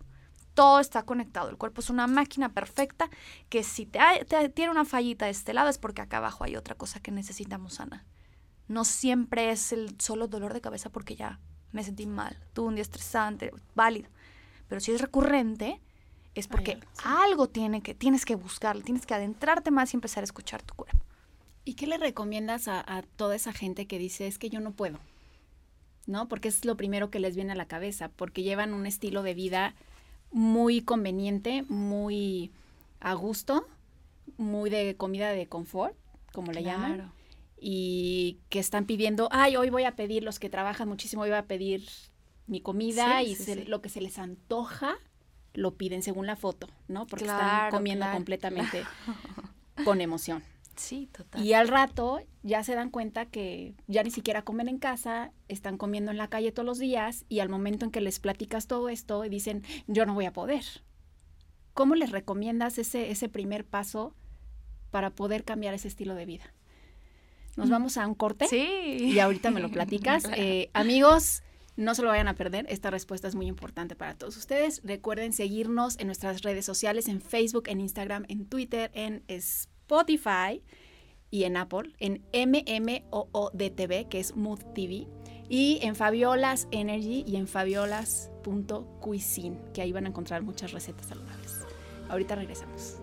Todo 0.53 0.79
está 0.79 1.03
conectado. 1.03 1.49
El 1.49 1.57
cuerpo 1.57 1.81
es 1.81 1.89
una 1.89 2.05
máquina 2.05 2.49
perfecta 2.49 3.09
que 3.49 3.63
si 3.63 3.85
te, 3.85 3.99
tiene 4.53 4.71
una 4.71 4.85
fallita 4.85 5.25
de 5.25 5.31
este 5.31 5.53
lado 5.53 5.69
es 5.69 5.77
porque 5.77 6.01
acá 6.01 6.17
abajo 6.17 6.43
hay 6.43 6.55
otra 6.55 6.75
cosa 6.75 6.99
que 6.99 7.11
necesitamos 7.11 7.75
sanar. 7.75 8.05
No 8.67 8.85
siempre 8.85 9.51
es 9.51 9.71
el 9.71 9.99
solo 9.99 10.27
dolor 10.27 10.53
de 10.53 10.61
cabeza 10.61 10.89
porque 10.89 11.15
ya 11.15 11.39
me 11.71 11.83
sentí 11.83 12.05
mal, 12.05 12.37
tuve 12.53 12.67
un 12.67 12.75
día 12.75 12.83
estresante, 12.83 13.51
válido. 13.73 14.09
Pero 14.67 14.79
si 14.79 14.91
es 14.91 15.01
recurrente, 15.01 15.81
es 16.35 16.47
porque 16.47 16.79
algo 17.03 17.47
tiene 17.47 17.81
que, 17.81 17.95
tienes 17.95 18.25
que 18.25 18.35
buscar, 18.35 18.79
tienes 18.81 19.05
que 19.05 19.13
adentrarte 19.13 19.71
más 19.71 19.93
y 19.93 19.97
empezar 19.97 20.23
a 20.23 20.25
escuchar 20.25 20.61
tu 20.61 20.75
cuerpo. 20.75 21.03
¿Y 21.65 21.75
qué 21.75 21.87
le 21.87 21.97
recomiendas 21.97 22.67
a, 22.67 23.03
toda 23.15 23.35
esa 23.35 23.53
gente 23.53 23.87
que 23.87 23.99
dice 23.99 24.27
es 24.27 24.37
que 24.37 24.49
yo 24.49 24.59
no 24.59 24.71
puedo? 24.71 24.99
¿No? 26.05 26.27
Porque 26.27 26.49
es 26.49 26.65
lo 26.65 26.75
primero 26.75 27.09
que 27.09 27.19
les 27.19 27.35
viene 27.35 27.53
a 27.53 27.55
la 27.55 27.67
cabeza, 27.67 28.09
porque 28.09 28.43
llevan 28.43 28.73
un 28.73 28.85
estilo 28.85 29.23
de 29.23 29.33
vida 29.33 29.75
muy 30.31 30.81
conveniente, 30.81 31.63
muy 31.69 32.51
a 32.99 33.13
gusto, 33.13 33.65
muy 34.37 34.69
de 34.69 34.95
comida 34.97 35.29
de 35.29 35.47
confort, 35.47 35.95
como 36.33 36.51
le 36.51 36.63
llaman, 36.63 37.13
y 37.57 38.39
que 38.49 38.59
están 38.59 38.85
pidiendo, 38.85 39.29
ay, 39.31 39.55
hoy 39.55 39.69
voy 39.69 39.85
a 39.85 39.95
pedir, 39.95 40.23
los 40.23 40.39
que 40.39 40.49
trabajan 40.49 40.89
muchísimo, 40.89 41.21
hoy 41.21 41.29
voy 41.29 41.37
a 41.37 41.45
pedir 41.45 41.87
mi 42.47 42.59
comida 42.59 43.23
y 43.23 43.37
lo 43.67 43.81
que 43.81 43.87
se 43.87 44.01
les 44.01 44.19
antoja, 44.19 44.95
lo 45.53 45.75
piden 45.75 46.03
según 46.03 46.25
la 46.25 46.35
foto, 46.35 46.67
¿no? 46.89 47.05
Porque 47.05 47.25
están 47.25 47.71
comiendo 47.71 48.05
completamente 48.11 48.83
con 49.85 50.01
emoción. 50.01 50.43
Sí, 50.75 51.09
total. 51.11 51.43
Y 51.43 51.53
al 51.53 51.67
rato 51.67 52.21
ya 52.41 52.63
se 52.63 52.75
dan 52.75 52.89
cuenta 52.89 53.25
que 53.25 53.75
ya 53.87 54.03
ni 54.03 54.11
siquiera 54.11 54.43
comen 54.43 54.67
en 54.67 54.77
casa, 54.77 55.31
están 55.47 55.77
comiendo 55.77 56.11
en 56.11 56.17
la 56.17 56.29
calle 56.29 56.51
todos 56.51 56.65
los 56.65 56.79
días 56.79 57.25
y 57.29 57.39
al 57.39 57.49
momento 57.49 57.85
en 57.85 57.91
que 57.91 58.01
les 58.01 58.19
platicas 58.19 58.67
todo 58.67 58.89
esto 58.89 59.21
dicen, 59.21 59.63
yo 59.87 60.05
no 60.05 60.13
voy 60.13 60.25
a 60.25 60.33
poder. 60.33 60.63
¿Cómo 61.73 61.95
les 61.95 62.11
recomiendas 62.11 62.77
ese, 62.77 63.11
ese 63.11 63.29
primer 63.29 63.65
paso 63.65 64.15
para 64.91 65.11
poder 65.11 65.43
cambiar 65.43 65.73
ese 65.73 65.87
estilo 65.87 66.15
de 66.15 66.25
vida? 66.25 66.53
Nos 67.55 67.67
mm. 67.67 67.71
vamos 67.71 67.97
a 67.97 68.07
un 68.07 68.15
corte. 68.15 68.47
Sí. 68.47 68.97
Y 68.99 69.19
ahorita 69.19 69.51
me 69.51 69.61
lo 69.61 69.69
platicas. 69.69 70.23
Eh, 70.35 70.69
amigos, 70.73 71.43
no 71.75 71.93
se 71.95 72.01
lo 72.01 72.09
vayan 72.09 72.27
a 72.27 72.35
perder. 72.35 72.65
Esta 72.69 72.89
respuesta 72.89 73.27
es 73.27 73.35
muy 73.35 73.47
importante 73.47 73.95
para 73.95 74.15
todos 74.15 74.35
ustedes. 74.37 74.81
Recuerden 74.83 75.31
seguirnos 75.31 75.99
en 75.99 76.07
nuestras 76.07 76.41
redes 76.41 76.65
sociales, 76.65 77.07
en 77.07 77.21
Facebook, 77.21 77.63
en 77.67 77.79
Instagram, 77.79 78.25
en 78.27 78.45
Twitter, 78.47 78.91
en 78.93 79.23
Spotify 79.27 79.72
y 81.29 81.43
en 81.43 81.57
Apple, 81.57 81.93
en 81.99 82.23
MMOODTV, 82.33 84.07
que 84.07 84.19
es 84.19 84.35
Mood 84.35 84.61
TV, 84.73 85.07
y 85.49 85.79
en 85.81 85.95
Fabiolas 85.95 86.69
Energy 86.71 87.25
y 87.27 87.35
en 87.35 87.47
fabiolas.cuisine, 87.47 89.57
que 89.73 89.81
ahí 89.81 89.91
van 89.91 90.05
a 90.05 90.09
encontrar 90.09 90.43
muchas 90.43 90.71
recetas 90.71 91.07
saludables. 91.07 91.65
Ahorita 92.09 92.35
regresamos. 92.35 93.02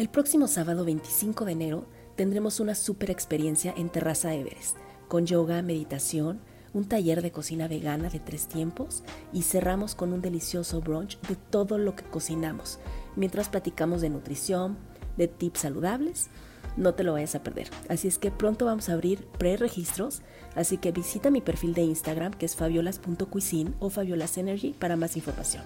El 0.00 0.08
próximo 0.08 0.48
sábado 0.48 0.86
25 0.86 1.44
de 1.44 1.52
enero 1.52 1.84
tendremos 2.16 2.58
una 2.58 2.74
super 2.74 3.10
experiencia 3.10 3.74
en 3.76 3.90
Terraza 3.90 4.32
Everest, 4.32 4.78
con 5.08 5.26
yoga, 5.26 5.60
meditación, 5.60 6.40
un 6.72 6.86
taller 6.86 7.20
de 7.20 7.32
cocina 7.32 7.68
vegana 7.68 8.08
de 8.08 8.18
tres 8.18 8.46
tiempos 8.46 9.02
y 9.30 9.42
cerramos 9.42 9.94
con 9.94 10.14
un 10.14 10.22
delicioso 10.22 10.80
brunch 10.80 11.20
de 11.28 11.36
todo 11.36 11.76
lo 11.76 11.96
que 11.96 12.04
cocinamos, 12.04 12.78
mientras 13.14 13.50
platicamos 13.50 14.00
de 14.00 14.08
nutrición, 14.08 14.78
de 15.18 15.28
tips 15.28 15.60
saludables. 15.60 16.30
No 16.78 16.94
te 16.94 17.04
lo 17.04 17.12
vayas 17.12 17.34
a 17.34 17.42
perder. 17.42 17.68
Así 17.90 18.08
es 18.08 18.16
que 18.16 18.30
pronto 18.30 18.64
vamos 18.64 18.88
a 18.88 18.94
abrir 18.94 19.26
pre-registros, 19.36 20.22
así 20.54 20.78
que 20.78 20.92
visita 20.92 21.30
mi 21.30 21.42
perfil 21.42 21.74
de 21.74 21.82
Instagram 21.82 22.32
que 22.32 22.46
es 22.46 22.56
fabiolas.cuisine 22.56 23.74
o 23.80 23.90
fabiolasenergy 23.90 24.72
para 24.72 24.96
más 24.96 25.18
información. 25.18 25.62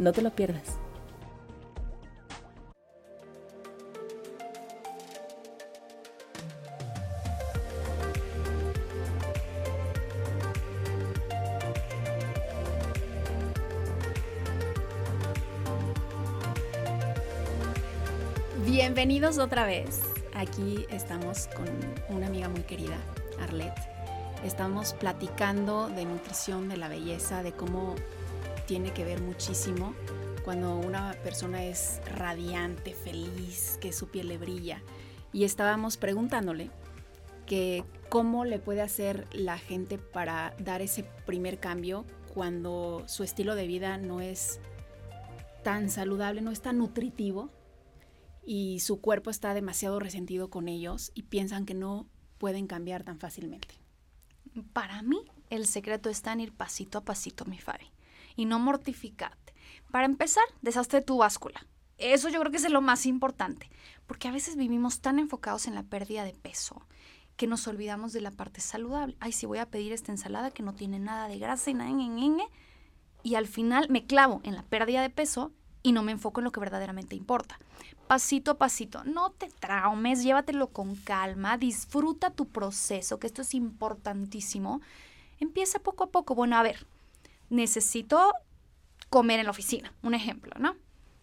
No 0.00 0.12
te 0.12 0.22
lo 0.22 0.34
pierdas. 0.34 0.64
Bienvenidos 18.80 19.38
otra 19.38 19.66
vez. 19.66 20.02
Aquí 20.34 20.86
estamos 20.90 21.48
con 21.48 21.66
una 22.16 22.28
amiga 22.28 22.48
muy 22.48 22.60
querida, 22.60 22.96
Arlette. 23.40 23.80
Estamos 24.44 24.92
platicando 24.92 25.88
de 25.88 26.04
nutrición, 26.04 26.68
de 26.68 26.76
la 26.76 26.86
belleza, 26.86 27.42
de 27.42 27.50
cómo 27.50 27.96
tiene 28.68 28.92
que 28.92 29.04
ver 29.04 29.20
muchísimo 29.20 29.94
cuando 30.44 30.76
una 30.76 31.16
persona 31.24 31.64
es 31.64 32.00
radiante, 32.14 32.94
feliz, 32.94 33.78
que 33.80 33.92
su 33.92 34.10
piel 34.10 34.28
le 34.28 34.38
brilla. 34.38 34.80
Y 35.32 35.42
estábamos 35.42 35.96
preguntándole 35.96 36.70
que 37.46 37.82
cómo 38.08 38.44
le 38.44 38.60
puede 38.60 38.82
hacer 38.82 39.26
la 39.32 39.58
gente 39.58 39.98
para 39.98 40.54
dar 40.60 40.82
ese 40.82 41.02
primer 41.26 41.58
cambio 41.58 42.04
cuando 42.32 43.02
su 43.08 43.24
estilo 43.24 43.56
de 43.56 43.66
vida 43.66 43.98
no 43.98 44.20
es 44.20 44.60
tan 45.64 45.90
saludable, 45.90 46.42
no 46.42 46.52
es 46.52 46.60
tan 46.60 46.78
nutritivo 46.78 47.50
y 48.50 48.80
su 48.80 49.02
cuerpo 49.02 49.28
está 49.28 49.52
demasiado 49.52 50.00
resentido 50.00 50.48
con 50.48 50.68
ellos 50.68 51.12
y 51.14 51.24
piensan 51.24 51.66
que 51.66 51.74
no 51.74 52.06
pueden 52.38 52.66
cambiar 52.66 53.04
tan 53.04 53.18
fácilmente. 53.18 53.74
Para 54.72 55.02
mí, 55.02 55.22
el 55.50 55.66
secreto 55.66 56.08
está 56.08 56.32
en 56.32 56.40
ir 56.40 56.54
pasito 56.54 56.96
a 56.96 57.04
pasito, 57.04 57.44
mi 57.44 57.58
Fabi, 57.58 57.92
y 58.36 58.46
no 58.46 58.58
mortificarte. 58.58 59.52
Para 59.90 60.06
empezar, 60.06 60.44
deshazte 60.62 61.02
tu 61.02 61.18
báscula. 61.18 61.66
Eso 61.98 62.30
yo 62.30 62.40
creo 62.40 62.50
que 62.50 62.56
es 62.56 62.70
lo 62.70 62.80
más 62.80 63.04
importante, 63.04 63.68
porque 64.06 64.28
a 64.28 64.32
veces 64.32 64.56
vivimos 64.56 65.00
tan 65.00 65.18
enfocados 65.18 65.66
en 65.66 65.74
la 65.74 65.82
pérdida 65.82 66.24
de 66.24 66.32
peso 66.32 66.86
que 67.36 67.46
nos 67.46 67.68
olvidamos 67.68 68.14
de 68.14 68.22
la 68.22 68.30
parte 68.30 68.62
saludable. 68.62 69.14
Ay, 69.20 69.32
si 69.32 69.44
voy 69.44 69.58
a 69.58 69.70
pedir 69.70 69.92
esta 69.92 70.10
ensalada 70.10 70.52
que 70.52 70.62
no 70.62 70.72
tiene 70.72 70.98
nada 70.98 71.28
de 71.28 71.38
grasa 71.38 71.68
y 71.68 71.74
nada, 71.74 71.92
y 73.22 73.34
al 73.34 73.46
final 73.46 73.90
me 73.90 74.06
clavo 74.06 74.40
en 74.42 74.54
la 74.54 74.62
pérdida 74.62 75.02
de 75.02 75.10
peso 75.10 75.52
y 75.82 75.92
no 75.92 76.02
me 76.02 76.12
enfoco 76.12 76.40
en 76.40 76.44
lo 76.44 76.52
que 76.52 76.60
verdaderamente 76.60 77.14
importa. 77.14 77.58
Pasito 78.08 78.52
a 78.52 78.58
pasito, 78.58 79.04
no 79.04 79.32
te 79.32 79.48
traumes, 79.48 80.22
llévatelo 80.22 80.68
con 80.68 80.96
calma, 80.96 81.58
disfruta 81.58 82.30
tu 82.30 82.48
proceso, 82.48 83.18
que 83.18 83.26
esto 83.26 83.42
es 83.42 83.52
importantísimo. 83.52 84.80
Empieza 85.40 85.78
poco 85.78 86.04
a 86.04 86.10
poco. 86.10 86.34
Bueno, 86.34 86.56
a 86.56 86.62
ver, 86.62 86.86
necesito 87.50 88.32
comer 89.10 89.40
en 89.40 89.44
la 89.44 89.50
oficina, 89.50 89.92
un 90.02 90.14
ejemplo, 90.14 90.54
¿no? 90.58 90.74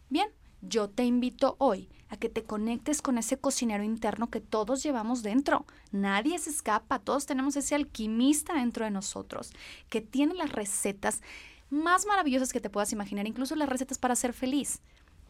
Bien, 0.09 0.29
yo 0.61 0.87
te 0.87 1.03
invito 1.03 1.55
hoy 1.57 1.89
a 2.09 2.17
que 2.17 2.29
te 2.29 2.43
conectes 2.43 3.01
con 3.01 3.17
ese 3.17 3.37
cocinero 3.37 3.83
interno 3.83 4.29
que 4.29 4.39
todos 4.39 4.83
llevamos 4.83 5.23
dentro. 5.23 5.65
Nadie 5.91 6.37
se 6.37 6.51
escapa, 6.51 6.99
todos 6.99 7.25
tenemos 7.25 7.55
ese 7.55 7.73
alquimista 7.73 8.53
dentro 8.53 8.85
de 8.85 8.91
nosotros 8.91 9.51
que 9.89 10.01
tiene 10.01 10.35
las 10.35 10.51
recetas 10.51 11.23
más 11.71 12.05
maravillosas 12.05 12.53
que 12.53 12.61
te 12.61 12.69
puedas 12.69 12.93
imaginar, 12.93 13.25
incluso 13.25 13.55
las 13.55 13.69
recetas 13.69 13.97
para 13.97 14.15
ser 14.15 14.33
feliz. 14.33 14.81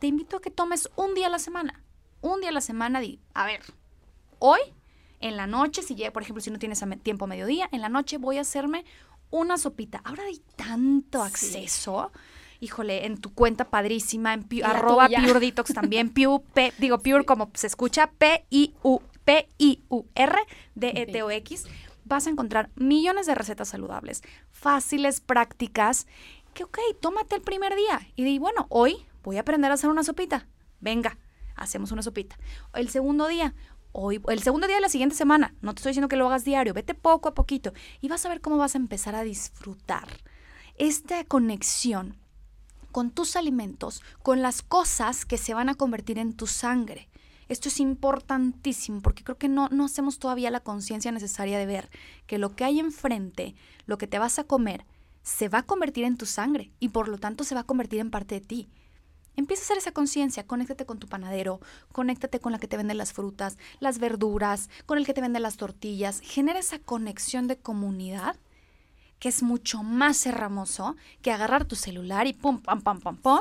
Te 0.06 0.10
invito 0.10 0.38
a 0.38 0.40
que 0.40 0.52
tomes 0.52 0.88
un 0.98 1.16
día 1.16 1.26
a 1.26 1.30
la 1.32 1.40
semana. 1.40 1.82
Un 2.22 2.40
día 2.40 2.50
a 2.50 2.52
la 2.52 2.62
semana 2.62 3.00
di, 3.00 3.20
a 3.34 3.48
ver, 3.48 3.62
hoy, 4.38 4.60
en 5.20 5.36
la 5.36 5.48
noche, 5.48 5.82
si 5.82 5.96
por 6.14 6.22
ejemplo, 6.22 6.44
si 6.44 6.52
no 6.52 6.60
tienes 6.60 6.86
tiempo 7.02 7.26
a 7.26 7.28
mediodía, 7.28 7.68
en 7.72 7.82
la 7.82 7.90
noche 7.90 8.20
voy 8.20 8.38
a 8.38 8.42
hacerme 8.42 8.86
una 9.32 9.58
sopita. 9.58 10.02
Ahora 10.04 10.22
hay 10.26 10.44
tanto 10.56 11.24
acceso. 11.24 12.12
Híjole, 12.60 13.08
en 13.08 13.18
tu 13.18 13.34
cuenta 13.34 13.72
padrísima, 13.72 14.36
en 14.36 14.46
arroba 14.64 15.08
Pure 15.08 15.40
Detox 15.40 15.74
también, 15.74 16.14
Pure, 16.14 16.72
digo 16.78 17.00
Pure 17.00 17.26
como 17.26 17.50
se 17.56 17.66
escucha, 17.66 18.12
P-I-U, 18.12 19.02
P-I-U-R, 19.24 20.36
D-E-T-O-X 20.76 21.66
vas 22.04 22.28
a 22.28 22.30
encontrar 22.30 22.70
millones 22.76 23.26
de 23.26 23.34
recetas 23.34 23.70
saludables, 23.70 24.22
fáciles, 24.52 25.20
prácticas, 25.20 26.06
que 26.54 26.64
ok, 26.64 26.78
tómate 27.00 27.38
el 27.38 27.42
primer 27.42 27.76
día 27.76 28.08
y 28.16 28.24
di, 28.24 28.38
bueno, 28.38 28.68
hoy 28.70 29.04
voy 29.26 29.38
a 29.38 29.42
aprender 29.42 29.72
a 29.72 29.74
hacer 29.74 29.90
una 29.90 30.04
sopita. 30.04 30.48
Venga, 30.80 31.18
hacemos 31.56 31.92
una 31.92 32.04
sopita. 32.04 32.38
El 32.74 32.90
segundo 32.90 33.28
día, 33.28 33.56
hoy, 33.92 34.22
el 34.30 34.42
segundo 34.42 34.68
día 34.68 34.78
de 34.78 34.82
la 34.82 34.90
siguiente 34.90 35.16
semana, 35.16 35.56
no 35.62 35.74
te 35.74 35.80
estoy 35.80 35.92
diciendo 35.92 36.08
que 36.08 36.16
lo 36.16 36.28
hagas 36.28 36.46
diario, 36.46 36.74
vete 36.74 36.94
poco 36.94 37.30
a 37.30 37.34
poquito 37.34 37.74
y 38.02 38.08
vas 38.08 38.26
a 38.26 38.30
ver 38.30 38.42
cómo 38.42 38.58
vas 38.58 38.76
a 38.76 38.78
empezar 38.78 39.16
a 39.16 39.24
disfrutar 39.24 40.08
esta 40.78 41.24
conexión 41.24 42.18
con 42.92 43.12
tus 43.12 43.36
alimentos, 43.36 44.02
con 44.22 44.42
las 44.42 44.62
cosas 44.62 45.26
que 45.26 45.38
se 45.38 45.54
van 45.54 45.70
a 45.70 45.76
convertir 45.76 46.18
en 46.18 46.34
tu 46.34 46.48
sangre. 46.48 47.10
Esto 47.48 47.70
es 47.70 47.80
importantísimo 47.80 49.02
porque 49.02 49.24
creo 49.24 49.38
que 49.38 49.50
no, 49.50 49.70
no 49.70 49.86
hacemos 49.86 50.18
todavía 50.18 50.50
la 50.50 50.62
conciencia 50.62 51.12
necesaria 51.12 51.60
de 51.60 51.66
ver 51.66 51.90
que 52.26 52.38
lo 52.38 52.56
que 52.56 52.64
hay 52.64 52.80
enfrente, 52.80 53.56
lo 53.86 53.98
que 53.98 54.08
te 54.08 54.20
vas 54.20 54.40
a 54.40 54.46
comer, 54.46 54.86
se 55.22 55.50
va 55.50 55.60
a 55.60 55.64
convertir 55.64 56.06
en 56.06 56.18
tu 56.18 56.26
sangre 56.26 56.72
y 56.80 56.90
por 56.90 57.08
lo 57.08 57.18
tanto 57.18 57.44
se 57.44 57.56
va 57.56 57.62
a 57.62 57.66
convertir 57.66 58.00
en 58.00 58.12
parte 58.12 58.36
de 58.36 58.42
ti. 58.42 58.70
Empieza 59.36 59.64
a 59.64 59.66
hacer 59.66 59.78
esa 59.78 59.92
conciencia, 59.92 60.48
conéctate 60.48 60.86
con 60.86 61.00
tu 61.00 61.08
panadero, 61.08 61.60
conéctate 61.92 62.40
con 62.40 62.52
la 62.52 62.60
que 62.60 62.68
te 62.68 62.78
vende 62.78 62.94
las 62.94 63.14
frutas, 63.14 63.58
las 63.80 64.00
verduras, 64.00 64.70
con 64.86 64.98
el 64.98 65.06
que 65.06 65.14
te 65.14 65.22
vende 65.22 65.40
las 65.40 65.58
tortillas, 65.58 66.22
genera 66.22 66.60
esa 66.60 66.80
conexión 66.80 67.48
de 67.48 67.58
comunidad 67.58 68.38
que 69.20 69.30
es 69.30 69.44
mucho 69.44 69.82
más 69.82 70.26
hermoso 70.26 70.96
que 71.22 71.32
agarrar 71.32 71.66
tu 71.66 71.76
celular 71.76 72.28
y 72.28 72.34
pum, 72.34 72.62
pam, 72.62 72.82
pam, 72.82 73.00
pam, 73.00 73.18
pum, 73.18 73.40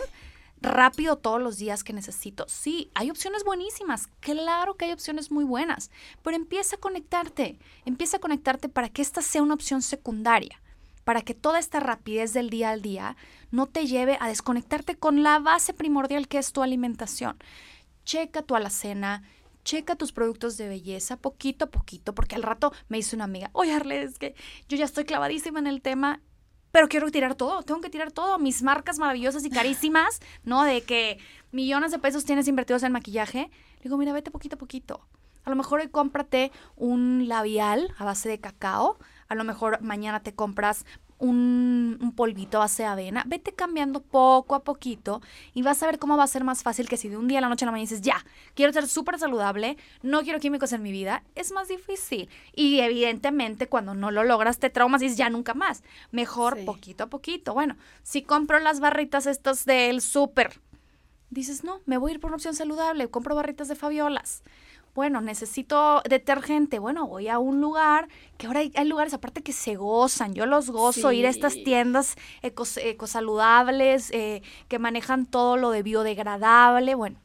rápido 0.61 1.17
todos 1.17 1.41
los 1.41 1.59
días 1.59 1.85
que 1.85 1.93
necesito. 1.93 2.47
Sí, 2.49 2.91
hay 2.95 3.11
opciones 3.11 3.45
buenísimas, 3.45 4.09
claro 4.21 4.77
que 4.77 4.87
hay 4.87 4.93
opciones 4.93 5.31
muy 5.31 5.45
buenas, 5.45 5.91
pero 6.23 6.37
empieza 6.37 6.77
a 6.77 6.81
conectarte, 6.81 7.59
empieza 7.85 8.17
a 8.17 8.21
conectarte 8.21 8.69
para 8.69 8.89
que 8.89 9.03
esta 9.03 9.23
sea 9.23 9.43
una 9.43 9.55
opción 9.55 9.83
secundaria, 9.83 10.61
para 11.05 11.23
que 11.23 11.35
toda 11.35 11.59
esta 11.59 11.81
rapidez 11.81 12.33
del 12.33 12.51
día 12.51 12.71
al 12.71 12.83
día 12.83 13.17
no 13.51 13.67
te 13.67 13.87
lleve 13.87 14.17
a 14.21 14.29
desconectarte 14.29 14.97
con 14.97 15.23
la 15.23 15.39
base 15.39 15.73
primordial 15.73 16.29
que 16.29 16.39
es 16.39 16.53
tu 16.53 16.63
alimentación. 16.63 17.37
Checa 18.05 18.43
tu 18.43 18.57
alacena, 18.57 19.23
checa 19.65 19.97
tus 19.97 20.13
productos 20.13 20.57
de 20.57 20.69
belleza 20.69 21.17
poquito 21.17 21.67
a 21.67 21.71
poquito, 21.71 22.15
porque 22.15 22.35
al 22.35 22.43
rato 22.43 22.73
me 22.89 22.99
dice 22.99 23.17
una 23.17 23.25
amiga, 23.25 23.51
oye 23.53 23.73
Arle, 23.73 24.03
es 24.03 24.19
que 24.19 24.35
yo 24.69 24.77
ya 24.77 24.85
estoy 24.85 25.05
clavadísima 25.05 25.59
en 25.59 25.67
el 25.67 25.83
tema 25.83 26.21
pero 26.75 26.89
quiero 26.89 27.09
tirar 27.13 27.37
todo, 27.37 27.63
tengo 27.63 27.81
que 27.81 27.89
tirar 27.89 28.11
todo, 28.11 28.37
mis 28.41 28.65
marcas 28.65 28.99
maravillosas 28.99 29.45
y 29.45 29.51
carísimas, 29.51 30.19
¿no? 30.43 30.65
De 30.65 30.83
que 30.83 31.21
millones 31.53 31.93
de 31.93 32.01
pesos 32.01 32.25
tienes 32.25 32.49
invertidos 32.49 32.83
en 32.83 32.91
maquillaje. 32.91 33.49
Le 33.77 33.83
digo, 33.85 33.97
mira, 33.97 34.13
vete 34.13 34.33
poquito 34.33 34.57
a 34.57 34.59
poquito. 34.59 35.07
A 35.45 35.51
lo 35.51 35.55
mejor 35.55 35.79
hoy 35.79 35.87
cómprate 35.87 36.51
un 36.75 37.29
labial 37.29 37.95
a 37.97 38.05
base 38.05 38.29
de 38.29 38.41
cacao, 38.41 38.99
a 39.35 39.37
lo 39.37 39.45
mejor 39.45 39.81
mañana 39.83 40.21
te 40.21 40.35
compras 40.35 40.85
un, 41.19 42.13
polvito 42.17 42.59
a 42.59 42.61
base 42.61 42.83
de 42.83 42.89
avena, 42.89 43.25
vete 43.27 43.53
cambiando 43.53 44.03
poco 44.03 44.55
a 44.55 44.63
poquito 44.63 45.21
y 45.53 45.63
vas 45.63 45.83
a 45.83 45.87
ver 45.87 45.99
cómo 45.99 46.17
va 46.17 46.25
a 46.25 46.29
ser 46.29 46.45
más 46.45 46.63
fácil 46.63 46.89
que 46.89 46.97
si 46.97 47.09
de 47.09 47.17
un 47.17 47.29
día 47.29 47.39
a 47.39 47.41
la 47.41 47.49
noche 47.49 47.65
a 47.65 47.67
la 47.67 47.73
mañana 47.73 47.89
dices, 47.89 48.03
ya, 48.03 48.25
quiero 48.55 48.73
ser 48.73 48.87
súper 48.87 49.19
saludable, 49.19 49.77
no 50.03 50.23
quiero 50.23 50.39
químicos 50.39 50.73
en 50.73 50.83
mi 50.83 50.93
vida, 50.93 51.23
es 51.35 51.53
más 51.53 51.69
difícil. 51.69 52.29
Y 52.55 52.81
evidentemente 52.81 53.69
cuando 53.69 53.95
no 53.95 54.11
lo 54.11 54.25
logras 54.25 54.59
te 54.59 54.71
traumas 54.71 55.03
y 55.03 55.07
dices, 55.07 55.19
ya 55.19 55.31
nunca 55.31 55.55
más. 55.55 55.83
Mejor 56.11 56.65
poquito 56.65 57.05
a 57.05 57.07
poquito. 57.09 57.55
Bueno, 57.55 57.77
si 58.03 58.23
compro 58.23 58.59
las 58.61 58.81
barritas 58.81 59.27
estas 59.27 59.65
del 59.65 60.01
súper, 60.01 60.61
dices, 61.31 61.65
no, 61.65 61.81
me 61.87 61.99
voy 61.99 62.13
a 62.13 62.15
ir 62.15 62.21
por 62.21 62.29
una 62.29 62.37
opción 62.37 62.55
saludable, 62.55 63.09
compro 63.09 63.35
barritas 63.35 63.69
de 63.69 63.75
Fabiolas 63.75 64.43
bueno, 64.95 65.21
necesito 65.21 66.03
detergente, 66.09 66.79
bueno, 66.79 67.07
voy 67.07 67.29
a 67.29 67.39
un 67.39 67.61
lugar, 67.61 68.09
que 68.39 68.47
ahora 68.47 68.61
hay, 68.61 68.73
lugares 68.85 69.13
aparte 69.13 69.43
que 69.43 69.53
se 69.53 69.75
gozan, 69.75 70.35
yo 70.35 70.47
los 70.47 70.71
gozo, 70.71 71.11
ir 71.11 71.27
a 71.27 71.31
estas 71.31 71.55
tiendas 71.65 72.17
ecosaludables, 72.43 74.11
eh, 74.13 74.43
que 74.69 74.79
manejan 74.79 75.27
todo 75.27 75.57
lo 75.57 75.71
de 75.71 75.83
biodegradable, 75.83 76.95
bueno, 76.95 77.19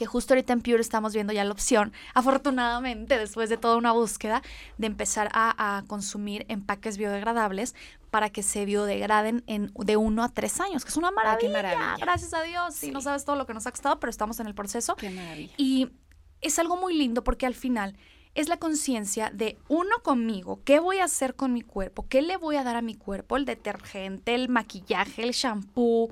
que 0.00 0.06
justo 0.06 0.32
ahorita 0.32 0.54
en 0.54 0.62
Pure 0.62 0.80
estamos 0.80 1.12
viendo 1.12 1.32
ya 1.32 1.44
la 1.44 1.52
opción, 1.52 1.92
afortunadamente, 2.14 3.18
después 3.18 3.50
de 3.50 3.58
toda 3.58 3.76
una 3.76 3.92
búsqueda, 3.92 4.42
de 4.78 4.86
empezar 4.86 5.28
a, 5.32 5.84
consumir 5.86 6.46
empaques 6.48 6.96
biodegradables 6.96 7.74
para 8.10 8.30
que 8.30 8.42
se 8.42 8.64
biodegraden 8.64 9.44
en, 9.46 9.70
de 9.76 9.96
uno 9.96 10.24
a 10.24 10.30
tres 10.30 10.58
años, 10.58 10.84
que 10.84 10.88
es 10.88 10.96
una 10.96 11.10
maravilla. 11.10 11.52
maravilla. 11.52 11.96
Gracias 12.00 12.32
a 12.32 12.42
Dios. 12.42 12.82
Y 12.82 12.90
no 12.90 13.02
sabes 13.02 13.24
todo 13.24 13.36
lo 13.36 13.46
que 13.46 13.52
nos 13.52 13.66
ha 13.66 13.70
costado, 13.70 14.00
pero 14.00 14.10
estamos 14.10 14.40
en 14.40 14.46
el 14.46 14.54
proceso. 14.54 14.96
Qué 14.96 15.10
maravilla. 15.10 15.52
Y 15.58 15.90
es 16.40 16.58
algo 16.58 16.76
muy 16.76 16.94
lindo 16.94 17.24
porque 17.24 17.46
al 17.46 17.54
final 17.54 17.96
es 18.34 18.48
la 18.48 18.58
conciencia 18.58 19.30
de 19.30 19.58
uno 19.68 20.02
conmigo, 20.02 20.60
qué 20.64 20.78
voy 20.78 20.98
a 20.98 21.04
hacer 21.04 21.34
con 21.34 21.52
mi 21.52 21.62
cuerpo, 21.62 22.06
qué 22.08 22.22
le 22.22 22.36
voy 22.36 22.56
a 22.56 22.64
dar 22.64 22.76
a 22.76 22.82
mi 22.82 22.94
cuerpo, 22.94 23.36
el 23.36 23.44
detergente, 23.44 24.34
el 24.34 24.48
maquillaje, 24.48 25.22
el 25.22 25.32
shampoo, 25.32 26.10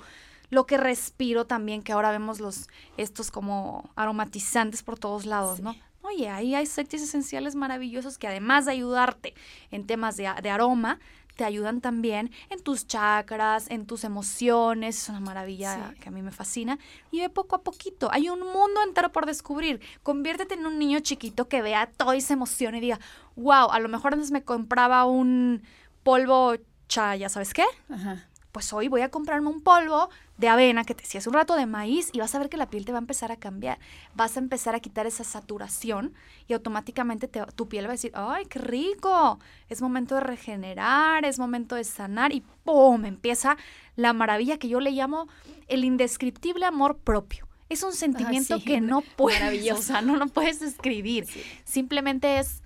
lo 0.51 0.67
que 0.67 0.79
respiro 0.79 1.47
también, 1.47 1.83
que 1.83 1.93
ahora 1.93 2.11
vemos 2.11 2.41
los 2.41 2.69
estos 2.97 3.31
como 3.31 3.91
aromatizantes 3.97 4.83
por 4.83 4.99
todos 4.99 5.27
lados, 5.27 5.61
¿no? 5.61 5.77
Oye, 6.03 6.29
ahí 6.29 6.55
hay 6.55 6.65
aceites 6.65 7.03
esenciales 7.03 7.55
maravillosos 7.55 8.19
que 8.19 8.29
además 8.29 8.65
de 8.65 8.73
ayudarte 8.73 9.35
en 9.71 9.87
temas 9.87 10.17
de, 10.17 10.31
de 10.43 10.51
aroma, 10.51 11.01
te 11.39 11.45
ayudan 11.45 11.81
también 11.81 12.33
en 12.51 12.61
tus 12.61 12.85
chakras, 12.89 13.71
en 13.71 13.87
tus 13.87 14.03
emociones, 14.03 15.05
es 15.05 15.09
una 15.09 15.21
maravilla 15.21 15.95
que 16.01 16.09
a 16.09 16.11
mí 16.13 16.21
me 16.21 16.33
fascina. 16.33 16.81
Y 17.13 17.21
ve 17.21 17.31
poco 17.31 17.55
a 17.55 17.63
poquito, 17.63 18.11
hay 18.11 18.29
un 18.29 18.41
mundo 18.41 18.83
entero 18.85 19.13
por 19.13 19.25
descubrir. 19.25 19.81
Conviértete 20.03 20.55
en 20.55 20.67
un 20.67 20.81
niño 20.81 20.99
chiquito 20.99 21.47
que 21.47 21.63
vea 21.63 21.87
toda 21.97 22.17
esa 22.17 22.35
emoción 22.35 22.75
y 22.75 22.81
diga, 22.81 22.99
wow, 23.37 23.71
a 23.71 23.79
lo 23.79 23.89
mejor 23.89 24.15
antes 24.15 24.33
me 24.33 24.43
compraba 24.43 25.05
un 25.05 25.63
polvo 26.03 26.57
cha, 26.89 27.15
¿ya 27.15 27.29
sabes 27.29 27.55
qué? 27.55 27.65
Ajá 27.89 28.28
pues 28.59 28.73
hoy 28.73 28.89
voy 28.89 29.03
a 29.03 29.09
comprarme 29.09 29.47
un 29.47 29.61
polvo 29.61 30.11
de 30.37 30.49
avena 30.49 30.83
que 30.83 30.93
te 30.93 31.05
si 31.05 31.17
un 31.29 31.33
rato 31.33 31.55
de 31.55 31.65
maíz 31.65 32.11
y 32.13 32.19
vas 32.19 32.35
a 32.35 32.41
ver 32.41 32.49
que 32.49 32.57
la 32.57 32.69
piel 32.69 32.85
te 32.85 32.91
va 32.91 32.99
a 32.99 33.07
empezar 33.07 33.31
a 33.31 33.37
cambiar. 33.37 33.79
Vas 34.17 34.37
a 34.37 34.41
empezar 34.41 34.75
a 34.75 34.81
quitar 34.81 35.07
esa 35.07 35.23
saturación 35.23 36.13
y 36.49 36.55
automáticamente 36.55 37.29
tu 37.29 37.69
piel 37.69 37.85
va 37.85 37.91
a 37.91 37.93
decir, 37.93 38.11
¡ay, 38.17 38.47
qué 38.47 38.59
rico! 38.59 39.39
Es 39.69 39.81
momento 39.81 40.17
de 40.17 40.23
regenerar, 40.23 41.25
es 41.25 41.39
momento 41.39 41.77
de 41.77 41.85
sanar 41.85 42.33
y 42.33 42.43
¡pum! 42.65 43.05
Empieza 43.05 43.57
la 43.95 44.13
maravilla 44.13 44.59
que 44.59 44.69
yo 44.69 44.81
le 44.81 44.91
llamo 44.91 45.29
el 45.69 45.85
indescriptible 45.85 46.67
amor 46.67 46.99
propio. 46.99 47.47
Es 47.69 47.85
un 47.85 47.93
sentimiento 47.93 48.59
que 48.65 48.81
no 48.81 49.03
puedes, 49.03 49.71
o 49.71 49.81
sea, 49.81 50.03
no 50.03 50.17
lo 50.17 50.27
puedes 50.27 50.59
describir. 50.59 51.29
Simplemente 51.63 52.41
es 52.41 52.65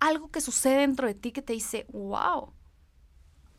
algo 0.00 0.30
que 0.30 0.40
sucede 0.40 0.78
dentro 0.78 1.06
de 1.06 1.12
ti 1.12 1.32
que 1.32 1.42
te 1.42 1.52
dice, 1.52 1.84
wow, 1.90 2.50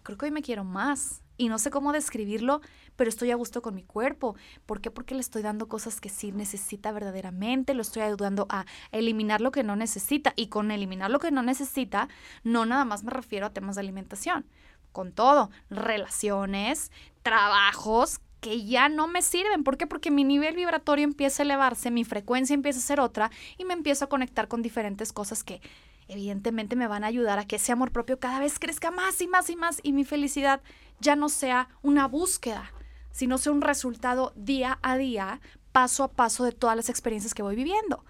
creo 0.01 0.17
que 0.17 0.25
hoy 0.25 0.31
me 0.31 0.41
quiero 0.41 0.63
más 0.63 1.21
y 1.39 1.47
no 1.47 1.57
sé 1.57 1.71
cómo 1.71 1.93
describirlo, 1.93 2.61
pero 2.97 3.09
estoy 3.09 3.31
a 3.31 3.35
gusto 3.35 3.61
con 3.61 3.73
mi 3.73 3.83
cuerpo. 3.83 4.35
¿Por 4.65 4.81
qué? 4.81 4.91
Porque 4.91 5.15
le 5.15 5.21
estoy 5.21 5.41
dando 5.41 5.69
cosas 5.69 6.01
que 6.01 6.09
sí 6.09 6.33
necesita 6.33 6.91
verdaderamente, 6.91 7.73
lo 7.73 7.81
estoy 7.81 8.03
ayudando 8.03 8.45
a 8.49 8.65
eliminar 8.91 9.39
lo 9.39 9.51
que 9.51 9.63
no 9.63 9.77
necesita. 9.77 10.33
Y 10.35 10.47
con 10.47 10.69
eliminar 10.69 11.09
lo 11.09 11.19
que 11.19 11.31
no 11.31 11.41
necesita, 11.41 12.09
no 12.43 12.65
nada 12.65 12.83
más 12.83 13.03
me 13.03 13.11
refiero 13.11 13.45
a 13.45 13.53
temas 13.53 13.75
de 13.75 13.81
alimentación, 13.81 14.45
con 14.91 15.13
todo, 15.13 15.49
relaciones, 15.69 16.91
trabajos, 17.23 18.19
que 18.41 18.65
ya 18.65 18.89
no 18.89 19.07
me 19.07 19.21
sirven. 19.21 19.63
¿Por 19.63 19.77
qué? 19.77 19.87
Porque 19.87 20.11
mi 20.11 20.25
nivel 20.25 20.55
vibratorio 20.55 21.05
empieza 21.05 21.43
a 21.43 21.45
elevarse, 21.45 21.89
mi 21.89 22.03
frecuencia 22.03 22.53
empieza 22.53 22.79
a 22.79 22.83
ser 22.83 22.99
otra 22.99 23.31
y 23.57 23.63
me 23.63 23.73
empiezo 23.73 24.05
a 24.05 24.09
conectar 24.09 24.49
con 24.49 24.61
diferentes 24.61 25.13
cosas 25.13 25.43
que 25.43 25.61
evidentemente 26.09 26.75
me 26.75 26.87
van 26.87 27.03
a 27.03 27.07
ayudar 27.07 27.39
a 27.39 27.45
que 27.45 27.55
ese 27.57 27.71
amor 27.71 27.91
propio 27.91 28.19
cada 28.19 28.39
vez 28.39 28.59
crezca 28.59 28.91
más 28.91 29.21
y 29.21 29.27
más 29.27 29.49
y 29.49 29.55
más 29.55 29.79
y 29.83 29.93
mi 29.93 30.03
felicidad 30.03 30.61
ya 30.99 31.15
no 31.15 31.29
sea 31.29 31.69
una 31.81 32.07
búsqueda, 32.07 32.73
sino 33.11 33.37
sea 33.37 33.53
un 33.53 33.61
resultado 33.61 34.33
día 34.35 34.79
a 34.81 34.97
día, 34.97 35.39
paso 35.71 36.03
a 36.03 36.11
paso 36.11 36.43
de 36.43 36.51
todas 36.51 36.75
las 36.75 36.89
experiencias 36.89 37.33
que 37.33 37.43
voy 37.43 37.55
viviendo. 37.55 38.03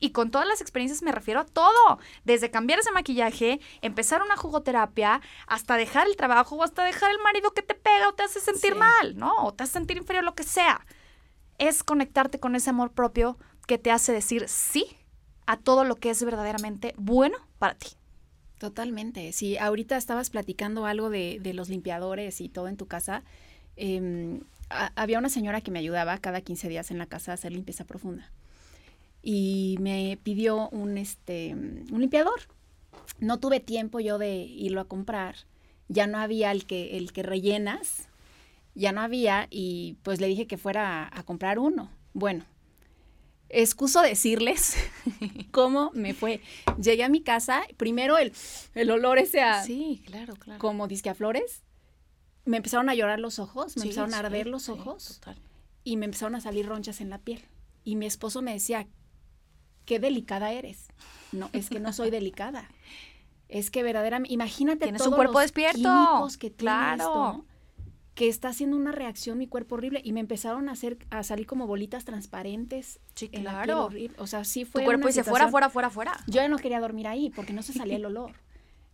Y 0.00 0.10
con 0.10 0.30
todas 0.30 0.48
las 0.48 0.60
experiencias 0.60 1.02
me 1.02 1.12
refiero 1.12 1.40
a 1.40 1.46
todo, 1.46 1.98
desde 2.24 2.50
cambiar 2.50 2.80
ese 2.80 2.90
maquillaje, 2.90 3.60
empezar 3.80 4.22
una 4.22 4.36
jugoterapia, 4.36 5.20
hasta 5.46 5.76
dejar 5.76 6.06
el 6.08 6.16
trabajo 6.16 6.56
o 6.56 6.62
hasta 6.62 6.84
dejar 6.84 7.10
el 7.12 7.20
marido 7.20 7.52
que 7.52 7.62
te 7.62 7.74
pega 7.74 8.08
o 8.08 8.14
te 8.14 8.24
hace 8.24 8.40
sentir 8.40 8.74
mal, 8.74 9.16
¿no? 9.16 9.32
O 9.44 9.54
te 9.54 9.64
hace 9.64 9.74
sentir 9.74 9.96
inferior, 9.96 10.24
lo 10.24 10.34
que 10.34 10.42
sea. 10.42 10.84
Es 11.58 11.84
conectarte 11.84 12.40
con 12.40 12.56
ese 12.56 12.70
amor 12.70 12.90
propio 12.92 13.38
que 13.66 13.78
te 13.78 13.92
hace 13.92 14.12
decir 14.12 14.48
sí 14.48 14.98
a 15.46 15.56
todo 15.56 15.84
lo 15.84 15.96
que 15.96 16.10
es 16.10 16.22
verdaderamente 16.24 16.94
bueno 16.96 17.36
para 17.58 17.74
ti. 17.74 17.88
Totalmente. 18.58 19.32
Si 19.32 19.58
ahorita 19.58 19.96
estabas 19.96 20.30
platicando 20.30 20.86
algo 20.86 21.10
de, 21.10 21.40
los 21.54 21.68
limpiadores 21.68 22.40
y 22.40 22.48
todo 22.48 22.68
en 22.68 22.76
tu 22.76 22.86
casa, 22.86 23.22
em, 23.76 24.40
había 24.68 25.18
una 25.18 25.28
señora 25.28 25.60
que 25.60 25.70
me 25.70 25.78
ayudaba 25.78 26.16
cada 26.18 26.40
15 26.40 26.68
días 26.68 26.90
en 26.90 26.98
la 26.98 27.06
casa 27.06 27.32
a 27.32 27.34
hacer 27.34 27.52
limpieza 27.52 27.84
profunda 27.84 28.30
y 29.24 29.76
me 29.80 30.18
pidió 30.22 30.68
un, 30.68 30.98
este, 30.98 31.54
un 31.54 32.00
limpiador. 32.00 32.40
No 33.18 33.40
tuve 33.40 33.58
tiempo 33.58 33.98
yo 33.98 34.18
de 34.18 34.36
irlo 34.36 34.82
a 34.82 34.84
comprar. 34.84 35.36
Ya 35.88 36.06
no 36.06 36.18
había 36.18 36.52
el 36.52 36.66
que, 36.66 36.96
el 36.96 37.12
que 37.12 37.22
rellenas, 37.22 38.08
ya 38.74 38.92
no 38.92 39.00
había 39.00 39.46
y 39.50 39.96
pues 40.02 40.20
le 40.20 40.26
dije 40.26 40.46
que 40.46 40.58
fuera 40.58 41.10
a, 41.12 41.22
comprar 41.22 41.58
uno. 41.58 41.90
Bueno, 42.12 42.44
excuso 43.62 44.02
decirles 44.02 44.76
cómo 45.50 45.90
me 45.94 46.14
fue. 46.14 46.40
Llegué 46.80 47.04
a 47.04 47.08
mi 47.08 47.22
casa, 47.22 47.62
primero 47.76 48.18
el, 48.18 48.32
el 48.74 48.90
olor 48.90 49.18
ese 49.18 49.42
a... 49.42 49.62
Sí, 49.62 50.02
claro, 50.06 50.34
claro. 50.36 50.58
Como 50.58 50.88
disque 50.88 51.10
a 51.10 51.14
flores. 51.14 51.62
Me 52.44 52.58
empezaron 52.58 52.90
a 52.90 52.94
llorar 52.94 53.20
los 53.20 53.38
ojos, 53.38 53.76
me 53.76 53.84
empezaron 53.84 54.12
a 54.12 54.18
arder 54.18 54.46
los 54.46 54.68
ojos 54.68 55.20
y 55.82 55.96
me 55.96 56.04
empezaron 56.04 56.34
a 56.34 56.40
salir 56.40 56.66
ronchas 56.66 57.00
en 57.00 57.08
la 57.08 57.18
piel. 57.18 57.42
Y 57.84 57.96
mi 57.96 58.06
esposo 58.06 58.42
me 58.42 58.52
decía, 58.52 58.86
qué 59.86 59.98
delicada 59.98 60.52
eres. 60.52 60.88
No, 61.32 61.48
es 61.52 61.70
que 61.70 61.80
no 61.80 61.92
soy 61.92 62.10
delicada. 62.10 62.68
Es 63.48 63.70
que 63.70 63.82
verdaderamente, 63.82 64.32
imagínate 64.32 64.84
tienes 64.84 65.06
un 65.06 65.14
cuerpo 65.14 65.40
despierto. 65.40 66.28
que 66.38 66.52
claro. 66.52 67.44
Que 68.14 68.28
está 68.28 68.48
haciendo 68.48 68.76
una 68.76 68.92
reacción 68.92 69.38
mi 69.38 69.46
cuerpo 69.46 69.74
horrible 69.74 70.00
y 70.04 70.12
me 70.12 70.20
empezaron 70.20 70.68
a 70.68 70.72
hacer 70.72 70.98
a 71.10 71.22
salir 71.22 71.46
como 71.46 71.66
bolitas 71.66 72.04
transparentes. 72.04 73.00
Sí, 73.14 73.28
claro. 73.28 73.90
O 74.18 74.26
sea, 74.26 74.44
sí 74.44 74.64
fue 74.64 74.82
Tu 74.82 74.86
cuerpo 74.86 75.08
dice 75.08 75.24
fuera, 75.24 75.48
fuera, 75.48 75.68
fuera, 75.68 75.90
fuera. 75.90 76.20
Yo 76.26 76.34
ya 76.34 76.48
no 76.48 76.58
quería 76.58 76.80
dormir 76.80 77.08
ahí 77.08 77.30
porque 77.30 77.52
no 77.52 77.62
se 77.62 77.72
salía 77.72 77.96
el 77.96 78.06
olor. 78.06 78.32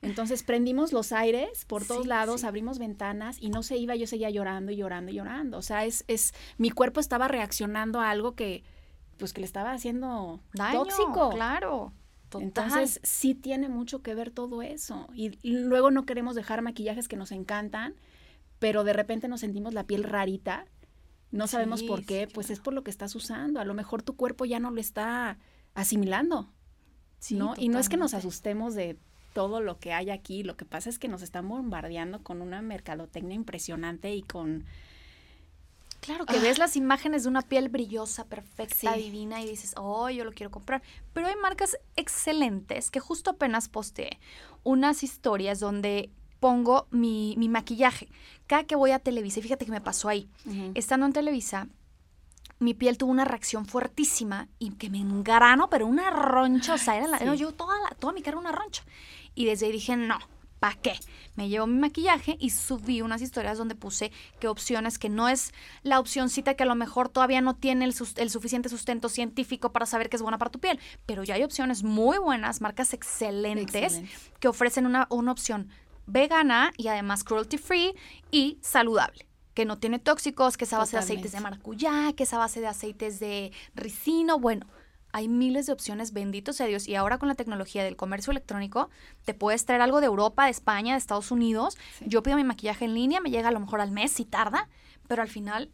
Entonces 0.03 0.43
prendimos 0.43 0.93
los 0.93 1.13
aires 1.13 1.67
por 1.67 1.85
todos 1.85 2.07
lados, 2.07 2.45
abrimos 2.45 2.79
ventanas 2.79 3.37
y 3.39 3.51
no 3.51 3.63
se 3.63 3.77
iba, 3.77 3.95
yo 3.97 4.07
seguía 4.07 4.31
llorando 4.31 4.73
y 4.73 4.77
llorando 4.77 5.13
y 5.13 5.15
llorando. 5.15 5.59
O 5.59 5.63
sea, 5.63 5.85
es, 5.85 6.05
es, 6.09 6.33
mi 6.57 6.71
cuerpo 6.71 7.01
estaba 7.01 7.29
reaccionando 7.29 8.01
a 8.01 8.11
algo 8.11 8.35
que, 8.35 8.65
pues 9.19 9.35
que 9.35 9.41
le 9.41 9.47
estaba 9.47 9.73
haciendo 9.73 10.41
Daño, 10.55 10.85
tóxico. 10.85 11.31
Claro. 11.31 11.93
Entonces 12.39 13.01
sí 13.03 13.35
tiene 13.35 13.69
mucho 13.69 14.03
que 14.03 14.15
ver 14.15 14.31
todo 14.31 14.63
eso. 14.63 15.09
Y, 15.15 15.37
luego 15.43 15.91
no 15.91 16.07
queremos 16.07 16.35
dejar 16.35 16.63
maquillajes 16.63 17.09
que 17.09 17.17
nos 17.17 17.33
encantan, 17.33 17.95
pero 18.61 18.85
de 18.85 18.93
repente 18.93 19.27
nos 19.27 19.41
sentimos 19.41 19.75
la 19.75 19.85
piel 19.85 20.05
rarita. 20.05 20.67
No 21.33 21.49
sabemos 21.49 21.83
por 21.83 22.05
qué, 22.05 22.29
pues 22.33 22.51
es 22.51 22.61
por 22.61 22.75
lo 22.75 22.85
que 22.85 22.91
estás 22.91 23.17
usando. 23.17 23.59
A 23.59 23.65
lo 23.65 23.75
mejor 23.75 24.03
tu 24.03 24.15
cuerpo 24.15 24.45
ya 24.45 24.61
no 24.61 24.71
lo 24.71 24.81
está 24.81 25.39
asimilando. 25.75 26.53
¿no? 27.31 27.55
Y 27.57 27.69
no 27.69 27.79
es 27.79 27.89
que 27.89 27.97
nos 27.97 28.15
asustemos 28.15 28.75
de 28.75 28.97
todo 29.33 29.61
lo 29.61 29.79
que 29.79 29.93
hay 29.93 30.11
aquí, 30.11 30.43
lo 30.43 30.57
que 30.57 30.65
pasa 30.65 30.91
es 30.91 30.99
que 30.99 31.09
nos 31.09 31.23
están 31.23 31.49
bombardeando 31.49 32.23
con 32.23 32.43
una 32.43 32.63
mercadotecnia 32.63 33.37
impresionante 33.37 34.15
y 34.15 34.23
con 34.23 34.65
Claro, 36.01 36.25
que 36.25 36.39
ves 36.39 36.59
las 36.59 36.77
imágenes 36.77 37.25
de 37.25 37.29
una 37.29 37.43
piel 37.43 37.69
brillosa, 37.69 38.25
perfecta, 38.25 38.95
divina 38.95 39.43
y 39.43 39.49
dices, 39.49 39.75
oh, 39.77 40.09
yo 40.09 40.25
lo 40.25 40.33
quiero 40.33 40.51
comprar. 40.51 40.83
Pero 41.13 41.27
hay 41.27 41.37
marcas 41.37 41.77
excelentes 41.95 42.91
que 42.91 43.01
justo 43.01 43.31
apenas 43.31 43.69
posteé 43.69 44.19
unas 44.63 45.03
historias 45.03 45.61
donde 45.61 46.11
pongo 46.41 46.89
mi, 46.91 47.37
maquillaje. 47.49 48.09
Cada 48.47 48.65
que 48.65 48.75
voy 48.75 48.91
a 48.91 48.99
Televisa, 48.99 49.39
y 49.39 49.43
fíjate 49.43 49.65
que 49.65 49.71
me 49.71 49.81
pasó 49.81 50.09
ahí, 50.09 50.29
estando 50.75 51.07
en 51.07 51.13
Televisa, 51.13 51.69
mi 52.59 52.75
piel 52.75 52.99
tuvo 52.99 53.11
una 53.11 53.25
reacción 53.25 53.65
fuertísima 53.65 54.49
y 54.59 54.71
que 54.73 54.91
me 54.91 54.99
engrano, 54.99 55.71
pero 55.71 55.87
una 55.87 56.11
roncha, 56.11 56.75
o 56.75 56.79
sea, 56.79 56.97
era 56.97 57.07
la, 57.07 57.35
yo 57.35 57.53
toda, 57.53 57.75
la, 57.81 57.97
toda 57.97 58.13
mi 58.13 58.23
cara 58.23 58.39
una 58.39 58.53
roncha. 58.53 58.85
Y 59.35 59.47
desde 59.47 59.67
ahí 59.67 59.73
dije, 59.73 59.97
no, 59.97 60.19
¿para 60.59 60.75
qué? 60.75 60.93
Me 61.37 61.49
llevo 61.49 61.67
mi 61.67 61.79
maquillaje 61.79 62.37
y 62.39 62.51
subí 62.51 63.01
unas 63.01 63.23
historias 63.23 63.57
donde 63.57 63.75
puse 63.75 64.13
qué 64.39 64.47
opciones, 64.47 64.99
que 64.99 65.09
no 65.09 65.29
es 65.29 65.53
la 65.83 65.99
opcióncita 65.99 66.55
que 66.55 66.65
a 66.65 66.67
lo 66.67 66.75
mejor 66.75 67.09
todavía 67.09 67.41
no 67.41 67.57
tiene 67.57 67.87
el, 67.87 67.95
suficiente 67.95 68.69
sustento 68.69 69.09
científico 69.09 69.73
para 69.73 69.87
saber 69.87 70.11
que 70.11 70.17
es 70.17 70.23
buena 70.23 70.37
para 70.37 70.51
tu 70.51 70.61
piel, 70.61 70.79
pero 71.07 71.25
ya 71.25 71.37
hay 71.37 71.43
opciones 71.45 71.83
muy 71.83 72.19
buenas, 72.19 72.61
marcas 72.61 72.93
excelentes 72.93 74.03
que 74.39 74.49
ofrecen 74.49 74.85
una, 74.85 75.07
una 75.09 75.33
opción 75.33 75.71
vegana 76.07 76.73
y 76.77 76.89
además 76.89 77.25
cruelty 77.25 77.59
free 77.59 77.95
y 78.31 78.59
saludable 78.63 79.27
que 79.55 79.65
no 79.65 79.79
tiene 79.79 79.99
tóxicos, 79.99 80.57
que 80.57 80.65
es 80.65 80.73
a 80.73 80.79
base 80.79 80.97
de 80.97 81.03
aceites 81.03 81.33
de 81.33 81.41
maracuyá, 81.41 82.13
que 82.15 82.23
es 82.23 82.33
a 82.33 82.39
base 82.39 82.61
de 82.61 82.69
aceites 82.69 83.19
de 83.21 83.53
ricino, 83.75 84.39
bueno, 84.39 84.67
hay 85.13 85.29
miles 85.29 85.67
de 85.67 85.73
opciones, 85.73 86.13
bendito 86.13 86.53
sea 86.53 86.67
Dios. 86.67 86.87
Y 86.87 86.95
ahora 86.95 87.19
con 87.19 87.29
la 87.29 87.35
tecnología 87.35 87.85
del 87.85 87.97
comercio 87.97 88.31
electrónico, 88.31 88.91
te 89.25 89.35
puedes 89.35 89.65
traer 89.65 89.83
algo 89.83 90.01
de 90.01 90.07
Europa, 90.07 90.45
de 90.45 90.51
España, 90.51 90.95
de 90.95 90.99
Estados 90.99 91.31
Unidos. 91.31 91.77
Yo 92.07 92.23
pido 92.23 92.37
mi 92.37 92.45
maquillaje 92.45 92.85
en 92.85 92.95
línea, 92.95 93.21
me 93.21 93.31
llega 93.31 93.49
a 93.49 93.53
lo 93.53 93.61
mejor 93.61 93.81
al 93.81 93.91
mes 93.91 94.13
si 94.13 94.25
tarda, 94.25 94.69
pero 95.09 95.23
al 95.23 95.29
final, 95.29 95.71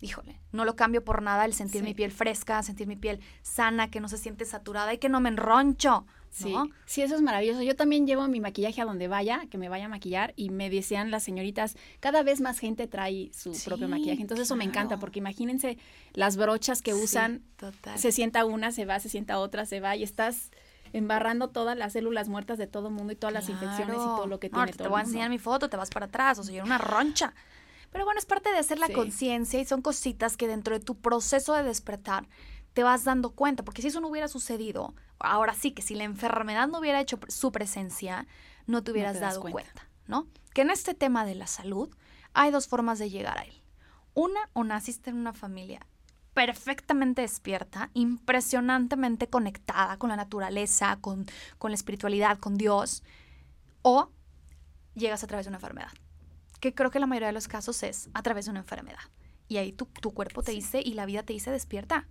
híjole, 0.00 0.40
no 0.52 0.64
lo 0.64 0.76
cambio 0.76 1.04
por 1.04 1.22
nada 1.22 1.44
el 1.44 1.52
sentir 1.52 1.82
mi 1.82 1.94
piel 1.94 2.10
fresca, 2.10 2.62
sentir 2.62 2.86
mi 2.86 2.96
piel 2.96 3.20
sana, 3.42 3.90
que 3.90 4.00
no 4.00 4.08
se 4.08 4.16
siente 4.16 4.44
saturada 4.44 4.94
y 4.94 4.98
que 4.98 5.08
no 5.08 5.20
me 5.20 5.28
enroncho. 5.28 6.06
Sí, 6.30 6.54
sí, 6.86 7.02
eso 7.02 7.16
es 7.16 7.22
maravilloso. 7.22 7.62
Yo 7.62 7.74
también 7.74 8.06
llevo 8.06 8.26
mi 8.28 8.40
maquillaje 8.40 8.80
a 8.80 8.84
donde 8.84 9.08
vaya, 9.08 9.42
que 9.50 9.58
me 9.58 9.68
vaya 9.68 9.86
a 9.86 9.88
maquillar 9.88 10.32
y 10.36 10.50
me 10.50 10.70
decían 10.70 11.10
las 11.10 11.24
señoritas, 11.24 11.76
cada 11.98 12.22
vez 12.22 12.40
más 12.40 12.58
gente 12.58 12.86
trae 12.86 13.30
su 13.34 13.52
propio 13.64 13.88
maquillaje. 13.88 14.22
Entonces 14.22 14.46
eso 14.46 14.56
me 14.56 14.64
encanta 14.64 14.98
porque 14.98 15.18
imagínense 15.18 15.76
las 16.14 16.36
brochas 16.36 16.82
que 16.82 16.94
usan, 16.94 17.42
se 17.96 18.12
sienta 18.12 18.44
una, 18.44 18.70
se 18.70 18.84
va, 18.84 19.00
se 19.00 19.08
sienta 19.08 19.38
otra, 19.38 19.66
se 19.66 19.80
va 19.80 19.96
y 19.96 20.04
estás 20.04 20.50
embarrando 20.92 21.48
todas 21.50 21.76
las 21.76 21.92
células 21.92 22.28
muertas 22.28 22.58
de 22.58 22.66
todo 22.66 22.88
el 22.88 22.94
mundo 22.94 23.12
y 23.12 23.16
todas 23.16 23.34
las 23.34 23.48
infecciones 23.48 23.96
y 23.96 23.98
todo 23.98 24.26
lo 24.26 24.40
que 24.40 24.50
tiene 24.50 24.72
Te 24.72 24.88
voy 24.88 25.00
a 25.00 25.04
enseñar 25.04 25.30
mi 25.30 25.38
foto, 25.38 25.68
te 25.68 25.76
vas 25.76 25.90
para 25.90 26.06
atrás, 26.06 26.38
o 26.38 26.42
sea, 26.42 26.52
yo 26.52 26.58
era 26.58 26.64
una 26.64 26.78
roncha. 26.78 27.34
Pero 27.90 28.04
bueno, 28.04 28.18
es 28.18 28.26
parte 28.26 28.52
de 28.52 28.58
hacer 28.58 28.78
la 28.78 28.88
conciencia 28.88 29.60
y 29.60 29.64
son 29.64 29.82
cositas 29.82 30.36
que 30.36 30.46
dentro 30.46 30.78
de 30.78 30.84
tu 30.84 30.96
proceso 30.96 31.54
de 31.54 31.64
despertar 31.64 32.28
te 32.72 32.82
vas 32.82 33.04
dando 33.04 33.30
cuenta, 33.30 33.64
porque 33.64 33.82
si 33.82 33.88
eso 33.88 34.00
no 34.00 34.08
hubiera 34.08 34.28
sucedido, 34.28 34.94
ahora 35.18 35.54
sí 35.54 35.72
que 35.72 35.82
si 35.82 35.94
la 35.94 36.04
enfermedad 36.04 36.68
no 36.68 36.78
hubiera 36.78 37.00
hecho 37.00 37.18
su 37.28 37.52
presencia, 37.52 38.26
no 38.66 38.82
te 38.82 38.92
hubieras 38.92 39.20
dado 39.20 39.40
cuenta. 39.42 39.88
¿no? 40.06 40.26
Que 40.52 40.62
en 40.62 40.70
este 40.70 40.94
tema 40.94 41.24
de 41.24 41.34
la 41.34 41.46
salud 41.46 41.88
hay 42.34 42.50
dos 42.50 42.66
formas 42.66 42.98
de 42.98 43.10
llegar 43.10 43.38
a 43.38 43.42
él. 43.42 43.62
Una, 44.14 44.40
o 44.52 44.64
naciste 44.64 45.10
en 45.10 45.16
una 45.16 45.32
familia 45.32 45.86
perfectamente 46.34 47.22
despierta, 47.22 47.90
impresionantemente 47.94 49.28
conectada 49.28 49.96
con 49.98 50.10
la 50.10 50.16
naturaleza, 50.16 50.98
con, 51.00 51.26
con 51.58 51.70
la 51.70 51.74
espiritualidad, 51.74 52.38
con 52.38 52.56
Dios, 52.56 53.02
o 53.82 54.10
llegas 54.94 55.24
a 55.24 55.26
través 55.26 55.46
de 55.46 55.50
una 55.50 55.58
enfermedad. 55.58 55.92
Que 56.60 56.74
creo 56.74 56.90
que 56.90 57.00
la 57.00 57.06
mayoría 57.06 57.28
de 57.28 57.32
los 57.32 57.48
casos 57.48 57.82
es 57.82 58.10
a 58.14 58.22
través 58.22 58.44
de 58.44 58.52
una 58.52 58.60
enfermedad. 58.60 59.00
Y 59.48 59.56
ahí 59.56 59.72
tu, 59.72 59.86
tu 59.86 60.12
cuerpo 60.12 60.42
te 60.42 60.52
dice 60.52 60.80
y 60.84 60.94
la 60.94 61.06
vida 61.06 61.22
te 61.24 61.32
dice 61.32 61.50
despierta. 61.50 62.06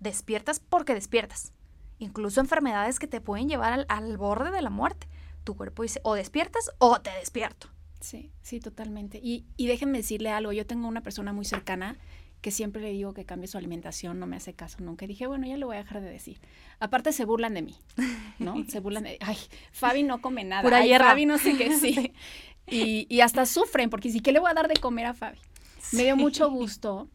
Despiertas 0.00 0.60
porque 0.60 0.94
despiertas 0.94 1.52
incluso 1.98 2.40
enfermedades 2.40 2.98
que 2.98 3.06
te 3.06 3.20
pueden 3.20 3.48
llevar 3.48 3.86
al, 3.88 4.16
borde 4.16 4.50
de 4.50 4.62
la 4.62 4.70
muerte. 4.70 5.08
Tu 5.44 5.56
cuerpo 5.56 5.82
dice, 5.82 6.00
o 6.02 6.14
despiertas 6.14 6.70
o 6.78 7.00
te 7.00 7.10
despierto. 7.12 7.68
Sí, 8.00 8.30
sí, 8.42 8.60
totalmente. 8.60 9.18
Y, 9.22 9.46
y 9.56 9.66
déjenme 9.66 9.98
decirle 9.98 10.30
algo, 10.30 10.52
yo 10.52 10.66
tengo 10.66 10.88
una 10.88 11.02
persona 11.02 11.32
muy 11.32 11.44
cercana 11.44 11.96
que 12.40 12.50
siempre 12.50 12.82
le 12.82 12.90
digo 12.90 13.14
que 13.14 13.24
cambie 13.24 13.48
su 13.48 13.58
alimentación, 13.58 14.20
no 14.20 14.26
me 14.26 14.36
hace 14.36 14.54
caso 14.54 14.78
nunca. 14.80 15.04
Y 15.04 15.08
dije, 15.08 15.26
bueno, 15.26 15.46
ya 15.46 15.56
le 15.56 15.64
voy 15.64 15.76
a 15.76 15.78
dejar 15.80 16.00
de 16.00 16.10
decir. 16.10 16.40
Aparte 16.78 17.12
se 17.12 17.24
burlan 17.24 17.54
de 17.54 17.62
mí, 17.62 17.76
¿no? 18.38 18.54
Se 18.68 18.80
burlan 18.80 19.04
de, 19.04 19.18
ay, 19.20 19.38
Fabi 19.72 20.02
no 20.02 20.20
come 20.20 20.44
nada. 20.44 20.62
Pura 20.62 20.78
ay, 20.78 20.94
Fabi 20.98 21.26
no 21.26 21.38
sé 21.38 21.56
qué, 21.56 21.74
sí. 21.74 22.12
Y, 22.68 23.06
y, 23.08 23.20
hasta 23.20 23.46
sufren, 23.46 23.90
porque 23.90 24.10
si, 24.10 24.18
¿qué 24.18 24.32
le 24.32 24.40
voy 24.40 24.50
a 24.50 24.54
dar 24.54 24.66
de 24.66 24.74
comer 24.74 25.06
a 25.06 25.14
Fabi? 25.14 25.38
Me 25.92 26.02
dio 26.02 26.16
mucho 26.16 26.50
gusto 26.50 27.08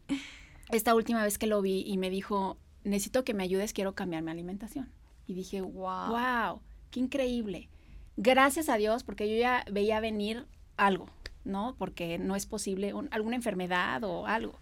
esta 0.70 0.94
última 0.94 1.22
vez 1.22 1.36
que 1.36 1.46
lo 1.46 1.60
vi 1.60 1.84
y 1.86 1.98
me 1.98 2.08
dijo, 2.08 2.56
necesito 2.84 3.24
que 3.24 3.34
me 3.34 3.42
ayudes, 3.42 3.72
quiero 3.72 3.94
cambiar 3.94 4.22
mi 4.22 4.30
alimentación. 4.30 4.90
Y 5.26 5.34
dije, 5.34 5.60
wow, 5.60 6.08
wow, 6.08 6.60
qué 6.90 7.00
increíble. 7.00 7.68
Gracias 8.16 8.68
a 8.68 8.76
Dios, 8.76 9.04
porque 9.04 9.30
yo 9.30 9.38
ya 9.38 9.64
veía 9.70 10.00
venir 10.00 10.46
algo, 10.76 11.06
¿no? 11.44 11.74
Porque 11.78 12.18
no 12.18 12.36
es 12.36 12.46
posible 12.46 12.92
alguna 13.10 13.36
enfermedad 13.36 14.04
o 14.04 14.26
algo. 14.26 14.58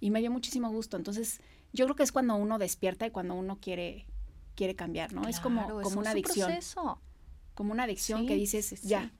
Y 0.00 0.10
me 0.10 0.20
dio 0.20 0.30
muchísimo 0.30 0.70
gusto. 0.70 0.96
Entonces, 0.96 1.40
yo 1.72 1.86
creo 1.86 1.96
que 1.96 2.02
es 2.02 2.12
cuando 2.12 2.36
uno 2.36 2.58
despierta 2.58 3.06
y 3.06 3.10
cuando 3.10 3.34
uno 3.34 3.58
quiere, 3.60 4.06
quiere 4.54 4.74
cambiar, 4.74 5.12
¿no? 5.12 5.26
es 5.28 5.40
como, 5.40 5.80
como 5.82 6.00
una 6.00 6.10
adicción. 6.10 6.52
Como 7.54 7.72
una 7.72 7.84
adicción 7.84 8.26
que 8.26 8.34
dices, 8.34 8.82
ya, 8.82 9.12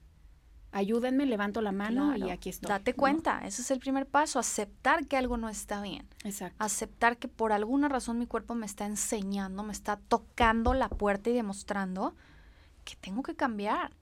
ayúdenme, 0.73 1.25
levanto 1.25 1.61
la 1.61 1.71
mano 1.71 2.15
y 2.17 2.29
aquí 2.29 2.49
estoy. 2.49 2.69
Date 2.69 2.93
cuenta, 2.93 3.41
ese 3.45 3.61
es 3.61 3.71
el 3.71 3.79
primer 3.79 4.05
paso, 4.05 4.39
aceptar 4.39 5.07
que 5.07 5.15
algo 5.15 5.37
no 5.37 5.47
está 5.47 5.81
bien. 5.81 6.07
Exacto. 6.23 6.55
Aceptar 6.63 7.17
que 7.17 7.27
por 7.27 7.53
alguna 7.53 7.87
razón 7.87 8.19
mi 8.19 8.27
cuerpo 8.27 8.55
me 8.55 8.65
está 8.65 8.85
enseñando, 8.85 9.63
me 9.63 9.71
está 9.71 9.97
tocando 9.97 10.73
la 10.73 10.89
puerta 10.89 11.29
y 11.29 11.33
demostrando 11.33 12.15
que 12.83 12.95
tengo 12.95 13.23
que 13.23 13.35
cambiar. 13.35 13.95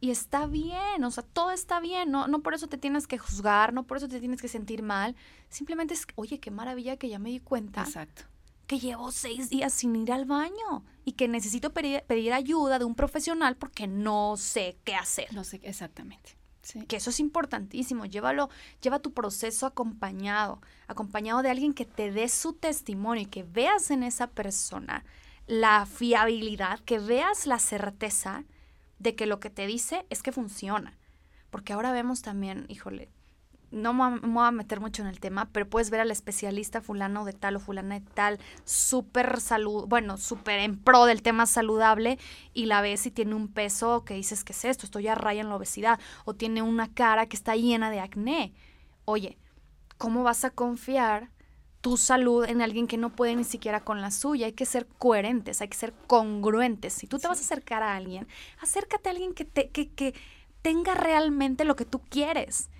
Y 0.00 0.10
está 0.10 0.46
bien, 0.46 1.02
o 1.02 1.10
sea, 1.10 1.24
todo 1.24 1.50
está 1.50 1.80
bien, 1.80 2.10
no, 2.10 2.28
no 2.28 2.40
por 2.40 2.54
eso 2.54 2.66
te 2.66 2.78
tienes 2.78 3.06
que 3.06 3.18
juzgar, 3.18 3.72
no 3.72 3.84
por 3.84 3.96
eso 3.96 4.08
te 4.08 4.20
tienes 4.20 4.40
que 4.40 4.48
sentir 4.48 4.82
mal. 4.82 5.16
Simplemente 5.48 5.94
es, 5.94 6.06
oye, 6.14 6.40
qué 6.40 6.50
maravilla 6.50 6.96
que 6.96 7.08
ya 7.08 7.18
me 7.18 7.30
di 7.30 7.40
cuenta. 7.40 7.82
Exacto 7.82 8.24
que 8.66 8.78
llevo 8.78 9.12
seis 9.12 9.50
días 9.50 9.72
sin 9.72 9.96
ir 9.96 10.12
al 10.12 10.24
baño 10.24 10.84
y 11.04 11.12
que 11.12 11.28
necesito 11.28 11.72
pedir, 11.72 12.32
ayuda 12.32 12.78
de 12.78 12.84
un 12.84 12.94
profesional 12.94 13.56
porque 13.56 13.86
no 13.86 14.36
sé 14.36 14.78
qué 14.84 14.94
hacer. 14.94 15.32
No 15.34 15.44
sé, 15.44 15.60
exactamente. 15.62 16.36
Que 16.88 16.96
eso 16.96 17.10
es 17.10 17.20
importantísimo. 17.20 18.06
Llévalo, 18.06 18.48
lleva 18.80 18.98
tu 18.98 19.12
proceso 19.12 19.66
acompañado, 19.66 20.62
acompañado 20.88 21.42
de 21.42 21.50
alguien 21.50 21.74
que 21.74 21.84
te 21.84 22.10
dé 22.10 22.28
su 22.28 22.54
testimonio 22.54 23.24
y 23.24 23.26
que 23.26 23.42
veas 23.42 23.90
en 23.90 24.02
esa 24.02 24.28
persona 24.28 25.04
la 25.46 25.84
fiabilidad, 25.84 26.80
que 26.80 26.98
veas 26.98 27.46
la 27.46 27.58
certeza 27.58 28.44
de 28.98 29.14
que 29.14 29.26
lo 29.26 29.40
que 29.40 29.50
te 29.50 29.66
dice 29.66 30.06
es 30.08 30.22
que 30.22 30.32
funciona. 30.32 30.96
Porque 31.50 31.74
ahora 31.74 31.92
vemos 31.92 32.22
también, 32.22 32.64
híjole, 32.68 33.10
no 33.74 33.92
me 33.92 34.18
voy 34.20 34.46
a 34.46 34.50
meter 34.50 34.80
mucho 34.80 35.02
en 35.02 35.08
el 35.08 35.20
tema, 35.20 35.48
pero 35.52 35.68
puedes 35.68 35.90
ver 35.90 36.00
al 36.00 36.10
especialista 36.10 36.80
fulano 36.80 37.24
de 37.24 37.32
tal 37.32 37.56
o 37.56 37.60
fulana 37.60 37.98
de 37.98 38.06
tal, 38.06 38.38
súper 38.64 39.40
salud, 39.40 39.86
bueno, 39.88 40.16
súper 40.16 40.60
en 40.60 40.78
pro 40.78 41.04
del 41.04 41.22
tema 41.22 41.46
saludable 41.46 42.18
y 42.52 42.66
la 42.66 42.80
ves 42.80 43.04
y 43.06 43.10
tiene 43.10 43.34
un 43.34 43.48
peso 43.48 44.04
que 44.04 44.14
dices, 44.14 44.44
¿qué 44.44 44.52
es 44.52 44.64
esto? 44.64 44.86
Estoy 44.86 45.04
ya 45.04 45.14
raya 45.14 45.40
en 45.40 45.48
la 45.48 45.56
obesidad 45.56 45.98
o 46.24 46.34
tiene 46.34 46.62
una 46.62 46.92
cara 46.94 47.26
que 47.26 47.36
está 47.36 47.56
llena 47.56 47.90
de 47.90 48.00
acné. 48.00 48.54
Oye, 49.04 49.36
¿cómo 49.98 50.22
vas 50.22 50.44
a 50.44 50.50
confiar 50.50 51.30
tu 51.80 51.96
salud 51.96 52.44
en 52.44 52.62
alguien 52.62 52.86
que 52.86 52.96
no 52.96 53.10
puede 53.10 53.36
ni 53.36 53.44
siquiera 53.44 53.80
con 53.80 54.00
la 54.00 54.10
suya? 54.10 54.46
Hay 54.46 54.52
que 54.52 54.66
ser 54.66 54.86
coherentes, 54.86 55.60
hay 55.60 55.68
que 55.68 55.76
ser 55.76 55.92
congruentes. 56.06 56.92
Si 56.94 57.06
tú 57.06 57.18
te 57.18 57.28
vas 57.28 57.38
a 57.38 57.42
acercar 57.42 57.82
a 57.82 57.96
alguien, 57.96 58.28
acércate 58.60 59.08
a 59.08 59.12
alguien 59.12 59.34
que, 59.34 59.44
te, 59.44 59.68
que, 59.70 59.90
que 59.90 60.14
tenga 60.62 60.94
realmente 60.94 61.64
lo 61.64 61.76
que 61.76 61.84
tú 61.84 62.00
quieres 62.08 62.70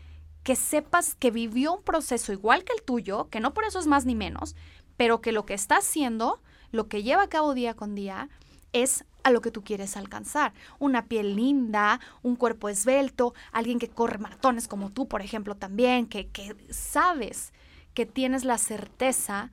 que 0.45 0.55
sepas 0.55 1.17
que 1.17 1.31
vivió 1.31 1.75
un 1.75 1.83
proceso 1.83 2.33
igual 2.33 2.65
que 2.65 2.75
el 2.75 2.83
tuyo, 2.83 3.29
que 3.31 3.41
no 3.41 3.55
por 3.55 3.65
eso 3.65 3.79
es 3.79 3.87
más 3.87 4.05
ni 4.05 4.15
menos, 4.15 4.55
pero 4.97 5.21
que 5.21 5.33
lo 5.33 5.45
que 5.47 5.55
está 5.55 5.79
haciendo, 5.79 6.41
lo 6.71 6.87
que 6.87 7.03
lleva 7.03 7.23
a 7.23 7.29
cabo 7.29 7.55
día 7.55 7.75
con 7.75 7.95
día, 7.95 8.29
es 8.73 9.05
a 9.23 9.31
lo 9.31 9.41
que 9.41 9.51
tú 9.51 9.65
quieres 9.65 9.97
alcanzar. 9.97 10.53
Una 10.79 11.07
piel 11.07 11.35
linda, 11.35 11.99
un 12.23 12.37
cuerpo 12.37 12.69
esbelto, 12.69 13.35
alguien 13.53 13.79
que 13.79 13.89
corre 13.89 14.19
maratones 14.19 14.69
como 14.69 14.91
tú, 14.91 15.09
por 15.09 15.23
ejemplo, 15.23 15.55
también, 15.57 16.07
que, 16.07 16.29
que 16.29 16.55
sabes 16.71 17.53
que 17.95 18.05
tienes 18.05 18.45
la 18.45 18.59
certeza 18.59 19.51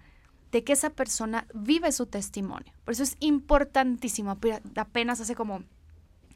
de 0.51 0.63
que 0.65 0.73
esa 0.73 0.89
persona 0.89 1.47
vive 1.53 1.93
su 1.93 2.05
testimonio. 2.07 2.73
Por 2.83 2.93
eso 2.93 3.03
es 3.03 3.15
importantísimo. 3.19 4.37
Apenas 4.75 5.21
hace 5.21 5.35
como, 5.35 5.63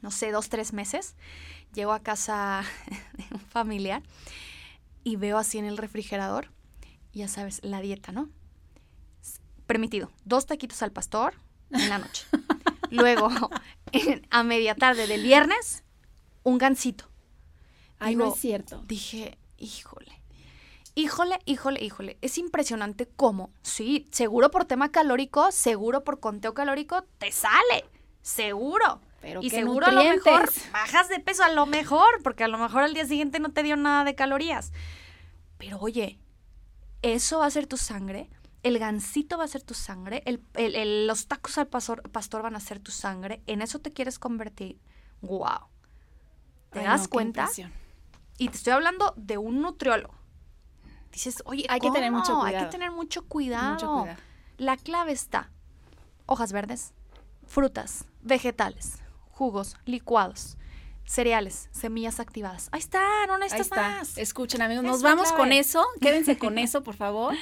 no 0.01 0.11
sé, 0.11 0.31
dos, 0.31 0.49
tres 0.49 0.73
meses, 0.73 1.15
llego 1.73 1.91
a 1.91 1.99
casa 1.99 2.63
de 3.13 3.25
un 3.31 3.39
familiar 3.39 4.03
y 5.03 5.15
veo 5.15 5.37
así 5.37 5.57
en 5.57 5.65
el 5.65 5.77
refrigerador, 5.77 6.51
ya 7.13 7.27
sabes, 7.27 7.59
la 7.63 7.81
dieta, 7.81 8.11
¿no? 8.11 8.29
Permitido, 9.67 10.11
dos 10.25 10.45
taquitos 10.45 10.81
al 10.81 10.91
pastor 10.91 11.35
en 11.71 11.89
la 11.89 11.97
noche. 11.97 12.25
Luego, 12.91 13.29
a 14.29 14.43
media 14.43 14.75
tarde 14.75 15.07
del 15.07 15.23
viernes, 15.23 15.83
un 16.43 16.57
gansito. 16.57 17.09
Ay, 17.99 18.15
no 18.15 18.33
es 18.33 18.39
cierto. 18.39 18.83
Dije, 18.85 19.37
híjole. 19.57 20.21
Híjole, 20.93 21.39
híjole, 21.45 21.83
híjole. 21.83 22.17
Es 22.21 22.37
impresionante 22.37 23.07
cómo, 23.07 23.51
sí, 23.63 24.07
seguro 24.11 24.49
por 24.49 24.65
tema 24.65 24.91
calórico, 24.91 25.51
seguro 25.51 26.03
por 26.03 26.19
conteo 26.19 26.53
calórico, 26.53 27.03
te 27.17 27.31
sale. 27.31 27.85
Seguro 28.21 29.01
y 29.41 29.49
seguro 29.49 29.88
a 29.88 29.91
lo 29.91 30.03
mejor 30.03 30.51
bajas 30.71 31.09
de 31.09 31.19
peso, 31.19 31.43
a 31.43 31.49
lo 31.49 31.65
mejor, 31.65 32.21
porque 32.23 32.43
a 32.43 32.47
lo 32.47 32.57
mejor 32.57 32.84
al 32.84 32.93
día 32.93 33.05
siguiente 33.05 33.39
no 33.39 33.49
te 33.49 33.63
dio 33.63 33.76
nada 33.76 34.03
de 34.03 34.15
calorías. 34.15 34.71
Pero 35.57 35.80
oye, 35.80 36.19
eso 37.01 37.39
va 37.39 37.45
a 37.45 37.51
ser 37.51 37.67
tu 37.67 37.78
sangre, 37.78 38.30
el 38.63 38.80
gansito 38.80 39.38
va 39.38 39.45
a 39.45 39.47
ser 39.47 39.61
tu 39.61 39.73
sangre, 39.73 40.23
el, 40.26 41.07
los 41.07 41.28
tacos 41.28 41.57
al 41.57 41.67
pastor, 41.67 42.09
pastor, 42.09 42.41
van 42.41 42.55
a 42.55 42.59
ser 42.59 42.80
tu 42.80 42.91
sangre, 42.91 43.41
en 43.47 43.61
eso 43.61 43.80
te 43.80 43.93
quieres 43.93 44.19
convertir. 44.19 44.80
¡Wow! 45.21 45.69
¿Te 46.71 46.84
das 46.84 47.07
cuenta? 47.07 47.47
Y 48.38 48.49
te 48.49 48.57
estoy 48.57 48.73
hablando 48.73 49.13
de 49.15 49.38
un 49.38 49.61
nutriólogo. 49.61 50.13
Dices, 51.11 51.41
oye, 51.45 51.65
hay 51.69 51.80
que 51.80 51.91
tener 51.91 52.11
mucho 52.11 52.39
cuidado. 52.39 52.57
Hay 52.57 52.65
que 52.65 52.71
tener 52.71 52.91
mucho 52.91 53.26
cuidado. 53.26 53.73
mucho 53.73 53.88
cuidado. 53.88 54.19
La 54.57 54.76
clave 54.76 55.13
está, 55.13 55.49
hojas 56.26 56.51
verdes, 56.51 56.93
frutas, 57.45 58.05
vegetales, 58.21 58.99
jugos, 59.36 59.75
licuados, 59.86 60.57
cereales, 61.03 61.67
semillas 61.71 62.19
activadas. 62.19 62.69
Ahí 62.71 62.79
está, 62.79 63.03
no 63.27 63.38
necesitas 63.38 63.69
más. 63.77 64.17
Escuchen, 64.17 64.61
amigos, 64.61 64.83
nos 64.83 65.01
vamos 65.01 65.31
con 65.33 65.51
eso. 65.51 65.86
Quédense 66.01 66.38
con 66.38 66.57
eso, 66.57 66.83
por 66.83 66.95
favor. 66.95 67.36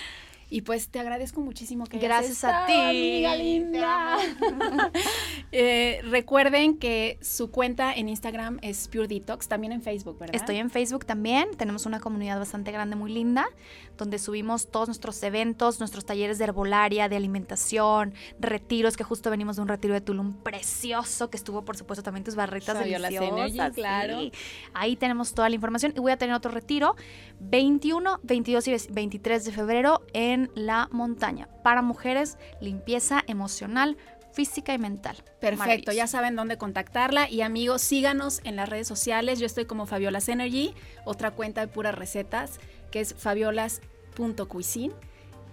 Y 0.53 0.61
pues 0.61 0.89
te 0.89 0.99
agradezco 0.99 1.41
muchísimo 1.41 1.85
que 1.87 1.97
Gracias 1.97 2.43
a 2.43 2.67
ti. 2.67 2.73
Amiga 2.73 3.35
linda. 3.35 4.17
Eh, 5.55 6.01
recuerden 6.05 6.79
que 6.79 7.19
su 7.21 7.51
cuenta 7.51 7.93
en 7.93 8.09
Instagram 8.09 8.57
es 8.63 8.87
Pure 8.87 9.07
Detox, 9.07 9.47
también 9.47 9.71
en 9.71 9.83
Facebook, 9.83 10.17
¿verdad? 10.17 10.35
Estoy 10.35 10.55
en 10.55 10.71
Facebook 10.71 11.05
también. 11.05 11.55
Tenemos 11.55 11.85
una 11.85 11.99
comunidad 11.99 12.39
bastante 12.39 12.71
grande, 12.71 12.95
muy 12.95 13.13
linda, 13.13 13.45
donde 13.95 14.17
subimos 14.17 14.71
todos 14.71 14.87
nuestros 14.87 15.21
eventos, 15.21 15.77
nuestros 15.77 16.05
talleres 16.05 16.39
de 16.39 16.45
herbolaria, 16.45 17.07
de 17.07 17.17
alimentación, 17.17 18.15
retiros, 18.39 18.97
que 18.97 19.03
justo 19.03 19.29
venimos 19.29 19.57
de 19.57 19.61
un 19.61 19.67
retiro 19.67 19.93
de 19.93 20.01
Tulum 20.01 20.33
precioso, 20.41 21.29
que 21.29 21.37
estuvo, 21.37 21.63
por 21.63 21.77
supuesto, 21.77 22.01
también 22.01 22.23
tus 22.23 22.33
barritas 22.33 22.79
deliciosas. 22.79 23.73
claro. 23.73 24.31
Ahí 24.73 24.95
tenemos 24.95 25.35
toda 25.35 25.49
la 25.49 25.55
información. 25.55 25.93
Y 25.95 25.99
voy 25.99 26.13
a 26.13 26.17
tener 26.17 26.33
otro 26.33 26.49
retiro 26.49 26.95
21, 27.41 28.21
22 28.23 28.67
y 28.67 28.75
23 28.89 29.45
de 29.45 29.51
febrero 29.51 30.01
en 30.13 30.42
la 30.55 30.89
montaña. 30.91 31.47
Para 31.63 31.81
mujeres, 31.81 32.37
limpieza 32.61 33.23
emocional, 33.27 33.97
física 34.33 34.73
y 34.73 34.79
mental. 34.79 35.17
Perfecto, 35.39 35.91
ya 35.91 36.07
saben 36.07 36.35
dónde 36.35 36.57
contactarla 36.57 37.29
y 37.29 37.41
amigos, 37.41 37.81
síganos 37.81 38.41
en 38.43 38.55
las 38.55 38.67
redes 38.67 38.87
sociales. 38.87 39.39
Yo 39.39 39.45
estoy 39.45 39.65
como 39.65 39.85
Fabiolas 39.85 40.27
Energy, 40.27 40.73
otra 41.05 41.31
cuenta 41.31 41.61
de 41.61 41.67
puras 41.67 41.95
recetas 41.95 42.59
que 42.91 42.99
es 42.99 43.13
fabiolas.cuisine 43.13 44.93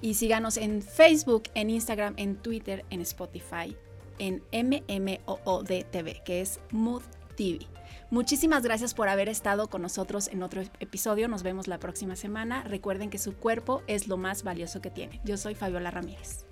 y 0.00 0.14
síganos 0.14 0.56
en 0.56 0.82
Facebook, 0.82 1.44
en 1.54 1.70
Instagram, 1.70 2.14
en 2.16 2.36
Twitter, 2.36 2.84
en 2.90 3.00
Spotify, 3.02 3.76
en 4.18 4.42
MMOOD 4.52 5.84
que 6.24 6.40
es 6.40 6.60
Mood 6.70 7.02
TV. 7.36 7.69
Muchísimas 8.10 8.64
gracias 8.64 8.92
por 8.92 9.08
haber 9.08 9.28
estado 9.28 9.68
con 9.68 9.82
nosotros 9.82 10.26
en 10.28 10.42
otro 10.42 10.62
episodio. 10.80 11.28
Nos 11.28 11.44
vemos 11.44 11.68
la 11.68 11.78
próxima 11.78 12.16
semana. 12.16 12.64
Recuerden 12.64 13.08
que 13.08 13.18
su 13.18 13.36
cuerpo 13.36 13.82
es 13.86 14.08
lo 14.08 14.16
más 14.16 14.42
valioso 14.42 14.80
que 14.80 14.90
tiene. 14.90 15.20
Yo 15.24 15.36
soy 15.36 15.54
Fabiola 15.54 15.92
Ramírez. 15.92 16.49